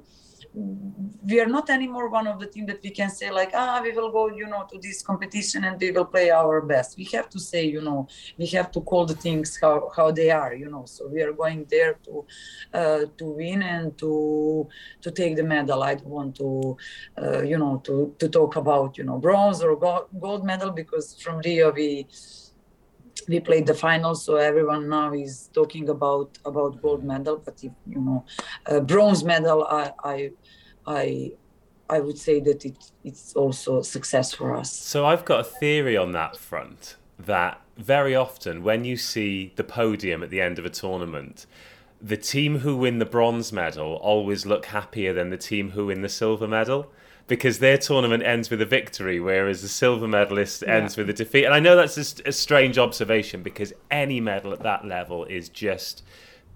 we 0.56 1.38
are 1.38 1.46
not 1.46 1.68
anymore 1.68 2.08
one 2.08 2.26
of 2.26 2.40
the 2.40 2.46
team 2.46 2.64
that 2.66 2.80
we 2.82 2.90
can 2.90 3.10
say 3.10 3.30
like 3.30 3.50
ah 3.52 3.80
we 3.82 3.92
will 3.92 4.10
go 4.10 4.28
you 4.28 4.46
know 4.46 4.64
to 4.70 4.78
this 4.78 5.02
competition 5.02 5.64
and 5.64 5.78
we 5.78 5.90
will 5.90 6.06
play 6.06 6.30
our 6.30 6.62
best. 6.62 6.96
We 6.96 7.04
have 7.16 7.28
to 7.30 7.38
say 7.38 7.64
you 7.66 7.82
know 7.82 8.08
we 8.38 8.46
have 8.46 8.70
to 8.72 8.80
call 8.80 9.04
the 9.04 9.14
things 9.14 9.58
how, 9.60 9.90
how 9.94 10.10
they 10.10 10.30
are 10.30 10.54
you 10.54 10.70
know. 10.70 10.84
So 10.86 11.08
we 11.08 11.20
are 11.22 11.32
going 11.32 11.66
there 11.70 11.98
to 12.04 12.24
uh, 12.72 13.00
to 13.18 13.24
win 13.24 13.62
and 13.62 13.98
to 13.98 14.66
to 15.02 15.10
take 15.10 15.36
the 15.36 15.42
medal. 15.42 15.82
I 15.82 15.96
don't 15.96 16.08
want 16.08 16.36
to 16.36 16.76
uh, 17.22 17.42
you 17.42 17.58
know 17.58 17.82
to 17.84 18.14
to 18.18 18.28
talk 18.28 18.56
about 18.56 18.96
you 18.96 19.04
know 19.04 19.18
bronze 19.18 19.62
or 19.62 19.76
gold, 19.76 20.44
medal 20.44 20.70
because 20.70 21.20
from 21.20 21.40
rio 21.44 21.70
we 21.70 22.06
we 23.28 23.40
played 23.40 23.66
the 23.66 23.74
final 23.74 24.14
so 24.14 24.36
everyone 24.36 24.88
now 24.88 25.12
is 25.12 25.50
talking 25.52 25.88
about 25.88 26.38
about 26.44 26.80
gold 26.80 27.04
medal. 27.04 27.42
But 27.44 27.62
if 27.62 27.72
you 27.86 28.00
know 28.00 28.24
uh, 28.70 28.80
bronze 28.80 29.22
medal 29.24 29.64
i 29.64 29.92
i 30.04 30.30
i 30.86 31.32
i 31.88 32.00
would 32.00 32.18
say 32.18 32.40
that 32.40 32.64
it 32.64 32.76
it's 33.04 33.34
also 33.34 33.78
a 33.78 33.84
success 33.84 34.32
for 34.32 34.54
us 34.54 34.72
so 34.72 35.06
i've 35.06 35.24
got 35.24 35.40
a 35.40 35.44
theory 35.44 35.96
on 35.96 36.12
that 36.12 36.36
front 36.36 36.96
that 37.18 37.60
very 37.76 38.14
often 38.14 38.62
when 38.62 38.84
you 38.84 38.96
see 38.96 39.52
the 39.56 39.64
podium 39.64 40.22
at 40.22 40.30
the 40.30 40.40
end 40.40 40.58
of 40.58 40.64
a 40.64 40.70
tournament 40.70 41.46
the 42.00 42.16
team 42.16 42.58
who 42.58 42.76
win 42.76 42.98
the 42.98 43.06
bronze 43.06 43.52
medal 43.52 43.94
always 43.96 44.44
look 44.44 44.66
happier 44.66 45.12
than 45.12 45.30
the 45.30 45.36
team 45.36 45.70
who 45.70 45.86
win 45.86 46.02
the 46.02 46.08
silver 46.08 46.46
medal 46.46 46.90
because 47.26 47.58
their 47.58 47.78
tournament 47.78 48.22
ends 48.22 48.50
with 48.50 48.60
a 48.60 48.66
victory, 48.66 49.18
whereas 49.18 49.62
the 49.62 49.68
silver 49.68 50.06
medalist 50.06 50.62
yeah. 50.62 50.74
ends 50.74 50.96
with 50.96 51.10
a 51.10 51.12
defeat. 51.12 51.44
And 51.44 51.54
I 51.54 51.60
know 51.60 51.76
that's 51.76 52.20
a, 52.20 52.28
a 52.28 52.32
strange 52.32 52.78
observation 52.78 53.42
because 53.42 53.72
any 53.90 54.20
medal 54.20 54.52
at 54.52 54.62
that 54.62 54.84
level 54.84 55.24
is 55.24 55.48
just 55.48 56.04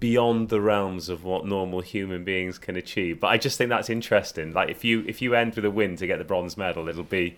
beyond 0.00 0.48
the 0.48 0.60
realms 0.60 1.10
of 1.10 1.22
what 1.22 1.46
normal 1.46 1.82
human 1.82 2.24
beings 2.24 2.58
can 2.58 2.74
achieve. 2.74 3.20
But 3.20 3.28
I 3.28 3.36
just 3.36 3.58
think 3.58 3.68
that's 3.68 3.90
interesting. 3.90 4.52
Like 4.52 4.70
if 4.70 4.82
you 4.82 5.04
if 5.06 5.22
you 5.22 5.34
end 5.34 5.54
with 5.54 5.64
a 5.64 5.70
win 5.70 5.96
to 5.96 6.06
get 6.06 6.18
the 6.18 6.24
bronze 6.24 6.56
medal, 6.56 6.88
it'll 6.88 7.04
be 7.04 7.36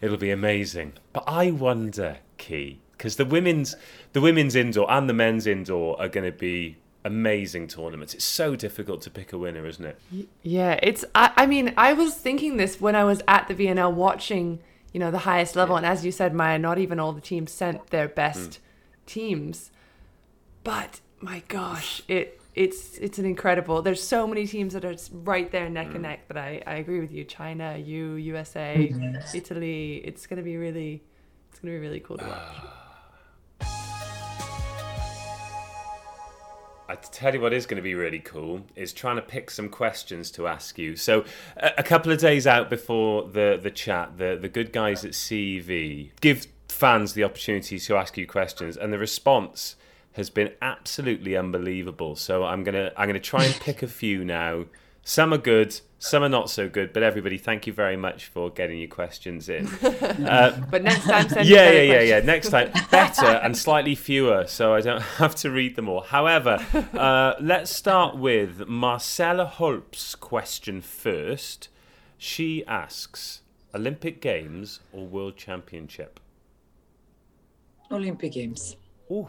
it'll 0.00 0.16
be 0.16 0.30
amazing. 0.30 0.94
But 1.12 1.24
I 1.26 1.50
wonder, 1.50 2.18
Ci, 2.38 2.80
because 2.92 3.16
the 3.16 3.24
women's 3.24 3.74
the 4.12 4.20
women's 4.20 4.54
indoor 4.54 4.90
and 4.90 5.08
the 5.08 5.14
men's 5.14 5.46
indoor 5.46 6.00
are 6.00 6.08
going 6.08 6.30
to 6.30 6.36
be 6.36 6.76
amazing 7.04 7.68
tournaments. 7.68 8.14
It's 8.14 8.24
so 8.24 8.56
difficult 8.56 9.02
to 9.02 9.10
pick 9.10 9.32
a 9.32 9.38
winner, 9.38 9.66
isn't 9.66 9.84
it? 9.84 10.28
Yeah, 10.42 10.78
it's. 10.82 11.04
I, 11.14 11.32
I 11.36 11.46
mean, 11.46 11.74
I 11.76 11.92
was 11.92 12.14
thinking 12.14 12.56
this 12.56 12.80
when 12.80 12.94
I 12.94 13.04
was 13.04 13.22
at 13.26 13.48
the 13.48 13.54
VNL 13.54 13.92
watching, 13.92 14.60
you 14.92 15.00
know, 15.00 15.10
the 15.10 15.18
highest 15.18 15.56
level, 15.56 15.74
yeah. 15.74 15.78
and 15.78 15.86
as 15.86 16.04
you 16.04 16.12
said, 16.12 16.34
Maja, 16.34 16.58
not 16.58 16.78
even 16.78 17.00
all 17.00 17.12
the 17.12 17.20
teams 17.20 17.52
sent 17.52 17.88
their 17.88 18.08
best 18.08 18.50
mm. 18.50 19.06
teams, 19.06 19.70
but 20.64 21.00
my 21.26 21.42
gosh, 21.48 22.02
it 22.06 22.40
it's 22.54 22.98
it's 22.98 23.18
an 23.18 23.26
incredible. 23.26 23.82
There's 23.82 24.02
so 24.02 24.28
many 24.28 24.46
teams 24.46 24.74
that 24.74 24.84
are 24.84 24.94
right 25.12 25.50
there 25.50 25.68
neck 25.68 25.88
mm. 25.88 25.94
and 25.94 26.02
neck. 26.02 26.20
But 26.28 26.36
I 26.36 26.62
I 26.66 26.74
agree 26.74 27.00
with 27.00 27.10
you. 27.10 27.24
China, 27.24 27.76
you, 27.76 28.12
USA, 28.14 28.88
yes. 28.96 29.34
Italy. 29.34 29.96
It's 30.04 30.26
gonna 30.28 30.42
be 30.42 30.56
really, 30.56 31.02
it's 31.50 31.58
gonna 31.58 31.74
be 31.74 31.80
really 31.80 32.00
cool 32.00 32.18
to 32.18 32.24
watch. 32.24 32.56
I 36.88 36.94
tell 36.94 37.34
you 37.34 37.40
what 37.40 37.52
is 37.52 37.66
going 37.66 37.78
to 37.78 37.82
be 37.82 37.96
really 37.96 38.20
cool 38.20 38.60
is 38.76 38.92
trying 38.92 39.16
to 39.16 39.22
pick 39.22 39.50
some 39.50 39.68
questions 39.68 40.30
to 40.30 40.46
ask 40.46 40.78
you. 40.78 40.94
So, 40.94 41.24
a, 41.56 41.72
a, 41.78 41.82
couple 41.82 42.12
of 42.12 42.20
days 42.20 42.46
out 42.46 42.70
before 42.70 43.24
the 43.24 43.58
the 43.60 43.72
chat, 43.72 44.18
the 44.18 44.38
the 44.40 44.48
good 44.48 44.72
guys 44.72 45.04
at 45.04 45.10
CEV 45.10 46.10
give 46.20 46.46
fans 46.68 47.14
the 47.14 47.24
opportunity 47.24 47.80
to 47.80 47.96
ask 47.96 48.16
you 48.16 48.24
questions, 48.24 48.76
and 48.76 48.92
the 48.92 48.98
response 48.98 49.74
has 50.16 50.30
been 50.30 50.52
absolutely 50.60 51.36
unbelievable. 51.36 52.16
So, 52.16 52.44
I'm 52.44 52.64
gonna 52.64 52.92
I'm 52.96 53.08
gonna 53.08 53.20
try 53.20 53.44
and 53.44 53.54
pick 53.54 53.82
a 53.82 53.88
few 53.88 54.24
now 54.24 54.64
some 55.08 55.32
are 55.32 55.38
good, 55.38 55.80
some 56.00 56.24
are 56.24 56.28
not 56.28 56.50
so 56.50 56.68
good. 56.68 56.92
But 56.92 57.04
everybody, 57.04 57.38
thank 57.38 57.64
you 57.68 57.72
very 57.72 57.96
much 57.96 58.26
for 58.26 58.50
getting 58.50 58.80
your 58.80 58.88
questions 58.88 59.48
in. 59.48 59.68
Uh, 60.26 60.60
but 60.70 60.82
next 60.82 61.04
time, 61.04 61.28
send 61.28 61.48
yeah, 61.48 61.70
yeah, 61.70 61.82
yeah, 61.82 62.00
yeah. 62.00 62.20
Next 62.20 62.48
time, 62.50 62.72
better 62.90 63.26
and 63.26 63.56
slightly 63.56 63.94
fewer, 63.94 64.46
so 64.46 64.74
I 64.74 64.80
don't 64.80 65.00
have 65.18 65.36
to 65.36 65.50
read 65.50 65.76
them 65.76 65.88
all. 65.88 66.00
However, 66.00 66.58
uh, 66.94 67.34
let's 67.40 67.70
start 67.70 68.16
with 68.16 68.66
Marcella 68.66 69.44
Holp's 69.44 70.16
question 70.16 70.80
first. 70.80 71.68
She 72.18 72.64
asks: 72.66 73.42
Olympic 73.74 74.20
Games 74.20 74.80
or 74.92 75.06
World 75.06 75.36
Championship? 75.36 76.18
Olympic 77.92 78.32
Games. 78.32 78.76
Ooh. 79.10 79.28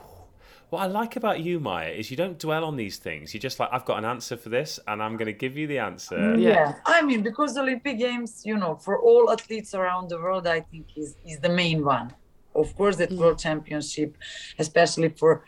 What 0.69 0.81
I 0.81 0.87
like 0.87 1.15
about 1.15 1.39
you, 1.39 1.61
Maja, 1.61 1.89
is 1.91 2.11
you 2.11 2.17
don't 2.17 2.37
dwell 2.37 2.65
on 2.65 2.75
these 2.75 2.97
things. 2.97 3.33
You're 3.33 3.39
just 3.39 3.57
like, 3.57 3.69
I've 3.71 3.85
got 3.85 3.99
an 3.99 4.05
answer 4.05 4.35
for 4.35 4.49
this, 4.49 4.81
and 4.87 5.01
I'm 5.01 5.15
going 5.15 5.27
to 5.27 5.39
give 5.45 5.55
you 5.55 5.65
the 5.65 5.79
answer. 5.79 6.35
Yeah. 6.37 6.49
yeah. 6.49 6.73
I 6.85 7.01
mean, 7.03 7.23
because 7.23 7.57
Olympic 7.57 7.97
Games, 7.97 8.41
you 8.43 8.57
know, 8.57 8.75
for 8.75 8.99
all 8.99 9.31
athletes 9.31 9.73
around 9.73 10.09
the 10.09 10.17
world, 10.17 10.45
I 10.45 10.59
think 10.59 10.87
is 10.97 11.15
is 11.25 11.39
the 11.39 11.49
main 11.49 11.85
one. 11.85 12.13
Of 12.53 12.75
course, 12.75 12.97
that 12.97 13.11
mm. 13.11 13.17
World 13.17 13.39
Championship, 13.39 14.17
especially 14.59 15.09
for 15.09 15.45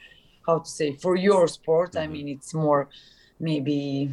how 0.48 0.60
to 0.60 0.70
say 0.70 0.94
for 0.94 1.18
your 1.18 1.48
sport. 1.48 1.92
Mm-hmm. 1.92 2.04
I 2.04 2.08
mean, 2.08 2.28
it's 2.30 2.54
more 2.54 2.88
maybe 3.40 4.10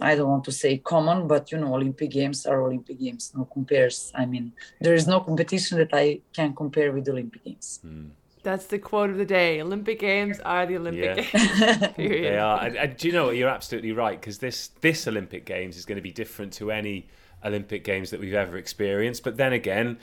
I 0.00 0.14
don't 0.14 0.28
want 0.28 0.44
to 0.44 0.52
say 0.52 0.78
common, 0.78 1.26
but 1.26 1.50
you 1.50 1.58
know, 1.58 1.74
Olympic 1.74 2.10
Games 2.10 2.46
are 2.46 2.62
Olympic 2.62 2.98
Games. 3.00 3.32
No 3.34 3.44
compares. 3.46 4.12
I 4.14 4.26
mean, 4.26 4.52
there 4.80 4.94
is 4.94 5.06
no 5.06 5.20
competition 5.20 5.78
that 5.78 5.90
I 5.92 6.20
can 6.32 6.54
compare 6.54 6.92
with 6.92 7.08
Olympic 7.08 7.42
Games. 7.44 7.80
Mm. 7.84 8.10
That's 8.46 8.66
the 8.66 8.78
quote 8.78 9.10
of 9.10 9.16
the 9.16 9.24
day. 9.24 9.60
Olympic 9.60 9.98
Games 9.98 10.38
are 10.38 10.66
the 10.66 10.76
Olympic 10.76 11.32
yeah. 11.32 11.48
Games. 11.48 11.92
Period. 11.96 12.32
They 12.32 12.38
are. 12.38 12.62
And, 12.62 12.76
and 12.76 12.96
do 12.96 13.08
you 13.08 13.12
know 13.12 13.26
what? 13.26 13.36
You're 13.36 13.48
absolutely 13.48 13.90
right 13.90 14.20
because 14.20 14.38
this 14.38 14.68
this 14.82 15.08
Olympic 15.08 15.44
Games 15.44 15.76
is 15.76 15.84
going 15.84 15.96
to 15.96 16.02
be 16.02 16.12
different 16.12 16.52
to 16.54 16.70
any 16.70 17.08
Olympic 17.44 17.82
Games 17.82 18.10
that 18.10 18.20
we've 18.20 18.34
ever 18.34 18.56
experienced. 18.56 19.24
But 19.24 19.36
then 19.36 19.52
again, 19.52 19.98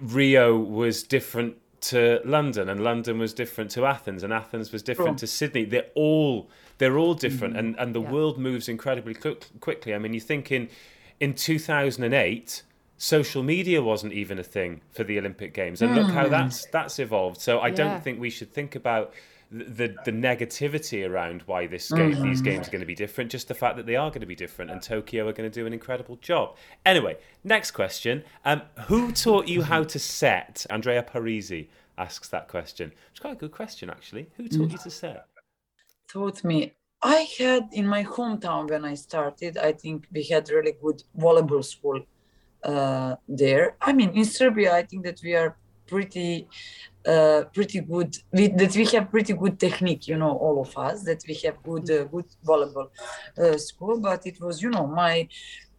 Rio 0.00 0.56
was 0.56 1.02
different 1.02 1.58
to 1.82 2.22
London, 2.24 2.70
and 2.70 2.82
London 2.82 3.18
was 3.18 3.34
different 3.34 3.70
to 3.72 3.84
Athens, 3.84 4.22
and 4.22 4.32
Athens 4.32 4.72
was 4.72 4.82
different 4.82 5.18
to 5.18 5.26
Sydney. 5.26 5.66
They're 5.66 5.90
all 5.94 6.48
they're 6.78 6.96
all 6.96 7.12
different, 7.12 7.56
mm-hmm. 7.56 7.66
and 7.66 7.78
and 7.78 7.94
the 7.94 8.00
yeah. 8.00 8.10
world 8.10 8.38
moves 8.38 8.70
incredibly 8.70 9.12
quickly. 9.60 9.94
I 9.94 9.98
mean, 9.98 10.14
you 10.14 10.20
think 10.20 10.50
in 10.50 10.70
in 11.20 11.34
2008 11.34 12.62
social 13.02 13.42
media 13.42 13.82
wasn't 13.82 14.12
even 14.12 14.38
a 14.38 14.44
thing 14.44 14.80
for 14.92 15.02
the 15.02 15.18
Olympic 15.18 15.52
Games, 15.52 15.82
and 15.82 15.90
mm. 15.90 15.96
look 15.96 16.10
how 16.12 16.26
hmm. 16.26 16.30
that's 16.30 16.66
that's 16.66 17.00
evolved. 17.00 17.40
So 17.40 17.58
I 17.58 17.68
yeah. 17.68 17.74
don't 17.74 18.04
think 18.04 18.20
we 18.20 18.30
should 18.30 18.52
think 18.52 18.76
about 18.76 19.12
the 19.50 19.96
the 20.04 20.12
negativity 20.12 21.08
around 21.08 21.42
why 21.46 21.66
this 21.66 21.90
game, 21.90 22.12
mm-hmm. 22.12 22.22
these 22.22 22.40
games 22.40 22.68
are 22.68 22.70
going 22.70 22.80
to 22.80 22.86
be 22.86 22.94
different. 22.94 23.32
Just 23.32 23.48
the 23.48 23.54
fact 23.54 23.76
that 23.76 23.86
they 23.86 23.96
are 23.96 24.08
going 24.10 24.20
to 24.20 24.26
be 24.26 24.36
different, 24.36 24.70
and 24.70 24.80
Tokyo 24.80 25.26
are 25.26 25.32
going 25.32 25.50
to 25.50 25.60
do 25.60 25.66
an 25.66 25.72
incredible 25.72 26.14
job. 26.16 26.56
Anyway, 26.86 27.18
next 27.42 27.72
question: 27.72 28.22
um, 28.44 28.62
Who 28.86 29.10
taught 29.10 29.48
you 29.48 29.62
how 29.62 29.82
to 29.82 29.98
set? 29.98 30.64
Andrea 30.70 31.02
Parisi 31.02 31.66
asks 31.98 32.28
that 32.28 32.46
question. 32.46 32.92
It's 33.10 33.18
quite 33.18 33.32
a 33.32 33.40
good 33.40 33.52
question, 33.52 33.90
actually. 33.90 34.28
Who 34.36 34.46
taught 34.46 34.68
mm. 34.68 34.72
you 34.72 34.78
to 34.78 34.90
set? 34.90 35.26
Taught 36.08 36.44
me. 36.44 36.72
I 37.02 37.26
had 37.36 37.68
in 37.72 37.88
my 37.88 38.04
hometown 38.04 38.70
when 38.70 38.84
I 38.84 38.94
started. 38.94 39.58
I 39.58 39.72
think 39.72 40.06
we 40.12 40.22
had 40.22 40.48
really 40.50 40.74
good 40.80 41.02
volleyball 41.18 41.64
school 41.64 42.00
uh, 42.64 43.16
there. 43.28 43.76
I 43.80 43.92
mean, 43.92 44.10
in 44.10 44.24
Serbia, 44.24 44.74
I 44.74 44.82
think 44.82 45.04
that 45.04 45.20
we 45.22 45.34
are 45.34 45.56
pretty 45.86 46.48
uh, 47.06 47.42
pretty 47.52 47.80
good 47.80 48.16
we, 48.32 48.46
that 48.60 48.74
we 48.76 48.84
have 48.86 49.10
pretty 49.10 49.34
good 49.42 49.58
technique 49.58 50.06
you 50.06 50.16
know 50.16 50.32
all 50.44 50.56
of 50.66 50.72
us 50.78 51.02
that 51.08 51.20
we 51.28 51.34
have 51.44 51.56
good 51.62 51.90
uh, 51.90 52.04
good 52.04 52.28
volleyball 52.48 52.88
uh, 53.38 53.56
school 53.58 53.98
but 54.08 54.20
it 54.30 54.40
was 54.40 54.62
you 54.62 54.70
know 54.70 54.86
my 54.86 55.28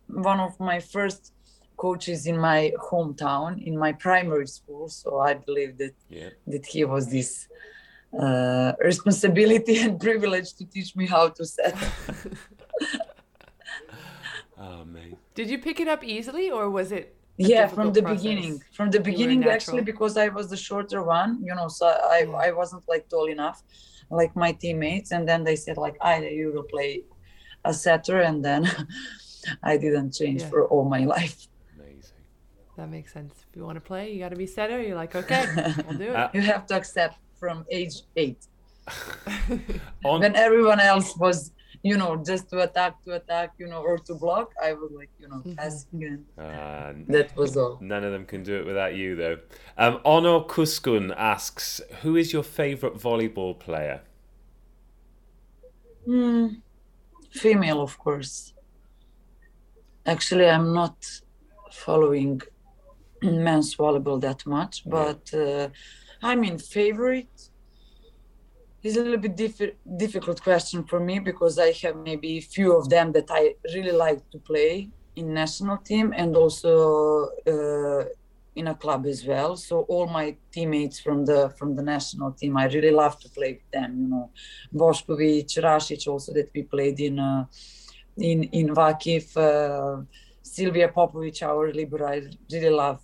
one 0.07 0.39
of 0.47 0.53
my 0.59 0.79
first 0.79 1.34
coaches 1.77 2.19
in 2.31 2.38
my 2.38 2.71
hometown 2.89 3.49
in 3.69 3.75
my 3.86 3.91
primary 3.93 4.47
school 4.57 4.88
so 4.89 5.19
i 5.19 5.34
believe 5.34 5.77
that 5.77 5.95
yeah. 6.09 6.29
that 6.45 6.65
he 6.65 6.84
was 6.93 7.09
this 7.09 7.47
uh, 8.19 8.73
responsibility 8.91 9.75
and 9.86 9.99
privilege 9.99 10.53
to 10.53 10.63
teach 10.65 10.95
me 10.95 11.05
how 11.07 11.29
to 11.29 11.43
set 11.45 11.75
oh 14.64 14.86
man 14.86 15.18
did 15.36 15.49
you 15.49 15.57
pick 15.57 15.80
it 15.80 15.88
up 15.88 16.03
easily, 16.03 16.51
or 16.51 16.70
was 16.70 16.91
it? 16.91 17.16
Yeah, 17.38 17.68
from 17.68 17.91
the 17.93 18.01
process? 18.01 18.22
beginning. 18.22 18.64
From 18.74 18.91
the 18.91 18.99
beginning, 18.99 19.43
actually, 19.45 19.82
because 19.82 20.18
I 20.18 20.28
was 20.28 20.49
the 20.49 20.57
shorter 20.57 21.01
one, 21.01 21.43
you 21.43 21.53
know, 21.55 21.68
so 21.68 21.88
I 21.88 22.28
I 22.47 22.51
wasn't 22.51 22.84
like 22.88 23.09
tall 23.09 23.28
enough, 23.28 23.64
like 24.11 24.36
my 24.36 24.51
teammates, 24.51 25.11
and 25.11 25.28
then 25.28 25.43
they 25.43 25.55
said 25.55 25.78
like, 25.78 25.97
either 26.01 26.30
you 26.30 26.51
will 26.53 26.70
play 26.76 27.03
a 27.66 27.74
setter," 27.74 28.22
and 28.22 28.45
then 28.45 28.70
I 29.64 29.78
didn't 29.78 30.11
change 30.14 30.41
yeah. 30.41 30.49
for 30.49 30.68
all 30.68 30.86
my 30.86 31.05
life. 31.05 31.47
Amazing. 31.76 32.22
That 32.78 32.89
makes 32.89 33.11
sense. 33.11 33.34
If 33.49 33.55
you 33.55 33.66
want 33.66 33.78
to 33.78 33.86
play, 33.91 34.14
you 34.14 34.20
got 34.20 34.30
to 34.30 34.36
be 34.36 34.45
setter. 34.45 34.80
You're 34.82 34.95
like, 35.03 35.16
okay, 35.16 35.45
I'll 35.88 35.97
do 35.97 36.09
it. 36.11 36.16
Uh, 36.16 36.30
you 36.34 36.41
have 36.41 36.68
to 36.68 36.76
accept 36.76 37.18
from 37.39 37.66
age 37.72 37.95
eight. 38.16 38.45
On... 40.05 40.20
when 40.20 40.36
everyone 40.36 40.80
else 40.80 41.18
was 41.18 41.51
you 41.84 41.97
know, 41.97 42.15
just 42.15 42.49
to 42.49 42.61
attack, 42.61 43.03
to 43.03 43.11
attack, 43.15 43.51
you 43.57 43.67
know, 43.67 43.81
or 43.81 43.97
to 43.97 44.15
block, 44.15 44.53
I 44.63 44.71
was 44.71 44.89
like, 44.95 45.09
you 45.19 45.27
know, 45.27 45.36
mm-hmm. 45.36 45.55
passing 45.55 46.03
and 46.03 46.25
uh, 46.38 46.93
that 47.09 47.36
was 47.36 47.57
all. 47.57 47.77
None 47.81 48.05
of 48.05 48.13
them 48.13 48.25
can 48.25 48.41
do 48.41 48.55
it 48.55 48.65
without 48.65 48.95
you, 48.95 49.15
though. 49.17 49.38
Um, 49.77 49.99
Ono 50.05 50.45
Kuskun 50.45 51.13
asks, 51.17 51.81
who 52.01 52.15
is 52.15 52.31
your 52.31 52.43
favorite 52.43 52.95
volleyball 52.95 53.59
player? 53.59 54.01
Mm, 56.07 56.61
female, 57.31 57.81
of 57.81 57.97
course. 57.99 58.53
Actually, 60.05 60.49
I'm 60.49 60.73
not 60.73 60.95
following 61.71 62.41
men's 63.21 63.75
volleyball 63.75 64.21
that 64.21 64.45
much, 64.45 64.84
but 64.86 65.34
uh, 65.34 65.67
I 66.21 66.36
mean, 66.36 66.57
favorite 66.57 67.49
is 68.84 68.97
a 68.97 69.01
little 69.01 69.17
bit 69.17 69.36
diff- 69.36 69.75
difficult 69.97 70.41
question 70.43 70.84
for 70.84 70.99
me 70.99 71.19
because 71.19 71.57
I 71.57 71.71
have 71.84 71.95
maybe 71.95 72.38
a 72.38 72.41
few 72.41 72.75
of 72.75 72.89
them 72.89 73.11
that 73.13 73.29
I 73.29 73.55
really 73.73 73.91
like 73.91 74.29
to 74.31 74.39
play 74.39 74.89
in 75.15 75.34
national 75.34 75.77
team 75.77 76.13
and 76.15 76.36
also 76.36 77.29
uh, 77.47 78.03
in 78.55 78.67
a 78.67 78.75
club 78.75 79.05
as 79.05 79.25
well. 79.25 79.55
So 79.55 79.81
all 79.81 80.07
my 80.07 80.36
teammates 80.51 80.99
from 80.99 81.25
the 81.25 81.53
from 81.57 81.75
the 81.75 81.84
national 81.84 82.31
team, 82.34 82.57
I 82.57 82.65
really 82.65 82.91
love 82.91 83.19
to 83.21 83.29
play 83.29 83.53
with 83.53 83.71
them. 83.71 83.91
You 84.01 84.07
know, 84.07 84.31
Bošković, 84.73 85.63
Rasic, 85.63 86.07
also 86.07 86.34
that 86.34 86.49
we 86.53 86.63
played 86.63 86.99
in 86.99 87.19
uh, 87.19 87.45
in 88.17 88.43
in 88.43 88.67
Vakif, 88.69 89.36
uh, 89.38 90.03
Silvia 90.41 90.89
Popovic, 90.89 91.41
our 91.41 91.71
libero. 91.73 92.07
I 92.07 92.21
really 92.51 92.69
love 92.69 93.01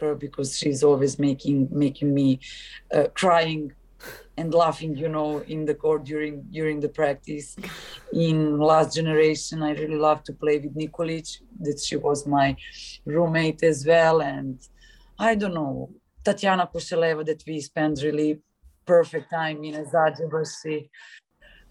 her 0.00 0.14
because 0.14 0.56
she's 0.58 0.82
always 0.82 1.18
making 1.18 1.68
making 1.70 2.12
me 2.12 2.40
uh, 2.94 3.06
crying 3.14 3.72
and 4.36 4.54
laughing 4.54 4.96
you 4.96 5.08
know 5.08 5.40
in 5.48 5.64
the 5.64 5.74
court 5.74 6.04
during 6.04 6.42
during 6.50 6.80
the 6.80 6.88
practice 6.88 7.56
in 8.12 8.58
last 8.58 8.94
generation 8.94 9.62
i 9.62 9.72
really 9.72 9.96
love 9.96 10.22
to 10.22 10.32
play 10.32 10.58
with 10.58 10.74
nikolic 10.74 11.38
that 11.60 11.78
she 11.78 11.96
was 11.96 12.26
my 12.26 12.56
roommate 13.04 13.62
as 13.62 13.84
well 13.86 14.22
and 14.22 14.68
i 15.18 15.34
don't 15.34 15.54
know 15.54 15.90
tatiana 16.24 16.66
kosheleva 16.66 17.24
that 17.24 17.42
we 17.46 17.60
spent 17.60 18.02
really 18.02 18.40
perfect 18.84 19.30
time 19.30 19.62
in 19.64 19.74
Eczacıbaşı. 19.74 20.88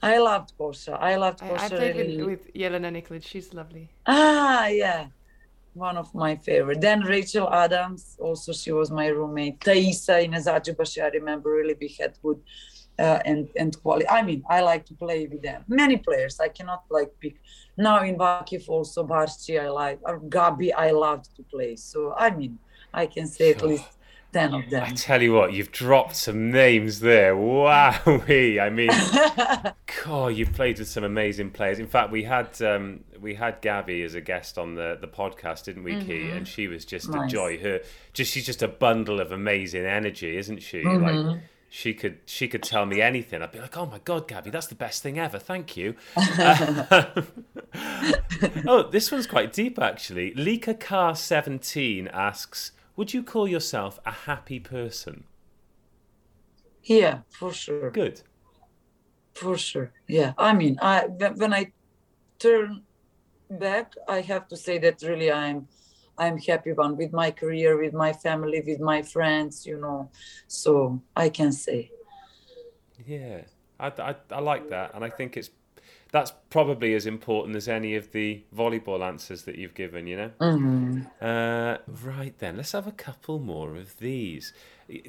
I 0.04 0.18
loved 0.18 0.58
Kosha. 0.58 0.98
I 1.00 1.16
loved 1.16 1.42
Kosha. 1.42 1.60
I, 1.60 1.66
I 1.66 1.70
played 1.70 1.96
really. 1.96 2.24
with, 2.24 2.46
with 2.46 2.54
Jelena 2.54 2.90
Nikolic. 2.92 3.24
She's 3.24 3.54
lovely. 3.54 3.90
Ah, 4.06 4.68
yeah 4.68 5.08
one 5.74 5.98
of 5.98 6.14
my 6.14 6.36
favorite. 6.36 6.82
Then 6.82 7.02
Rachel 7.02 7.52
Adams, 7.52 8.18
also 8.20 8.54
she 8.54 8.72
was 8.72 8.92
my 8.92 9.08
roommate. 9.08 9.60
Thaisa 9.60 10.24
in 10.24 10.32
Eczacıbaşı, 10.34 11.04
I 11.04 11.10
remember 11.10 11.52
really 11.52 11.76
we 11.80 11.96
had 12.00 12.14
good 12.22 12.40
uh, 13.00 13.20
and 13.26 13.50
and 13.58 13.82
quality. 13.82 14.08
I 14.10 14.22
mean, 14.22 14.44
I 14.50 14.62
like 14.62 14.86
to 14.86 14.94
play 14.94 15.28
with 15.28 15.42
them. 15.42 15.64
Many 15.68 15.98
players, 15.98 16.40
I 16.40 16.50
cannot 16.50 16.84
like 16.90 17.12
pick. 17.20 17.36
Now 17.78 18.04
in 18.04 18.18
Vakif 18.18 18.70
also 18.70 19.06
Barci, 19.06 19.60
I 19.60 19.70
like. 19.70 20.00
Or 20.04 20.20
Gabi, 20.20 20.72
I 20.76 20.92
loved 20.92 21.36
to 21.38 21.44
play. 21.44 21.76
So 21.76 22.14
I 22.18 22.30
mean, 22.30 22.60
I 22.94 23.06
can 23.06 23.28
say 23.28 23.52
at 23.52 23.62
least 23.62 23.86
10 24.34 24.54
of 24.54 24.70
them. 24.70 24.84
I 24.84 24.92
tell 24.92 25.22
you 25.22 25.34
what, 25.34 25.54
you've 25.54 25.72
dropped 25.72 26.16
some 26.16 26.52
names 26.52 27.00
there. 27.00 27.36
Wow. 27.36 28.00
I 28.06 28.70
mean, 28.72 28.90
God, 30.04 30.28
you've 30.28 30.54
played 30.54 30.80
with 30.80 30.88
some 30.88 31.04
amazing 31.04 31.52
players. 31.52 31.80
In 31.80 31.88
fact, 31.88 32.12
we 32.12 32.24
had 32.24 32.62
um, 32.62 33.04
we 33.20 33.36
had 33.36 33.62
Gabby 33.62 34.04
as 34.04 34.16
a 34.16 34.22
guest 34.22 34.58
on 34.58 34.76
the, 34.76 34.98
the 35.00 35.08
podcast, 35.08 35.66
didn't 35.66 35.84
we, 35.84 35.94
mm-hmm. 35.94 36.08
Ci? 36.08 36.30
And 36.30 36.48
she 36.48 36.68
was 36.68 36.86
just 36.86 37.10
nice. 37.10 37.30
a 37.30 37.32
joy. 37.32 37.58
Her 37.60 37.82
just 38.14 38.32
she's 38.32 38.46
just 38.46 38.64
a 38.64 38.68
bundle 38.68 39.20
of 39.20 39.32
amazing 39.32 39.86
energy, 39.86 40.38
isn't 40.38 40.62
she? 40.62 40.84
Mm-hmm. 40.84 41.28
Like 41.28 41.42
she 41.70 41.94
could 41.94 42.20
she 42.26 42.48
could 42.48 42.64
tell 42.64 42.86
me 42.86 43.02
anything. 43.02 43.42
I'd 43.42 43.52
be 43.52 43.60
like, 43.60 43.78
"Oh 43.78 43.86
my 43.86 44.00
god, 44.00 44.28
Gabby, 44.28 44.50
that's 44.50 44.68
the 44.68 44.76
best 44.76 45.04
thing 45.04 45.18
ever. 45.18 45.40
Thank 45.40 45.78
you." 45.78 45.96
oh, 48.68 48.90
this 48.92 49.12
one's 49.12 49.28
quite 49.28 49.54
deep 49.54 49.80
actually. 49.80 50.34
Lika 50.34 50.74
Car 50.74 51.16
seventeen 51.16 52.10
asks 52.10 52.74
would 52.96 53.14
you 53.14 53.24
call 53.24 53.48
yourself 53.48 54.00
a 54.06 54.12
happy 54.12 54.60
person? 54.60 55.24
Yeah, 56.84 57.20
for 57.30 57.54
sure. 57.54 57.92
Good. 57.92 58.22
For 59.34 59.58
sure. 59.58 59.92
Yeah. 60.08 60.34
I 60.38 60.54
mean, 60.54 60.78
I 60.82 61.06
when 61.36 61.54
I 61.54 61.72
turn 62.40 62.84
back, 63.50 63.94
I 64.08 64.22
have 64.22 64.48
to 64.50 64.58
say 64.58 64.78
that 64.80 65.02
really 65.04 65.32
I'm 65.32 65.68
I'm 66.18 66.38
happy 66.38 66.74
one 66.74 66.98
with 66.98 67.14
my 67.14 67.32
career, 67.32 67.78
with 67.82 67.94
my 67.94 68.14
family, 68.14 68.62
with 68.66 68.80
my 68.80 69.02
friends, 69.02 69.66
you 69.66 69.78
know. 69.80 70.10
So 70.48 71.02
I 71.16 71.30
can 71.30 71.52
say. 71.52 71.92
Yeah, 73.06 73.42
I, 73.80 73.88
I, 73.88 74.16
I 74.30 74.40
like 74.40 74.70
that, 74.70 74.94
and 74.94 75.04
I 75.04 75.10
think 75.10 75.38
it's 75.38 75.50
that's 76.12 76.34
probably 76.50 76.94
as 76.94 77.06
important 77.06 77.56
as 77.56 77.68
any 77.68 77.96
of 77.96 78.12
the 78.12 78.44
volleyball 78.56 79.02
answers 79.06 79.44
that 79.44 79.56
you've 79.56 79.74
given. 79.76 80.08
You 80.08 80.18
know. 80.18 80.32
Mhm. 80.40 81.08
Uh, 81.22 81.78
right 82.04 82.38
then, 82.40 82.58
let's 82.58 82.74
have 82.74 82.88
a 82.88 82.92
couple 82.92 83.40
more 83.40 83.76
of 83.76 83.98
these. 84.00 84.54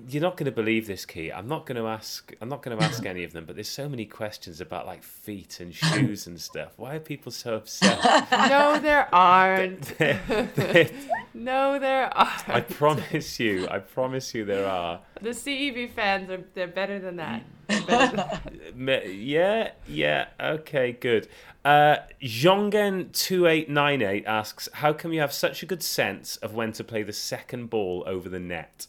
You're 0.09 0.22
not 0.22 0.37
going 0.37 0.45
to 0.47 0.53
believe 0.53 0.87
this, 0.87 1.05
Ci. 1.05 1.33
I'm 1.33 1.49
not 1.49 1.66
going 1.66 1.76
to 1.76 1.89
ask. 1.89 2.33
I'm 2.41 2.49
not 2.49 2.62
going 2.62 2.78
to 2.78 2.85
ask 2.85 3.05
any 3.05 3.24
of 3.24 3.33
them. 3.33 3.45
But 3.47 3.57
there's 3.57 3.68
so 3.68 3.89
many 3.89 4.05
questions 4.05 4.61
about 4.61 4.87
like 4.87 5.03
feet 5.03 5.59
and 5.59 5.74
shoes 5.74 6.28
and 6.28 6.41
stuff. 6.41 6.72
Why 6.76 6.95
are 6.97 7.01
people 7.01 7.33
so 7.33 7.57
upset? 7.57 7.99
No, 8.53 8.78
there 8.78 9.12
aren't. 9.14 9.83
They're- 9.99 10.51
they're- 10.55 10.91
No, 11.35 11.78
there 11.78 12.14
aren't. 12.16 12.49
I 12.49 12.61
promise 12.61 13.41
you. 13.41 13.66
I 13.68 13.78
promise 13.78 14.35
you 14.35 14.45
there 14.45 14.68
are. 14.68 15.01
The 15.20 15.30
CEV 15.30 15.93
fans 15.95 16.30
are 16.30 16.45
they're 16.55 16.66
better 16.68 16.99
than 16.99 17.16
that. 17.16 17.43
Better 17.87 18.16
than- 18.16 18.85
Me- 18.85 19.12
Yeah, 19.12 19.70
yeah. 19.89 20.26
Okay, 20.39 20.93
good. 20.93 21.28
Uh, 21.64 21.97
Jongen2898 22.22 24.24
asks, 24.26 24.68
How 24.74 24.93
come 24.93 25.12
you 25.12 25.20
have 25.20 25.33
such 25.33 25.62
a 25.62 25.66
good 25.66 25.83
sense 25.83 26.37
of 26.37 26.55
when 26.55 26.72
to 26.72 26.85
play 26.85 27.03
the 27.03 27.12
second 27.12 27.70
ball 27.70 28.05
over 28.07 28.28
the 28.28 28.41
net? 28.41 28.87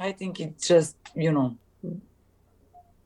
I 0.00 0.12
think 0.12 0.40
it 0.40 0.58
just, 0.60 0.96
you 1.14 1.30
know, 1.30 1.56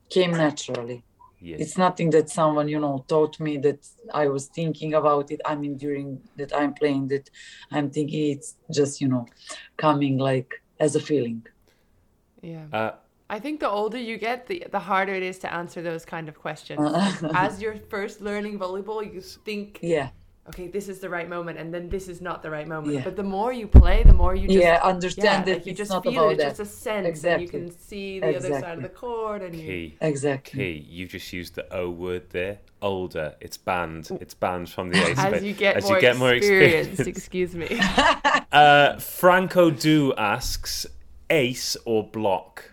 came 0.09 0.31
naturally. 0.31 1.03
Yes. 1.41 1.59
It's 1.59 1.77
nothing 1.77 2.09
that 2.11 2.29
someone, 2.29 2.69
you 2.69 2.79
know, 2.79 3.03
taught 3.07 3.39
me 3.39 3.57
that 3.57 3.85
I 4.13 4.29
was 4.29 4.47
thinking 4.47 4.93
about 4.93 5.29
it. 5.29 5.41
I 5.45 5.55
mean, 5.55 5.77
during 5.77 6.21
that 6.37 6.55
I'm 6.55 6.73
playing 6.73 7.09
that 7.09 7.29
I'm 7.69 7.91
thinking 7.91 8.31
it's 8.31 8.55
just, 8.71 9.01
you 9.01 9.09
know, 9.09 9.27
coming 9.77 10.17
like 10.17 10.63
as 10.79 10.95
a 10.95 10.99
feeling. 10.99 11.45
yeah. 12.41 12.65
Uh, 12.71 12.91
I 13.27 13.39
think 13.39 13.59
the 13.59 13.69
older 13.69 13.97
you 13.97 14.17
get, 14.17 14.45
the 14.45 14.67
the 14.71 14.79
harder 14.79 15.15
it 15.15 15.23
is 15.23 15.39
to 15.39 15.51
answer 15.51 15.81
those 15.81 16.05
kind 16.05 16.29
of 16.29 16.35
questions. 16.39 16.79
As 17.33 17.59
you're 17.61 17.77
first 17.89 18.21
learning 18.21 18.59
volleyball, 18.59 19.01
you 19.13 19.19
think, 19.19 19.79
yeah. 19.81 20.09
Okay, 20.47 20.67
this 20.67 20.89
is 20.89 20.99
the 20.99 21.09
right 21.09 21.27
moment, 21.27 21.57
and 21.57 21.73
then 21.73 21.89
this 21.89 22.07
is 22.07 22.21
not 22.21 22.43
the 22.43 22.51
right 22.51 22.67
moment. 22.67 22.93
Yeah. 22.93 23.03
But 23.03 23.15
the 23.15 23.23
more 23.23 23.51
you 23.51 23.65
play, 23.67 24.03
the 24.03 24.13
more 24.13 24.35
you 24.35 24.47
just 24.47 24.59
yeah, 24.59 24.75
yeah, 24.75 24.83
understand 24.83 25.45
that 25.45 25.57
like 25.57 25.65
you 25.65 25.73
just 25.73 25.89
not 25.89 26.03
feel 26.03 26.13
about 26.13 26.33
it. 26.33 26.37
that. 26.37 26.49
It's 26.49 26.59
just 26.59 26.71
a 26.71 26.75
sense, 26.75 26.97
and 26.97 27.07
Exactly. 27.07 27.43
you 27.45 27.49
can 27.49 27.71
see 27.79 28.19
the 28.19 28.37
other 28.37 28.59
side 28.59 28.77
of 28.77 28.83
the 28.83 28.89
chord. 28.89 29.41
and 29.41 29.55
you. 29.55 29.65
Ci. 29.65 29.97
Exactly. 30.01 30.59
Ci, 30.81 30.85
you 30.87 31.07
just 31.07 31.33
used 31.33 31.55
the 31.55 31.65
O 31.73 31.89
word 31.89 32.29
there. 32.29 32.59
Older. 32.83 33.33
It's 33.41 33.57
banned. 33.57 34.11
It's 34.21 34.35
banned 34.35 34.69
from 34.69 34.89
the 34.89 34.99
ace. 35.09 35.17
As 35.17 35.43
you 35.43 35.53
get 35.53 35.77
as 35.77 35.85
more 35.85 35.95
you 35.95 36.01
get 36.01 36.17
more 36.17 36.33
experience, 36.33 36.89
experience. 36.99 37.17
excuse 37.17 37.55
me. 37.55 37.67
Uh, 38.51 38.97
Franco 38.99 39.69
Do 39.69 40.13
asks, 40.15 40.85
ace 41.29 41.75
or 41.85 42.07
block? 42.07 42.71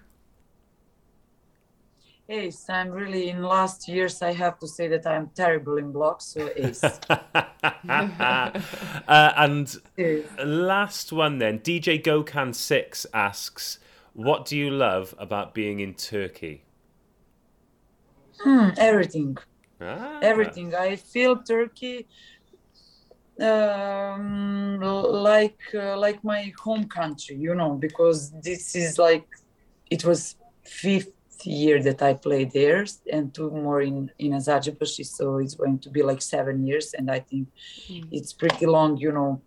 Ace, 2.29 2.71
I'm 2.71 2.91
really 2.91 3.31
in 3.31 3.43
last 3.43 3.89
years. 3.89 4.23
I 4.23 4.33
have 4.33 4.59
to 4.61 4.67
say 4.67 4.89
that 4.89 5.07
I'm 5.07 5.31
terrible 5.35 5.77
in 5.77 5.93
blocks. 5.93 6.27
So 6.27 6.49
ace. 6.57 6.83
uh, 7.11 8.51
and 9.09 9.77
Ace. 9.99 10.27
last 10.45 11.13
one 11.13 11.39
then, 11.39 11.59
DJ 11.59 12.03
Gokan 12.03 12.55
Six 12.55 13.07
asks, 13.13 13.79
"What 14.13 14.47
do 14.47 14.57
you 14.57 14.71
love 14.71 15.15
about 15.19 15.53
being 15.53 15.81
in 15.81 15.95
Turkey?" 15.95 16.65
Hmm, 18.41 18.71
everything. 18.79 19.37
Ah, 19.81 20.19
everything. 20.23 20.75
I 20.75 20.97
feel 20.97 21.43
Turkey 21.43 22.07
um, 23.41 24.79
like 24.81 25.61
uh, 25.75 25.97
like 25.99 26.23
my 26.23 26.53
home 26.63 26.85
country, 26.89 27.37
you 27.37 27.55
know, 27.55 27.75
because 27.75 28.31
this 28.43 28.75
is 28.75 28.99
like 28.99 29.27
it 29.91 30.05
was 30.05 30.37
fifth 30.65 31.13
year 31.47 31.83
that 31.83 32.03
I 32.03 32.15
played 32.15 32.53
there, 32.53 32.85
and 33.13 33.33
two 33.35 33.51
more 33.51 33.83
in 33.83 34.11
in 34.19 34.33
Eczacıbaşı, 34.33 35.05
so 35.05 35.39
it's 35.39 35.55
going 35.57 35.79
to 35.79 35.91
be 35.91 36.03
like 36.03 36.23
seven 36.23 36.67
years, 36.67 36.95
and 36.99 37.11
I 37.11 37.21
think 37.21 37.49
Mm. 37.91 38.09
it's 38.13 38.33
pretty 38.33 38.67
long, 38.67 38.97
you 38.99 39.13
know 39.13 39.41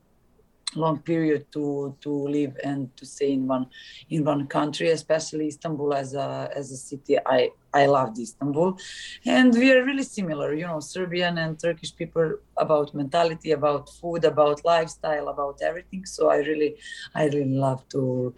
long 0.76 1.00
period 1.00 1.46
to 1.54 1.96
to 2.02 2.10
live 2.10 2.54
and 2.64 2.90
to 2.98 3.06
stay 3.06 3.32
in 3.32 3.48
one 3.48 3.66
in 4.10 4.26
one 4.26 4.46
country 4.48 4.90
especially 4.90 5.48
istanbul 5.48 5.94
as 5.94 6.14
a 6.14 6.50
as 6.56 6.72
a 6.72 6.76
city. 6.76 7.18
I 7.26 7.50
i 7.74 7.86
loved 7.86 8.20
istanbul. 8.20 8.78
And 9.26 9.54
we 9.54 9.72
are 9.72 9.84
really 9.86 10.04
similar 10.04 10.54
you 10.54 10.68
know 10.68 10.80
serbian 10.82 11.38
and 11.38 11.58
turkish 11.60 11.96
people 11.96 12.28
about 12.58 12.94
mentality 12.94 13.52
about 13.52 13.90
food 14.02 14.26
about 14.26 14.66
lifestyle 14.66 15.28
about 15.30 15.62
everything. 15.62 16.06
So 16.06 16.30
i 16.30 16.38
really 16.38 16.76
i 17.16 17.24
really 17.26 17.58
love 17.68 17.82
to 17.94 18.34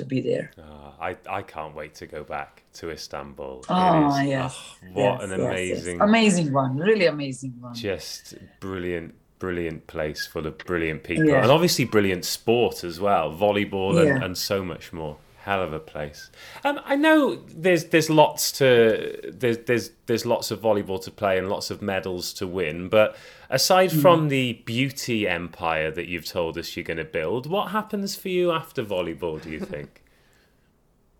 to 0.00 0.04
be 0.14 0.20
there 0.30 0.46
Ah, 0.58 0.92
I 1.08 1.10
I 1.38 1.42
can't 1.54 1.74
wait 1.80 1.92
to 2.00 2.06
go 2.16 2.22
back 2.36 2.52
to 2.78 2.90
Istanbul. 2.90 3.64
Oh 3.68 4.20
is- 4.20 4.26
yes 4.36 4.54
ah, 4.58 4.86
what 4.98 5.20
yes, 5.20 5.22
an 5.24 5.30
yes, 5.30 5.38
yes. 5.40 5.40
amazing, 5.50 6.00
amazing 6.10 6.48
one 6.62 6.72
really 6.88 7.06
amazing 7.16 7.52
one 7.60 7.74
just 7.74 8.34
brilliant, 8.66 9.14
brilliant 9.38 9.86
place 9.86 10.20
full 10.32 10.46
of 10.46 10.54
brilliant 10.70 11.02
people, 11.10 11.24
Yeah. 11.30 11.42
and 11.42 11.50
obviously 11.56 11.84
brilliant 11.96 12.24
sport 12.24 12.76
as 12.90 12.96
well, 13.06 13.26
volleyball 13.44 13.92
and, 14.00 14.22
and 14.24 14.34
so 14.50 14.56
much 14.72 14.92
more. 14.92 15.16
Hell 15.44 15.62
of 15.62 15.72
a 15.72 15.80
place. 15.80 16.30
Um, 16.64 16.80
I 16.84 16.96
know 16.96 17.36
there's 17.36 17.86
there's 17.86 18.10
lots 18.10 18.52
to 18.52 19.32
there's 19.32 19.58
there's 19.58 19.90
there's 20.06 20.26
lots 20.26 20.50
of 20.50 20.60
volleyball 20.60 21.02
to 21.02 21.10
play 21.10 21.38
and 21.38 21.48
lots 21.48 21.70
of 21.70 21.80
medals 21.80 22.34
to 22.34 22.46
win, 22.46 22.88
but 22.90 23.16
aside 23.48 23.90
Hmm. 23.90 24.00
from 24.02 24.28
the 24.28 24.52
beauty 24.66 25.26
empire 25.26 25.90
that 25.92 26.08
you've 26.08 26.26
told 26.26 26.58
us 26.58 26.76
you're 26.76 26.84
going 26.84 26.98
to 26.98 27.04
build, 27.04 27.46
what 27.48 27.70
happens 27.70 28.14
for 28.16 28.28
you 28.28 28.52
after 28.52 28.84
volleyball? 28.84 29.40
Do 29.42 29.50
you 29.50 29.60
think? 29.60 30.02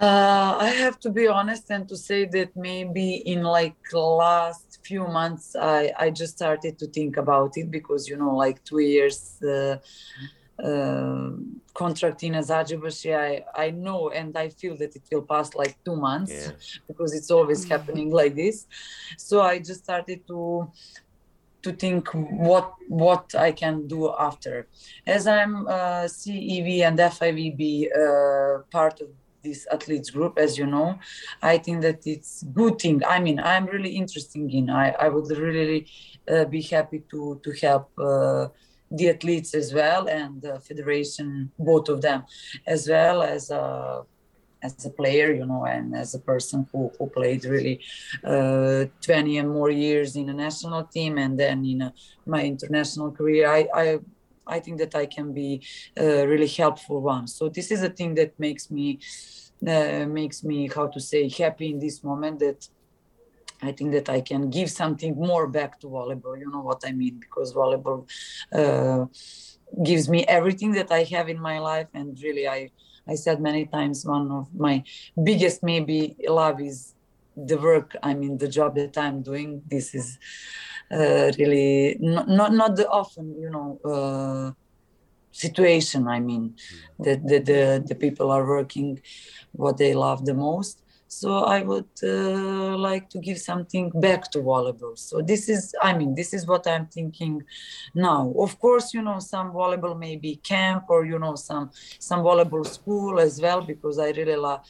Uh, 0.00 0.56
I 0.58 0.70
have 0.70 0.98
to 1.00 1.10
be 1.10 1.28
honest 1.28 1.70
and 1.70 1.88
to 1.88 1.96
say 1.96 2.24
that 2.26 2.56
maybe 2.56 3.14
in 3.14 3.42
like 3.44 3.76
last 3.92 4.80
few 4.82 5.06
months 5.06 5.54
I, 5.54 5.92
I 5.96 6.10
just 6.10 6.34
started 6.34 6.78
to 6.80 6.88
think 6.88 7.16
about 7.16 7.56
it 7.56 7.70
because 7.70 8.08
you 8.08 8.16
know 8.16 8.34
like 8.34 8.64
two 8.64 8.80
years 8.80 9.40
uh, 9.42 9.76
uh, 10.62 11.30
contract 11.74 12.22
in 12.22 12.32
Eczacıbaşı 12.34 13.08
I, 13.08 13.44
I 13.66 13.70
know 13.72 14.10
and 14.10 14.34
I 14.36 14.50
feel 14.50 14.76
that 14.78 14.96
it 14.96 15.02
will 15.12 15.26
pass 15.26 15.54
like 15.56 15.74
two 15.84 15.96
months 15.96 16.32
Yeah. 16.32 16.52
because 16.88 17.16
it's 17.18 17.30
always 17.30 17.70
happening 17.70 18.12
like 18.12 18.34
this. 18.36 18.66
So 19.18 19.40
I 19.42 19.58
just 19.58 19.80
started 19.84 20.26
to 20.28 20.68
to 21.62 21.72
think 21.72 22.08
what 22.48 22.70
what 22.88 23.34
I 23.34 23.52
can 23.52 23.86
do 23.88 24.12
after. 24.18 24.66
As 25.06 25.26
I'm 25.26 25.66
uh, 25.66 26.06
CEV 26.06 26.82
and 26.86 26.98
FIVB 26.98 27.86
uh, 27.96 28.62
part 28.70 29.00
of 29.00 29.08
this 29.42 29.66
athletes 29.70 30.10
group 30.10 30.38
as 30.38 30.56
you 30.56 30.66
know 30.66 30.98
i 31.42 31.58
think 31.58 31.82
that 31.82 31.98
it's 32.06 32.42
good 32.54 32.78
thing. 32.78 33.02
I 33.06 33.18
mean 33.20 33.38
i'm 33.40 33.66
really 33.66 33.90
interested 34.02 34.40
in 34.58 34.70
i, 34.70 34.88
I 35.04 35.08
would 35.10 35.28
really 35.36 35.86
uh, 36.32 36.46
be 36.46 36.62
happy 36.62 37.00
to 37.10 37.20
to 37.44 37.50
help 37.66 37.86
uh, 37.98 38.48
the 38.96 39.08
athletes 39.08 39.54
as 39.54 39.72
well 39.72 40.08
and 40.08 40.42
the 40.42 40.60
federation 40.60 41.50
both 41.58 41.88
of 41.88 42.00
them 42.00 42.24
as 42.66 42.88
well 42.88 43.22
as 43.22 43.50
a 43.50 44.02
as 44.62 44.84
a 44.86 44.90
player 44.90 45.32
you 45.32 45.44
know 45.44 45.64
and 45.66 45.94
as 45.94 46.14
a 46.14 46.18
person 46.18 46.66
who, 46.72 46.90
who 46.98 47.06
played 47.10 47.44
really 47.44 47.80
uh, 48.24 48.84
20 49.02 49.38
and 49.38 49.50
more 49.50 49.70
years 49.70 50.16
in 50.16 50.28
a 50.30 50.34
national 50.34 50.84
team 50.84 51.18
and 51.18 51.38
then 51.38 51.64
in 51.64 51.82
a, 51.82 51.92
my 52.26 52.42
international 52.44 53.10
career 53.10 53.48
i 53.48 53.66
i 53.74 53.98
I 54.46 54.60
think 54.60 54.78
that 54.78 54.94
I 54.94 55.06
can 55.06 55.32
be 55.32 55.62
a 55.96 56.26
really 56.26 56.46
helpful 56.46 57.00
one. 57.00 57.26
So 57.26 57.48
this 57.48 57.70
is 57.70 57.82
a 57.82 57.88
thing 57.88 58.14
that 58.16 58.38
makes 58.38 58.70
me 58.70 58.98
uh, 59.66 60.04
makes 60.06 60.44
me 60.44 60.68
how 60.68 60.86
to 60.88 61.00
say 61.00 61.28
happy 61.28 61.70
in 61.70 61.78
this 61.78 62.04
moment 62.04 62.38
that 62.40 62.68
I 63.64 63.72
think 63.72 63.92
that 63.92 64.08
I 64.08 64.20
can 64.20 64.50
give 64.50 64.70
something 64.70 65.14
more 65.16 65.46
back 65.48 65.80
to 65.80 65.86
volleyball. 65.86 66.38
You 66.38 66.50
know 66.50 66.60
what 66.60 66.82
I 66.86 66.92
mean? 66.92 67.18
Because 67.18 67.52
volleyball 67.54 68.08
uh, 68.52 69.06
gives 69.82 70.08
me 70.08 70.24
everything 70.26 70.72
that 70.72 70.90
I 70.92 71.04
have 71.04 71.28
in 71.28 71.40
my 71.40 71.58
life, 71.58 71.88
and 71.94 72.18
really, 72.22 72.48
I 72.48 72.70
I 73.08 73.14
said 73.16 73.40
many 73.40 73.66
times 73.66 74.04
one 74.04 74.30
of 74.30 74.54
my 74.54 74.82
biggest 75.22 75.62
maybe 75.62 76.16
love 76.28 76.60
is 76.60 76.94
the 77.36 77.58
work. 77.58 77.96
I 78.02 78.14
mean, 78.14 78.38
the 78.38 78.48
job 78.48 78.76
that 78.76 78.96
I'm 78.96 79.22
doing. 79.22 79.62
This 79.66 79.94
is 79.94 80.18
uh, 80.92 81.32
really 81.38 81.96
not, 82.00 82.28
not 82.28 82.52
not 82.52 82.76
the 82.76 82.88
often 82.88 83.34
you 83.40 83.50
know 83.50 83.78
uh, 83.84 84.52
situation 85.32 86.06
i 86.06 86.20
mean 86.20 86.54
that 86.98 87.26
the, 87.26 87.38
the 87.40 87.84
the 87.88 87.94
people 87.94 88.30
are 88.30 88.46
working 88.46 89.00
what 89.52 89.78
they 89.78 89.94
love 89.94 90.24
the 90.24 90.34
most 90.34 90.83
so 91.06 91.44
i 91.44 91.62
would 91.62 91.88
uh, 92.02 92.76
like 92.76 93.08
to 93.08 93.18
give 93.18 93.38
something 93.38 93.90
back 93.94 94.30
to 94.30 94.38
volleyball. 94.38 94.96
So 94.98 95.20
this 95.20 95.48
is 95.48 95.74
i 95.82 95.96
mean 95.96 96.14
this 96.14 96.34
is 96.34 96.46
what 96.46 96.66
i'm 96.66 96.86
thinking 96.86 97.42
now. 97.94 98.32
Of 98.38 98.58
course 98.58 98.94
you 98.94 99.02
know 99.02 99.18
some 99.18 99.52
volleyball 99.52 99.98
maybe 99.98 100.36
camp 100.36 100.84
or 100.88 101.04
you 101.04 101.18
know 101.18 101.36
some 101.36 101.70
some 101.98 102.20
volleyball 102.20 102.66
school 102.66 103.20
as 103.20 103.40
well 103.40 103.60
because 103.60 103.98
i 103.98 104.10
really 104.10 104.36
love 104.36 104.60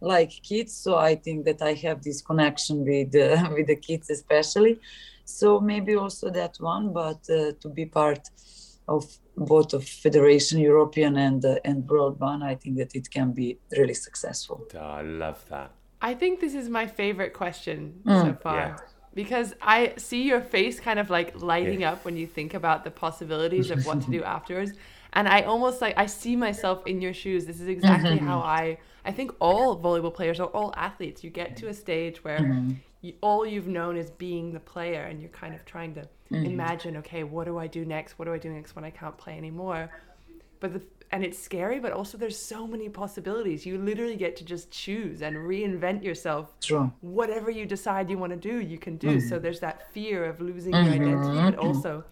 like 0.00 0.30
kids. 0.30 0.74
So 0.74 0.96
i 0.96 1.14
think 1.14 1.44
that 1.44 1.62
i 1.62 1.72
have 1.74 2.02
this 2.02 2.22
connection 2.22 2.84
with 2.84 3.14
uh, 3.14 3.48
with 3.54 3.66
the 3.66 3.76
kids 3.76 4.10
especially. 4.10 4.78
So 5.24 5.60
maybe 5.60 5.94
also 5.94 6.30
that 6.30 6.56
one 6.58 6.92
but 6.92 7.20
uh, 7.30 7.52
to 7.60 7.68
be 7.68 7.86
part 7.86 8.28
of 8.96 9.04
both 9.36 9.72
of 9.72 9.82
federation 10.06 10.58
european 10.58 11.16
and 11.16 11.44
uh, 11.44 11.68
and 11.68 11.88
world 11.88 12.20
one 12.20 12.42
i 12.42 12.54
think 12.54 12.76
that 12.76 12.90
it 12.94 13.06
can 13.16 13.28
be 13.32 13.48
really 13.78 13.94
successful 13.94 14.58
Oh, 14.74 14.78
I 14.78 15.02
love 15.02 15.44
that. 15.48 15.70
I 16.02 16.14
think 16.14 16.40
this 16.40 16.54
is 16.54 16.68
my 16.68 16.86
favorite 16.86 17.32
question 17.34 18.00
mm. 18.04 18.22
so 18.22 18.32
far. 18.42 18.56
Yeah. 18.56 18.76
Because 19.12 19.54
I 19.60 19.94
see 19.96 20.22
your 20.22 20.40
face 20.40 20.78
kind 20.80 20.98
of 20.98 21.10
like 21.10 21.40
lighting 21.42 21.84
up 21.84 22.04
when 22.04 22.16
you 22.16 22.26
think 22.26 22.54
about 22.54 22.84
the 22.84 22.90
possibilities 22.90 23.70
of 23.70 23.84
what 23.84 24.00
to 24.02 24.10
do 24.18 24.22
afterwards. 24.22 24.72
And 25.12 25.28
I 25.28 25.42
almost 25.42 25.80
like 25.80 25.94
I 25.98 26.06
see 26.06 26.36
myself 26.36 26.86
in 26.86 27.00
your 27.00 27.12
shoes. 27.12 27.44
This 27.44 27.60
is 27.60 27.66
exactly 27.66 28.16
mm-hmm. 28.16 28.26
how 28.26 28.38
I 28.38 28.78
I 29.04 29.12
think 29.12 29.32
all 29.40 29.80
volleyball 29.80 30.14
players 30.14 30.38
or 30.40 30.48
all 30.48 30.72
athletes, 30.76 31.24
you 31.24 31.30
get 31.30 31.56
to 31.56 31.68
a 31.68 31.74
stage 31.74 32.22
where 32.22 32.38
mm-hmm. 32.38 32.72
You, 33.00 33.14
all 33.20 33.46
you've 33.46 33.66
known 33.66 33.96
is 33.96 34.10
being 34.10 34.52
the 34.52 34.60
player 34.60 35.04
and 35.04 35.20
you're 35.20 35.30
kind 35.30 35.54
of 35.54 35.64
trying 35.64 35.94
to 35.94 36.02
mm-hmm. 36.02 36.44
imagine, 36.44 36.96
okay, 36.98 37.24
what 37.24 37.44
do 37.44 37.58
I 37.58 37.66
do 37.66 37.84
next? 37.84 38.18
What 38.18 38.26
do 38.26 38.32
I 38.32 38.38
do 38.38 38.50
next 38.50 38.76
when 38.76 38.84
I 38.84 38.90
can't 38.90 39.16
play 39.16 39.36
anymore? 39.36 39.90
but 40.60 40.74
the 40.74 40.82
and 41.12 41.24
it's 41.24 41.42
scary 41.42 41.80
but 41.80 41.90
also 41.90 42.16
there's 42.16 42.38
so 42.38 42.66
many 42.66 42.88
possibilities. 42.88 43.66
You 43.66 43.78
literally 43.78 44.14
get 44.14 44.36
to 44.36 44.44
just 44.44 44.70
choose 44.70 45.22
and 45.22 45.34
reinvent 45.36 46.04
yourself. 46.04 46.52
True. 46.60 46.92
whatever 47.00 47.50
you 47.50 47.66
decide 47.66 48.08
you 48.10 48.18
want 48.18 48.32
to 48.32 48.38
do 48.38 48.60
you 48.60 48.78
can 48.78 48.96
do. 48.96 49.18
So 49.18 49.34
mm-hmm. 49.34 49.42
there's 49.42 49.60
that 49.60 49.92
fear 49.92 50.24
of 50.26 50.40
losing 50.40 50.72
your 50.72 50.82
identity 50.82 51.12
but 51.12 51.56
mm-hmm. 51.56 51.66
also 51.66 52.04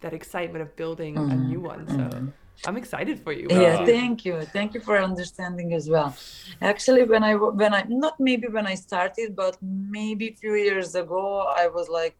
that 0.00 0.12
excitement 0.12 0.60
of 0.60 0.76
building 0.76 1.16
a 1.16 1.34
new 1.34 1.60
one 1.60 1.88
so 1.88 2.28
i'm 2.66 2.76
excited 2.76 3.20
for 3.20 3.32
you. 3.32 3.46
Yeah 3.50 3.84
thank 3.84 4.24
you. 4.24 4.42
Thank 4.52 4.74
you 4.74 4.80
for 4.80 4.96
understanding 4.98 5.74
as 5.74 5.88
well. 5.88 6.16
Actually 6.60 7.04
when 7.04 7.22
I 7.22 7.34
when 7.34 7.72
i 7.74 7.84
not 7.88 8.14
maybe 8.18 8.48
when 8.48 8.66
i 8.66 8.74
started 8.74 9.36
but 9.36 9.56
maybe 9.62 10.28
a 10.28 10.36
few 10.42 10.54
years 10.54 10.94
ago 10.94 11.24
i 11.62 11.66
was 11.66 11.88
like 11.88 12.16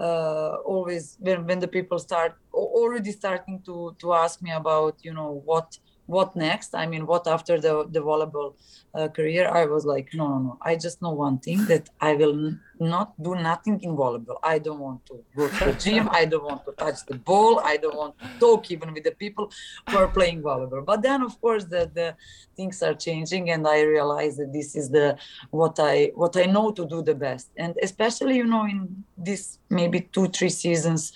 uh 0.00 0.54
always 0.64 1.16
when, 1.20 1.46
when 1.46 1.58
the 1.58 1.68
people 1.68 1.98
start 1.98 2.32
already 2.52 3.12
starting 3.12 3.60
to 3.66 3.94
to 3.98 4.12
ask 4.14 4.40
me 4.42 4.52
about 4.52 4.94
you 5.02 5.12
know 5.12 5.42
what 5.44 5.68
what 6.10 6.34
next? 6.34 6.74
I 6.74 6.86
mean 6.86 7.04
what 7.06 7.24
after 7.26 7.54
the 7.64 7.72
the 7.94 8.00
volleyball 8.00 8.54
uh, 8.94 9.08
career? 9.16 9.44
I 9.60 9.64
was 9.74 9.84
like 9.84 10.08
no 10.14 10.24
no 10.32 10.38
no. 10.46 10.58
I 10.70 10.72
just 10.86 11.00
know 11.02 11.12
one 11.26 11.38
thing 11.38 11.60
that 11.66 11.84
i 12.00 12.12
will 12.20 12.36
not 12.80 13.08
do 13.22 13.34
nothing 13.34 13.76
in 13.82 13.90
volleyball. 14.02 14.38
I 14.42 14.58
don't 14.58 14.80
want 14.80 15.00
to 15.06 15.14
go 15.36 15.48
to 15.48 15.64
the 15.66 15.74
gym. 15.84 16.08
I 16.20 16.24
don't 16.24 16.44
want 16.50 16.64
to 16.64 16.72
touch 16.72 17.00
the 17.06 17.18
ball. 17.30 17.60
I 17.72 17.76
don't 17.76 17.96
want 18.02 18.14
to 18.18 18.26
talk 18.44 18.70
even 18.70 18.94
with 18.94 19.04
the 19.04 19.16
people 19.24 19.52
who 19.88 19.96
are 19.98 20.08
playing 20.08 20.42
volleyball. 20.42 20.84
But 20.84 21.02
then 21.02 21.22
of 21.22 21.40
course 21.40 21.64
the 21.64 21.82
the 21.98 22.08
things 22.56 22.82
are 22.82 22.96
changing 23.06 23.44
and 23.52 23.62
i 23.76 23.78
realize 23.96 24.34
that 24.40 24.52
this 24.58 24.70
is 24.80 24.86
the 24.96 25.08
what 25.60 25.76
i 25.92 25.94
what 26.22 26.34
i 26.42 26.46
know 26.54 26.66
to 26.78 26.84
do 26.94 27.02
the 27.02 27.14
best. 27.26 27.46
And 27.56 27.72
especially 27.88 28.36
you 28.42 28.48
know 28.52 28.64
in 28.64 29.04
this 29.28 29.42
maybe 29.78 30.00
two 30.14 30.26
three 30.36 30.54
seasons 30.64 31.12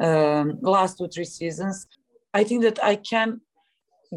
um, 0.00 0.58
last 0.60 0.98
two 0.98 1.08
three 1.08 1.24
seasons 1.24 1.86
i 2.32 2.42
think 2.42 2.62
that 2.62 2.82
i 2.82 2.94
can 2.96 3.40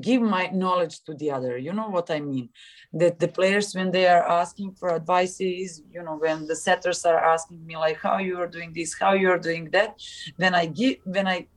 give 0.02 0.22
my 0.22 0.48
knowledge 0.48 1.04
to 1.04 1.14
the 1.14 1.32
other. 1.32 1.58
You 1.58 1.74
know 1.74 1.90
what 1.90 2.10
i 2.10 2.20
mean? 2.20 2.50
That 2.94 3.20
the 3.20 3.28
players 3.28 3.74
when 3.74 3.92
they 3.92 4.08
are 4.08 4.28
asking 4.28 4.74
for 4.74 4.94
advices 4.94 5.82
you 5.92 6.04
know 6.04 6.18
when 6.18 6.48
the 6.48 6.56
setters 6.56 7.06
are 7.06 7.24
asking 7.36 7.66
me 7.66 7.78
like 7.78 8.00
how 8.02 8.18
you 8.18 8.40
are 8.40 8.48
doing 8.48 8.74
this? 8.74 8.96
How 9.00 9.14
you 9.14 9.30
are 9.30 9.40
doing 9.40 9.70
that? 9.72 10.00
When 10.38 10.56
i 10.56 10.66
give 10.66 10.98
when 11.06 11.28
i 11.28 11.48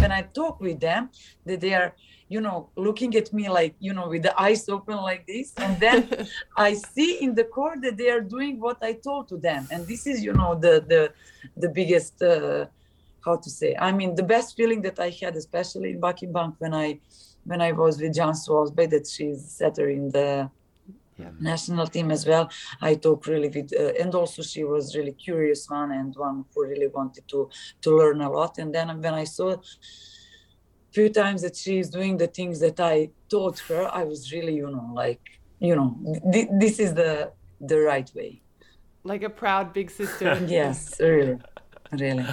when 0.00 0.12
i 0.12 0.22
talk 0.22 0.60
with 0.60 0.80
them 0.80 1.10
that 1.44 1.60
they 1.60 1.74
are 1.74 1.94
you 2.28 2.40
know 2.40 2.68
looking 2.76 3.14
at 3.14 3.32
me 3.32 3.48
like 3.48 3.74
you 3.78 3.92
know 3.92 4.08
with 4.08 4.22
the 4.22 4.40
eyes 4.40 4.68
open 4.68 4.96
like 4.96 5.24
this 5.26 5.52
and 5.58 5.78
then 5.78 6.08
i 6.56 6.74
see 6.74 7.22
in 7.22 7.34
the 7.34 7.44
court 7.44 7.80
that 7.82 7.96
they 7.96 8.10
are 8.10 8.20
doing 8.20 8.60
what 8.60 8.78
i 8.82 8.92
told 8.92 9.28
to 9.28 9.36
them. 9.36 9.66
And 9.70 9.86
this 9.86 10.06
is 10.06 10.22
you 10.24 10.32
know 10.32 10.54
the 10.54 10.84
the 10.92 11.12
the 11.56 11.68
biggest 11.68 12.20
uh, 12.22 12.66
how 13.24 13.36
to 13.36 13.50
say 13.50 13.76
i 13.78 13.90
mean 13.92 14.14
the 14.14 14.22
best 14.34 14.56
feeling 14.56 14.80
that 14.82 14.98
i 14.98 15.10
had 15.20 15.34
especially 15.36 15.90
in 15.90 16.00
VakıfBank 16.00 16.54
when 16.58 16.74
i 16.74 16.98
when 17.50 17.60
i 17.68 17.72
was 17.82 17.94
with 18.02 18.14
Cansu 18.18 18.50
Özbay 18.60 18.86
that 18.94 19.06
she's 19.14 19.40
setter 19.60 19.88
in 19.98 20.04
the 20.18 20.30
Yeah. 21.22 21.32
national 21.52 21.86
team 21.94 22.08
as 22.16 22.22
well 22.30 22.46
i 22.88 22.90
talk 23.06 23.20
really 23.32 23.50
with 23.56 23.70
uh, 23.82 24.02
and 24.02 24.12
also 24.20 24.40
she 24.52 24.62
was 24.74 24.84
really 24.98 25.14
curious 25.26 25.60
one 25.80 25.90
and 26.00 26.10
one 26.26 26.36
who 26.50 26.60
really 26.72 26.90
wanted 26.98 27.24
to 27.32 27.38
to 27.84 27.88
learn 28.00 28.20
a 28.20 28.30
lot. 28.38 28.52
And 28.62 28.70
then 28.76 28.86
when 29.04 29.14
i 29.22 29.24
saw 29.36 29.48
few 30.96 31.08
times 31.20 31.40
that 31.42 31.56
she 31.62 31.78
is 31.82 31.88
doing 31.98 32.14
the 32.22 32.30
things 32.38 32.56
that 32.64 32.78
i 32.80 32.96
taught 33.32 33.58
her 33.68 33.82
i 34.00 34.02
was 34.10 34.20
really 34.34 34.54
you 34.62 34.68
know 34.76 34.88
like 35.02 35.22
you 35.68 35.74
know 35.78 35.88
th- 36.32 36.50
this 36.62 36.76
is 36.84 36.90
the 37.02 37.12
the 37.70 37.78
right 37.90 38.10
way. 38.18 38.32
Like 39.12 39.22
a 39.30 39.30
proud 39.42 39.66
big 39.78 39.88
sister. 40.00 40.26
Yes 40.60 40.78
really 41.00 41.36
really 42.02 42.26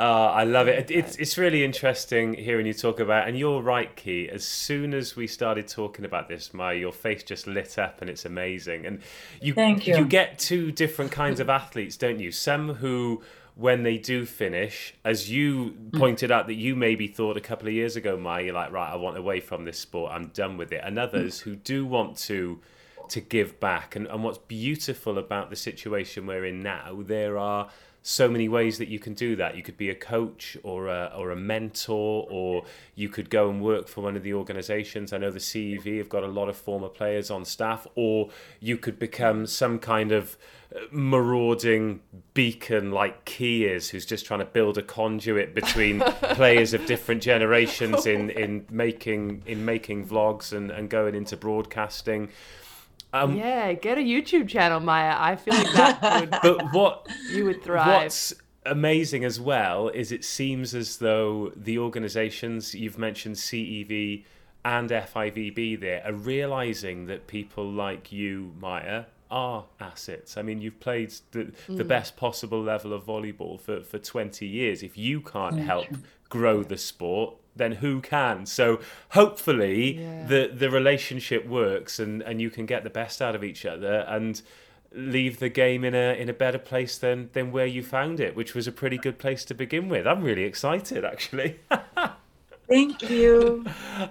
Oh, 0.00 0.26
I 0.26 0.44
love 0.44 0.68
it. 0.68 0.92
It's 0.92 1.16
it's 1.16 1.36
really 1.36 1.64
interesting 1.64 2.34
hearing 2.34 2.66
you 2.66 2.72
talk 2.72 3.00
about, 3.00 3.26
and 3.26 3.36
you're 3.36 3.60
right, 3.60 3.90
Ci. 3.96 4.30
As 4.30 4.44
soon 4.44 4.94
as 4.94 5.16
we 5.16 5.26
started 5.26 5.66
talking 5.66 6.04
about 6.04 6.28
this, 6.28 6.54
my 6.54 6.72
your 6.72 6.92
face 6.92 7.24
just 7.24 7.48
lit 7.48 7.78
up, 7.80 8.00
and 8.00 8.08
it's 8.08 8.24
amazing. 8.24 8.86
And 8.86 9.00
you 9.42 9.54
Thank 9.54 9.88
you. 9.88 9.96
you 9.96 10.04
get 10.04 10.38
two 10.38 10.70
different 10.70 11.10
kinds 11.10 11.40
of 11.40 11.50
athletes, 11.50 11.96
don't 11.96 12.20
you? 12.20 12.30
Some 12.30 12.74
who, 12.74 13.22
when 13.56 13.82
they 13.82 13.98
do 13.98 14.24
finish, 14.24 14.94
as 15.04 15.32
you 15.32 15.74
mm. 15.90 15.98
pointed 15.98 16.30
out 16.30 16.46
that 16.46 16.54
you 16.54 16.76
maybe 16.76 17.08
thought 17.08 17.36
a 17.36 17.40
couple 17.40 17.66
of 17.66 17.74
years 17.74 17.96
ago, 17.96 18.16
Maja, 18.16 18.44
you're 18.44 18.54
like, 18.54 18.70
right, 18.70 18.92
I 18.92 18.96
want 18.96 19.18
away 19.18 19.40
from 19.40 19.64
this 19.64 19.80
sport. 19.80 20.12
I'm 20.12 20.28
done 20.28 20.56
with 20.56 20.70
it. 20.70 20.80
And 20.84 20.96
mm. 20.96 21.02
others 21.02 21.40
who 21.40 21.56
do 21.56 21.84
want 21.84 22.16
to 22.18 22.60
to 23.08 23.20
give 23.20 23.58
back. 23.58 23.96
And, 23.96 24.06
and 24.06 24.22
what's 24.22 24.38
beautiful 24.38 25.18
about 25.18 25.50
the 25.50 25.56
situation 25.56 26.26
we're 26.26 26.44
in 26.44 26.60
now, 26.60 27.02
there 27.04 27.38
are 27.38 27.68
so 28.02 28.28
many 28.28 28.48
ways 28.48 28.78
that 28.78 28.88
you 28.88 28.98
can 28.98 29.14
do 29.14 29.36
that. 29.36 29.56
You 29.56 29.62
could 29.62 29.76
be 29.76 29.90
a 29.90 29.94
coach 29.94 30.56
or 30.62 30.88
a, 30.88 31.12
or 31.16 31.30
a 31.30 31.36
mentor, 31.36 32.26
or 32.30 32.64
you 32.94 33.08
could 33.08 33.28
go 33.28 33.50
and 33.50 33.60
work 33.60 33.88
for 33.88 34.02
one 34.02 34.16
of 34.16 34.22
the 34.22 34.34
organizations. 34.34 35.12
I 35.12 35.18
know 35.18 35.30
the 35.30 35.38
CEV 35.38 35.98
have 35.98 36.08
got 36.08 36.22
a 36.22 36.28
lot 36.28 36.48
of 36.48 36.56
former 36.56 36.88
players 36.88 37.30
on 37.30 37.44
staff, 37.44 37.86
or 37.94 38.30
you 38.60 38.76
could 38.76 38.98
become 38.98 39.46
some 39.46 39.78
kind 39.78 40.12
of 40.12 40.36
uh, 40.74 40.80
marauding 40.90 42.00
beacon 42.34 42.92
like 42.92 43.24
Ci 43.24 43.64
is, 43.64 43.90
who's 43.90 44.06
just 44.06 44.26
trying 44.26 44.40
to 44.40 44.46
build 44.46 44.78
a 44.78 44.82
conduit 44.82 45.54
between 45.54 46.00
players 46.22 46.74
of 46.74 46.86
different 46.86 47.22
generations 47.22 48.06
in, 48.14 48.30
in 48.30 48.64
making 48.70 49.42
in 49.46 49.64
making 49.64 50.06
vlogs 50.06 50.52
and, 50.52 50.70
and 50.70 50.88
going 50.88 51.14
into 51.14 51.36
broadcasting. 51.36 52.28
Um, 53.12 53.36
yeah 53.36 53.72
get 53.72 53.96
a 53.96 54.02
youtube 54.02 54.48
channel 54.48 54.80
maja 54.80 55.16
i 55.18 55.34
feel 55.34 55.54
like 55.54 55.72
that 55.72 56.20
would 56.20 56.30
But 56.42 56.72
what 56.74 57.08
you 57.30 57.46
would 57.46 57.62
thrive 57.62 58.02
What's 58.02 58.34
amazing 58.66 59.24
as 59.24 59.40
well 59.40 59.88
is 59.88 60.12
it 60.12 60.24
seems 60.24 60.74
as 60.74 60.98
though 60.98 61.52
the 61.56 61.78
organisations 61.78 62.74
you've 62.74 62.98
mentioned 62.98 63.36
CEV 63.36 64.24
and 64.64 64.90
FIVB 64.90 65.80
there 65.80 66.02
are 66.04 66.12
realising 66.12 67.06
that 67.06 67.26
people 67.26 67.70
like 67.70 68.12
you, 68.12 68.52
Maja, 68.60 69.06
are 69.30 69.64
assets. 69.80 70.36
I 70.36 70.42
mean, 70.42 70.60
you've 70.60 70.80
played 70.80 71.12
the, 71.32 71.52
the 71.68 71.84
best 71.84 72.16
possible 72.16 72.62
level 72.62 72.92
of 72.92 73.04
volleyball 73.04 73.60
for, 73.60 73.82
for 73.82 73.98
20 73.98 74.46
years. 74.46 74.82
If 74.82 74.96
you 74.96 75.20
can't 75.20 75.58
help 75.58 75.86
grow 76.28 76.62
the 76.62 76.78
sport, 76.78 77.36
then 77.58 77.72
who 77.72 78.00
can? 78.00 78.46
So 78.46 78.80
hopefully 79.10 79.98
Yeah. 80.00 80.26
the, 80.26 80.50
the 80.54 80.70
relationship 80.70 81.46
works 81.46 81.98
and, 81.98 82.22
and 82.22 82.40
you 82.40 82.50
can 82.50 82.66
get 82.66 82.84
the 82.84 82.90
best 82.90 83.20
out 83.20 83.34
of 83.34 83.44
each 83.44 83.66
other 83.66 84.04
and 84.08 84.40
leave 84.90 85.38
the 85.38 85.50
game 85.50 85.84
in 85.84 85.94
a 85.94 86.18
in 86.18 86.30
a 86.30 86.32
better 86.32 86.58
place 86.58 86.96
than 86.96 87.28
than 87.34 87.52
where 87.52 87.66
you 87.66 87.82
found 87.82 88.20
it, 88.20 88.34
which 88.34 88.54
was 88.54 88.66
a 88.66 88.72
pretty 88.72 88.96
good 88.96 89.18
place 89.18 89.44
to 89.44 89.54
begin 89.54 89.88
with. 89.88 90.06
I'm 90.06 90.22
really 90.22 90.44
excited 90.44 91.04
actually. 91.04 91.60
thank 92.68 93.08
you 93.10 93.64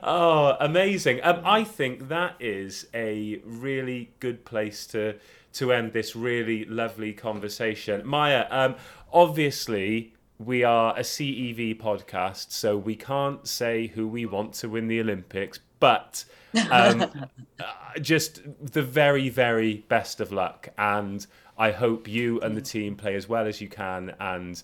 oh, 0.03 0.55
amazing. 0.59 1.19
Um, 1.23 1.41
I 1.43 1.63
think 1.63 2.09
that 2.09 2.35
is 2.39 2.87
a 2.93 3.39
really 3.45 4.11
good 4.19 4.45
place 4.45 4.85
to 4.87 5.15
to 5.53 5.73
end 5.73 5.93
this 5.93 6.15
really 6.15 6.65
lovely 6.65 7.13
conversation. 7.13 8.05
Maja, 8.05 8.45
um, 8.51 8.75
obviously 9.11 10.13
we 10.39 10.63
are 10.63 10.95
a 10.97 11.01
CEV 11.01 11.79
podcast, 11.79 12.51
so 12.51 12.77
we 12.77 12.95
can't 12.95 13.47
say 13.47 13.87
who 13.87 14.07
we 14.07 14.25
want 14.25 14.53
to 14.53 14.69
win 14.69 14.87
the 14.87 14.99
Olympics, 14.99 15.59
but 15.79 16.25
um, 16.71 17.01
uh, 17.59 17.99
just 17.99 18.41
the 18.61 18.83
very, 18.83 19.29
very 19.29 19.85
best 19.89 20.19
of 20.21 20.31
luck. 20.31 20.69
And 20.77 21.25
I 21.57 21.71
hope 21.71 22.07
you 22.07 22.39
and 22.41 22.55
the 22.55 22.61
team 22.61 22.95
play 22.95 23.15
as 23.15 23.27
well 23.27 23.47
as 23.47 23.61
you 23.61 23.67
can 23.67 24.13
and 24.19 24.61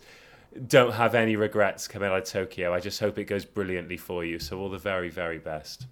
don't 0.68 0.94
have 0.94 1.16
any 1.16 1.36
regrets 1.36 1.88
coming 1.88 2.10
out 2.10 2.18
of 2.20 2.24
Tokyo. 2.26 2.74
I 2.74 2.80
just 2.80 3.00
hope 3.00 3.18
it 3.18 3.26
goes 3.26 3.44
brilliantly 3.46 3.98
for 3.98 4.24
you. 4.24 4.38
So, 4.38 4.60
all 4.60 4.70
the 4.70 4.78
very, 4.78 5.10
very 5.10 5.40
best. 5.40 5.88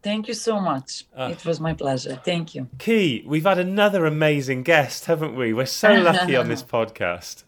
thank 0.00 0.28
you 0.28 0.34
so 0.34 0.60
much 0.60 1.06
Uh. 1.16 1.28
it 1.32 1.44
was 1.44 1.58
my 1.58 1.74
pleasure 1.74 2.14
thank 2.24 2.54
you 2.54 2.68
Ci, 2.78 3.24
we've 3.26 3.42
had 3.52 3.58
another 3.58 4.06
amazing 4.06 4.62
guest, 4.62 5.06
haven't 5.06 5.34
we? 5.34 5.52
We're 5.52 5.66
so 5.66 5.92
lucky 5.94 6.36
on 6.36 6.46
this 6.48 6.62
podcast. 6.76 7.42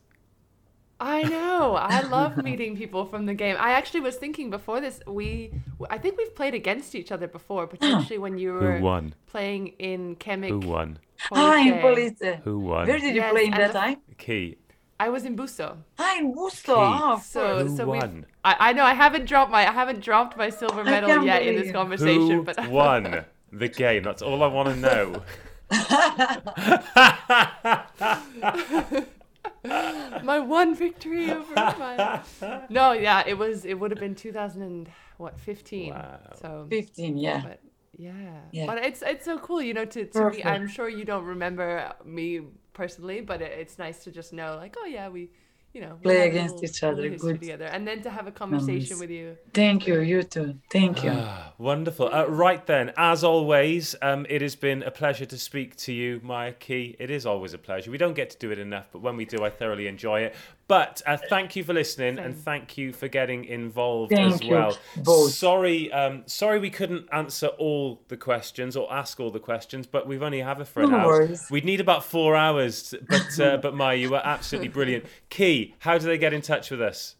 I 1.00 1.22
know. 1.22 1.74
I 1.76 2.00
love 2.02 2.36
meeting 2.44 2.76
people 2.76 3.06
from 3.06 3.24
the 3.26 3.32
game. 3.34 3.56
I 3.58 3.70
actually 3.72 4.00
was 4.00 4.16
thinking 4.16 4.50
before 4.50 4.80
this, 4.82 5.00
we, 5.06 5.50
I 5.88 5.96
think 5.98 6.18
we've 6.18 6.34
played 6.34 6.52
against 6.54 6.94
each 6.94 7.10
other 7.10 7.26
before, 7.26 7.66
potentially 7.74 8.18
when 8.18 8.36
you 8.38 8.52
were 8.52 8.76
Who 8.78 8.84
won? 8.84 9.14
playing 9.26 9.68
in 9.78 10.16
Chemik. 10.16 10.50
Who 10.50 10.58
won? 10.60 10.98
hi 11.32 11.60
in 11.68 11.80
Police. 11.80 12.18
Police. 12.18 12.40
Who 12.44 12.58
won? 12.60 12.86
where 12.86 12.98
did 12.98 13.14
you 13.14 13.20
Yes, 13.22 13.32
play 13.32 13.44
in 13.46 13.50
that 13.52 13.72
time 13.72 13.96
Ci. 14.18 14.56
I 14.98 15.08
was 15.08 15.24
in 15.24 15.34
Busto. 15.36 15.76
hi 15.98 16.18
in 16.18 16.34
Busto 16.34 16.76
Ci. 16.76 16.76
oh, 16.76 17.18
So. 17.24 17.66
Who 17.66 17.74
so 17.76 17.84
we. 17.86 17.96
won? 17.98 18.26
I, 18.44 18.56
I 18.68 18.72
know 18.74 18.84
I 18.84 18.92
haven't 18.94 19.24
dropped 19.26 19.50
my 19.50 19.66
I 19.66 19.72
haven't 19.72 20.00
dropped 20.00 20.36
my 20.36 20.50
silver 20.50 20.84
medal 20.84 21.08
can't 21.08 21.24
yet 21.24 21.42
in 21.42 21.56
this 21.56 21.68
it. 21.68 21.72
conversation, 21.72 22.30
Who 22.30 22.42
but 22.44 22.68
won 22.68 23.24
the 23.52 23.68
game? 23.68 24.02
That's 24.02 24.20
all 24.22 24.42
I 24.42 24.46
want 24.48 24.68
to 24.68 24.76
know. 24.76 25.22
my 29.64 30.38
one 30.38 30.74
victory 30.74 31.30
over 31.30 31.54
my. 31.56 32.20
No, 32.68 32.92
yeah, 32.92 33.22
it 33.26 33.36
was. 33.36 33.64
It 33.64 33.74
would 33.74 33.90
have 33.90 34.00
been 34.00 34.14
2000 34.14 34.62
and 34.62 34.90
what 35.18 35.38
15. 35.38 35.90
Wow. 35.90 36.18
So 36.40 36.66
15, 36.68 37.16
yeah. 37.16 37.42
but 37.42 37.60
yeah. 37.96 38.12
Yeah. 38.52 38.66
But 38.66 38.78
it's 38.78 39.02
it's 39.02 39.24
so 39.24 39.38
cool, 39.38 39.60
you 39.60 39.74
know. 39.74 39.84
To, 39.84 40.06
to 40.06 40.30
me, 40.30 40.44
I'm 40.44 40.66
sure 40.66 40.88
you 40.88 41.04
don't 41.04 41.24
remember 41.24 41.92
me 42.04 42.40
personally, 42.72 43.20
but 43.20 43.42
it, 43.42 43.52
it's 43.52 43.78
nice 43.78 44.04
to 44.04 44.10
just 44.10 44.32
know, 44.32 44.56
like, 44.56 44.76
oh 44.78 44.86
yeah, 44.86 45.08
we, 45.08 45.30
you 45.72 45.80
know, 45.80 45.98
Play 46.02 46.28
against 46.28 46.56
little- 46.56 46.68
each 46.70 46.82
other, 46.82 47.08
good 47.10 47.40
together, 47.40 47.66
and 47.66 47.86
then 47.86 48.02
to 48.02 48.10
have 48.10 48.26
a 48.26 48.32
conversation 48.32 48.98
memories. 48.98 49.00
with 49.00 49.10
you. 49.10 49.36
Thank 49.54 49.86
you, 49.86 50.00
you 50.00 50.22
too. 50.24 50.56
Thank 50.70 51.04
you. 51.04 51.12
Ah, 51.14 51.52
wonderful. 51.58 52.12
Uh, 52.12 52.26
right 52.26 52.66
then, 52.66 52.92
as 52.96 53.22
always, 53.22 53.94
um, 54.02 54.26
it 54.28 54.42
has 54.42 54.56
been 54.56 54.82
a 54.82 54.90
pleasure 54.90 55.26
to 55.26 55.38
speak 55.38 55.76
to 55.76 55.92
you, 55.92 56.20
Maja 56.24 56.54
Ci. 56.58 56.96
It 56.98 57.10
is 57.10 57.24
always 57.24 57.54
a 57.54 57.58
pleasure. 57.58 57.90
We 57.90 57.98
don't 57.98 58.14
get 58.14 58.30
to 58.30 58.38
do 58.38 58.50
it 58.50 58.58
enough, 58.58 58.86
but 58.92 59.00
when 59.00 59.16
we 59.16 59.24
do, 59.24 59.44
I 59.44 59.50
thoroughly 59.50 59.86
enjoy 59.86 60.22
it. 60.22 60.34
But 60.70 61.02
uh, 61.04 61.16
thank 61.28 61.56
you 61.56 61.64
for 61.64 61.74
listening, 61.74 62.20
and 62.20 62.38
thank 62.38 62.78
you 62.78 62.92
for 62.92 63.08
getting 63.08 63.44
involved 63.44 64.12
Thank 64.12 64.34
as 64.34 64.42
you, 64.44 64.52
well. 64.52 64.78
both. 64.98 65.32
Sorry, 65.32 65.90
um, 65.92 66.22
sorry 66.26 66.60
we 66.60 66.70
couldn't 66.70 67.08
answer 67.10 67.48
all 67.48 68.00
the 68.06 68.16
questions 68.16 68.76
or 68.76 68.86
ask 68.92 69.18
all 69.18 69.32
the 69.32 69.40
questions, 69.40 69.88
but 69.88 70.06
we've 70.06 70.22
only 70.22 70.38
have 70.38 70.60
it 70.60 70.68
for 70.68 70.84
an 70.84 70.92
No 70.92 70.98
hour. 70.98 71.06
worries. 71.06 71.48
We'd 71.50 71.64
need 71.64 71.80
about 71.80 72.04
four 72.04 72.36
hours, 72.36 72.94
but 73.08 73.40
uh, 73.40 73.56
but 73.62 73.74
Maja, 73.74 73.98
you 73.98 74.10
were 74.10 74.22
absolutely 74.24 74.68
brilliant. 74.68 75.06
Ci, 75.28 75.74
how 75.80 75.98
do 75.98 76.06
they 76.06 76.18
get 76.18 76.32
in 76.32 76.40
touch 76.40 76.70
with 76.70 76.80
us? 76.80 77.16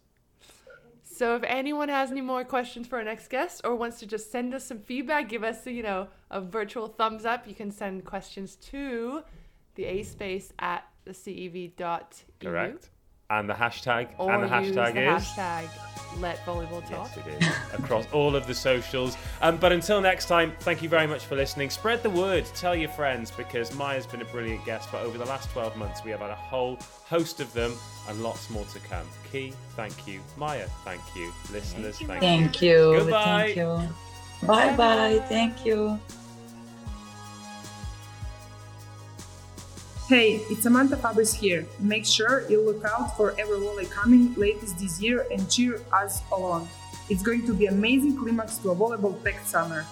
So 1.02 1.34
if 1.34 1.42
anyone 1.42 1.88
has 1.88 2.12
any 2.12 2.20
more 2.20 2.44
questions 2.44 2.86
for 2.86 2.98
our 2.98 3.04
next 3.04 3.30
guest 3.30 3.62
or 3.64 3.74
wants 3.74 3.98
to 3.98 4.06
just 4.06 4.30
send 4.30 4.54
us 4.54 4.64
some 4.64 4.78
feedback, 4.78 5.28
give 5.28 5.42
us 5.42 5.66
you 5.66 5.82
know 5.82 6.06
a 6.30 6.40
virtual 6.40 6.86
thumbs 6.86 7.24
up, 7.24 7.48
you 7.48 7.56
can 7.56 7.72
send 7.72 8.04
questions 8.04 8.54
to 8.70 9.24
the 9.74 9.86
a 9.86 10.04
space 10.04 10.52
at 10.60 10.84
the 11.04 11.10
cev 11.10 11.74
dot 11.74 12.22
EU, 12.42 12.48
Correct. 12.48 12.90
And 13.30 13.48
the 13.48 13.54
hashtag 13.54 14.08
or 14.18 14.32
and 14.32 14.42
the 14.42 14.60
use 14.60 14.76
hashtag 14.76 14.94
the 14.94 15.16
is. 15.16 15.24
hashtag 15.24 15.68
let 16.18 16.44
volleyball 16.44 16.86
talk. 16.88 17.10
Yes, 17.16 17.26
it 17.26 17.42
is. 17.42 17.48
Across 17.78 18.10
all 18.12 18.34
of 18.34 18.46
the 18.46 18.54
socials. 18.54 19.16
Um, 19.42 19.56
but 19.56 19.72
until 19.72 20.00
next 20.00 20.26
time, 20.26 20.52
thank 20.60 20.82
you 20.82 20.88
very 20.88 21.06
much 21.06 21.24
for 21.24 21.36
listening. 21.36 21.70
Spread 21.70 22.02
the 22.02 22.10
word, 22.10 22.44
tell 22.54 22.74
your 22.74 22.88
friends, 22.90 23.30
because 23.30 23.74
Maja's 23.74 24.06
been 24.06 24.22
a 24.22 24.26
brilliant 24.26 24.64
guest. 24.64 24.88
But 24.90 25.02
over 25.02 25.18
the 25.18 25.24
last 25.24 25.50
12 25.50 25.76
months, 25.76 26.04
we 26.04 26.10
have 26.10 26.20
had 26.20 26.30
a 26.30 26.34
whole 26.34 26.78
host 27.06 27.40
of 27.40 27.52
them 27.52 27.72
and 28.08 28.22
lots 28.22 28.50
more 28.50 28.64
to 28.66 28.80
come. 28.80 29.06
Ci, 29.30 29.52
thank 29.76 30.06
you. 30.06 30.20
Maja, 30.36 30.66
thank 30.84 31.00
you. 31.14 31.32
Listeners, 31.52 31.98
thank, 31.98 32.10
you. 32.10 32.20
Thank 32.20 32.62
you. 32.62 32.94
Goodbye. 32.98 33.52
Thank 33.54 33.56
you. 33.56 34.46
Bye 34.46 34.76
bye. 34.76 35.24
Thank 35.28 35.64
you. 35.66 36.00
Hey, 40.10 40.42
it's 40.50 40.66
Samanta 40.66 40.96
Fabris 40.96 41.32
here. 41.32 41.64
Make 41.78 42.04
sure 42.04 42.42
you 42.50 42.60
look 42.60 42.84
out 42.84 43.16
for 43.16 43.30
EuroVolley 43.38 43.88
coming 43.92 44.34
latest 44.34 44.80
this 44.80 45.00
year 45.00 45.24
and 45.30 45.48
cheer 45.48 45.80
us 45.92 46.24
along. 46.32 46.68
It's 47.08 47.22
going 47.22 47.46
to 47.46 47.54
be 47.54 47.66
amazing 47.66 48.16
climax 48.16 48.58
to 48.58 48.70
a 48.72 48.74
volleyball 48.74 49.22
packed 49.22 49.46
summer. 49.46 49.86